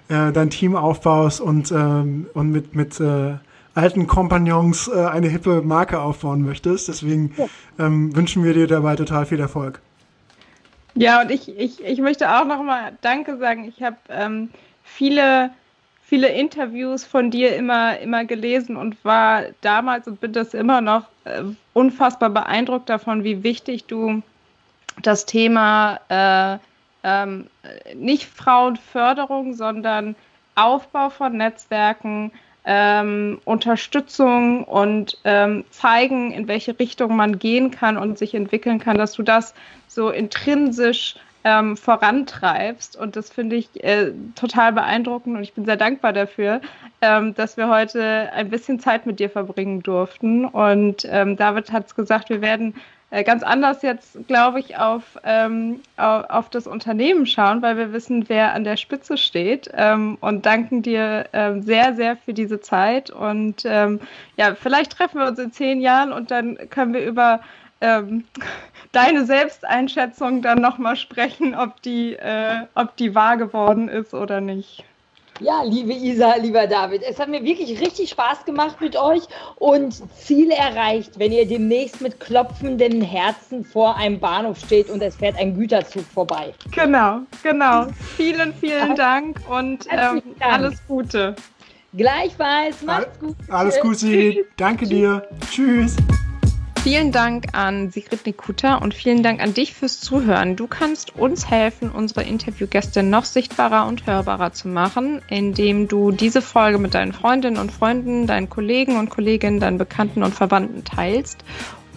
äh, 0.09 0.33
dein 0.33 0.51
Team 0.51 0.77
aufbaust 0.77 1.41
und, 1.41 1.71
ähm, 1.73 2.27
und 2.35 2.51
mit, 2.51 2.75
mit 2.75 3.01
äh, 3.01 3.35
alten 3.75 4.07
Kompagnons 4.07 4.89
äh, 4.89 5.07
eine 5.07 5.29
hippe 5.29 5.63
Marke 5.63 6.01
aufbauen 6.01 6.43
möchtest. 6.43 6.89
Deswegen 6.89 7.35
ja. 7.37 7.47
ähm, 7.79 8.15
wünschen 8.15 8.45
wir 8.45 8.55
dir 8.55 8.67
dabei 8.67 8.97
total 8.97 9.27
viel 9.27 9.41
Erfolg. 9.41 9.81
Ja, 10.95 11.21
und 11.23 11.31
ich, 11.31 11.49
ich, 11.49 11.83
ich 11.83 11.99
möchte 12.01 12.31
auch 12.31 12.45
nochmal 12.45 12.93
Danke 13.01 13.37
sagen. 13.39 13.65
Ich 13.65 13.83
habe 13.83 13.97
ähm, 14.09 14.51
viele, 14.85 15.51
viele 16.03 16.29
Interviews 16.29 17.05
von 17.05 17.31
dir 17.31 17.57
immer, 17.57 17.99
immer 17.99 18.25
gelesen 18.25 18.77
und 18.77 19.05
war 19.05 19.43
damals 19.61 20.07
und 20.07 20.21
bin 20.21 20.33
das 20.33 20.55
immer 20.55 20.81
noch 20.81 21.07
äh, 21.25 21.43
unfassbar 21.73 22.31
beeindruckt 22.31 22.89
davon, 22.89 23.25
wie 23.25 23.43
wichtig 23.43 23.87
du 23.87 24.23
das 25.03 25.27
Thema 25.27 25.99
äh, 26.09 26.59
ähm, 27.05 27.47
nicht 27.95 28.27
Frauenförderung, 28.27 29.55
sondern 29.55 30.17
Aufbau 30.57 31.11
von 31.11 31.37
Netzwerken, 31.37 32.33
ähm, 32.65 33.41
Unterstützung 33.45 34.65
und 34.65 35.19
ähm, 35.25 35.65
zeigen, 35.71 36.33
in 36.33 36.49
welche 36.49 36.79
Richtung 36.79 37.15
man 37.15 37.39
gehen 37.39 37.71
kann 37.71 37.99
und 37.99 38.19
sich 38.19 38.35
entwickeln 38.35 38.79
kann, 38.79 38.97
dass 38.97 39.13
du 39.13 39.23
das 39.23 39.55
so 39.87 40.09
intrinsisch 40.09 41.17
ähm, 41.45 41.77
vorantreibst. 41.77 42.97
Und 42.97 43.17
das 43.17 43.31
finde 43.31 43.57
ich 43.57 43.85
äh, 43.85 44.13
total 44.35 44.73
beeindruckend 44.73 45.37
und 45.37 45.43
ich 45.43 45.53
bin 45.53 45.67
sehr 45.67 45.77
dankbar 45.77 46.15
dafür, 46.15 46.63
ähm, 47.03 47.35
dass 47.35 47.59
wir 47.59 47.69
heute 47.69 48.33
ein 48.33 48.49
bisschen 48.49 48.81
Zeit 48.81 49.05
mit 49.05 49.21
dir 49.21 49.29
verbringen 49.29 49.83
durften. 49.83 50.47
Und 50.47 51.07
ähm, 51.11 51.37
David 51.37 51.71
hat 51.71 51.87
es 51.87 51.95
gesagt, 51.95 52.31
wir 52.31 52.41
werden 52.41 52.75
ganz 53.23 53.43
anders 53.43 53.83
jetzt, 53.83 54.27
glaube 54.27 54.61
ich, 54.61 54.77
auf, 54.77 55.03
ähm, 55.23 55.81
auf, 55.97 56.29
auf, 56.31 56.51
das 56.51 56.67
Unternehmen 56.67 57.27
schauen, 57.27 57.63
weil 57.63 57.77
wir 57.77 57.93
wissen, 57.93 58.29
wer 58.29 58.53
an 58.55 58.65
der 58.65 58.77
Spitze 58.77 59.17
steht 59.17 59.71
ähm, 59.75 60.19
und 60.21 60.47
danken 60.47 60.83
dir 60.83 61.27
ähm, 61.33 61.63
sehr, 61.63 61.95
sehr 61.95 62.17
für 62.17 62.35
diese 62.35 62.61
Zeit. 62.61 63.11
Und 63.11 63.63
ähm, 63.65 64.01
ja, 64.37 64.55
vielleicht 64.55 64.93
treffen 64.93 65.21
wir 65.21 65.29
uns 65.29 65.39
in 65.39 65.53
zehn 65.53 65.81
Jahren 65.81 66.13
und 66.13 66.31
dann 66.31 66.59
können 66.71 66.95
wir 66.95 67.05
über 67.05 67.41
ähm, 67.81 68.25
deine 68.93 69.25
Selbsteinschätzung 69.25 70.43
dann 70.43 70.61
nochmal 70.61 70.97
sprechen, 70.97 71.55
ob 71.55 71.83
die, 71.83 72.15
äh, 72.15 72.67
ob 72.75 72.97
die 72.97 73.15
wahr 73.15 73.37
geworden 73.37 73.89
ist 73.89 74.15
oder 74.15 74.41
nicht. 74.41 74.85
Ja, 75.41 75.63
liebe 75.65 75.93
Isa, 75.93 76.37
lieber 76.37 76.69
David, 76.69 77.03
es 77.03 77.19
hat 77.19 77.29
mir 77.29 77.43
wirklich 77.43 77.81
richtig 77.81 78.11
Spaß 78.11 78.45
gemacht 78.45 78.81
mit 78.81 78.97
euch 78.97 79.23
und 79.57 80.01
Ziel 80.17 80.53
erreicht, 80.53 81.19
wenn 81.19 81.33
ihr 81.33 81.47
demnächst 81.47 82.01
mit 82.01 82.21
klopfenden 82.21 83.03
Herzen 83.03 83.65
vor 83.65 83.97
einem 83.97 84.21
Bahnhof 84.21 84.59
steht 84.61 84.89
und 84.91 85.03
es 85.03 85.17
fährt 85.17 85.37
ein 85.37 85.57
Güterzug 85.59 86.05
vorbei. 86.05 86.55
Genau, 86.71 87.21
genau. 87.43 87.87
Vielen, 88.17 88.55
vielen. 88.55 88.95
Dank 88.95 89.41
und 89.49 89.87
ähm, 89.91 90.23
Dank. 90.39 90.41
alles 90.41 90.75
Gute. 90.87 91.35
Gleichfalls, 91.97 92.83
macht's 92.83 93.19
gut. 93.19 93.37
Alles 93.49 93.81
Gute, 93.81 94.47
danke 94.57 94.87
dir. 94.87 95.27
Tschüss. 95.51 95.97
Vielen 96.85 97.13
Dank 97.13 97.47
an 97.55 97.91
Sigrid 97.91 98.27
Nikuta 98.27 98.75
und 98.75 98.93
vielen 98.93 99.23
Dank 99.23 99.43
an 99.43 99.55
dich 99.55 99.73
fürs 99.73 100.01
Zuhören. 100.01 100.55
Du 100.55 100.67
kannst 100.67 101.17
uns 101.17 101.49
helfen, 101.49 101.91
unsere 101.91 102.25
Interviewgäste 102.25 103.03
noch 103.03 103.25
sichtbarer 103.25 103.87
und 103.87 104.07
hörbarer 104.07 104.53
zu 104.53 104.69
machen, 104.69 105.23
indem 105.31 105.89
du 105.89 106.11
diese 106.11 106.43
Folge 106.43 106.77
mit 106.77 106.93
deinen 106.93 107.15
Freundinnen 107.15 107.57
und 107.57 107.73
Freunden, 107.73 108.27
deinen 108.27 108.51
Kollegen 108.51 108.99
und 108.99 109.09
Kolleginnen, 109.09 109.61
deinen 109.61 109.79
Bekannten 109.79 110.23
und 110.23 110.35
Verwandten 110.35 110.85
teilst 110.85 111.43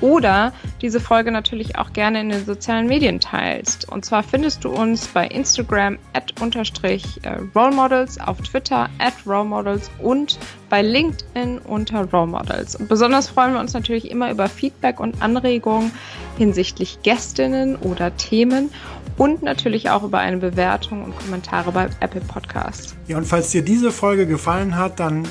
oder 0.02 0.54
diese 0.82 1.00
Folge 1.00 1.32
natürlich 1.32 1.78
auch 1.78 1.94
gerne 1.94 2.22
in 2.22 2.30
den 2.30 2.46
sozialen 2.46 2.88
Medien 2.88 3.20
teilst. 3.20 3.90
Und 3.90 4.06
zwar 4.06 4.24
findest 4.24 4.64
du 4.64 4.70
uns 4.70 5.08
bei 5.08 5.28
Instagram 5.28 5.98
at 6.14 6.40
unterstrich 6.42 7.20
äh, 7.24 7.38
Role 7.56 7.74
Models, 7.74 8.20
auf 8.20 8.42
Twitter 8.42 8.90
at 9.00 9.14
Role 9.26 9.46
Models 9.46 9.90
und 10.00 10.38
bei 10.70 10.82
LinkedIn 10.82 11.60
unter 11.60 12.06
Role 12.12 12.28
Models. 12.28 12.76
Und 12.76 12.90
besonders 12.90 13.30
freuen 13.30 13.54
wir 13.54 13.60
uns 13.60 13.74
natürlich 13.74 14.12
immer 14.12 14.32
über 14.32 14.48
Feedback 14.48 15.00
und 15.00 15.22
Anregungen 15.22 15.92
hinsichtlich 16.38 17.00
Gästinnen 17.04 17.76
oder 17.78 18.16
Themen 18.18 18.70
und 19.18 19.42
natürlich 19.42 19.90
auch 19.90 20.04
über 20.04 20.20
eine 20.20 20.38
Bewertung 20.38 21.04
und 21.04 21.18
Kommentare 21.18 21.72
bei 21.72 21.90
Apple 22.00 22.22
Podcasts. 22.22 22.96
Ja, 23.08 23.18
und 23.18 23.26
falls 23.26 23.52
dir 23.52 23.64
diese 23.64 23.92
Folge 23.92 24.28
gefallen 24.28 24.76
hat, 24.76 25.00
dann 25.00 25.28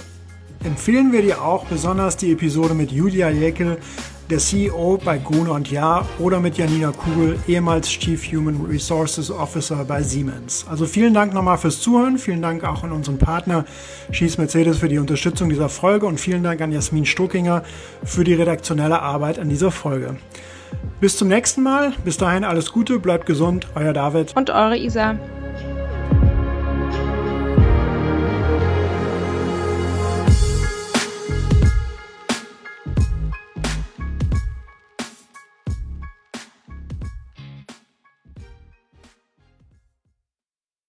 empfehlen 0.65 1.13
wir 1.13 1.23
dir 1.23 1.43
auch 1.43 1.65
besonders 1.67 2.17
die 2.17 2.33
Episode 2.33 2.75
mit 2.75 2.91
Julia 2.91 3.31
Jäckel 3.31 3.79
der 4.31 4.39
CEO 4.39 4.99
bei 5.05 5.19
Gruner 5.19 5.53
und 5.53 5.71
Jahr 5.71 6.07
oder 6.19 6.41
mit 6.41 6.59
Janina 6.59 6.91
Kugel, 6.91 7.39
ehemals 7.47 7.89
Chief 7.89 8.33
Human 8.33 8.67
Resources 8.67 9.31
Officer 9.31 9.85
bei 9.85 10.03
Siemens. 10.03 10.67
Also 10.69 10.87
vielen 10.87 11.15
Dank 11.15 11.33
nochmal 11.33 11.59
fürs 11.59 11.81
Zuhören, 11.81 12.19
vielen 12.19 12.43
Dank 12.43 12.65
auch 12.65 12.83
an 12.83 12.93
unseren 12.93 13.19
Partner 13.19 13.65
Schieß 14.11 14.39
Mercedes 14.39 14.79
für 14.79 14.89
die 14.89 14.99
Unterstützung 14.99 15.49
dieser 15.49 15.69
Folge 15.69 16.07
und 16.07 16.19
vielen 16.19 16.43
Dank 16.43 16.61
an 16.61 16.73
Jasmin 16.73 17.07
Stuckinger 17.07 17.63
für 18.05 18.25
die 18.25 18.35
redaktionelle 18.35 19.01
Arbeit 19.01 19.39
an 19.39 19.49
dieser 19.49 19.71
Folge. 19.71 20.17
Bis 21.01 21.17
zum 21.17 21.29
nächsten 21.29 21.63
Mal, 21.63 21.93
bis 22.05 22.17
dahin 22.17 22.45
alles 22.45 22.73
Gute, 22.73 22.99
bleibt 22.99 23.27
gesund, 23.27 23.69
euer 23.75 23.93
David 23.93 24.35
und 24.37 24.51
eure 24.51 24.77
Isa. 24.77 25.17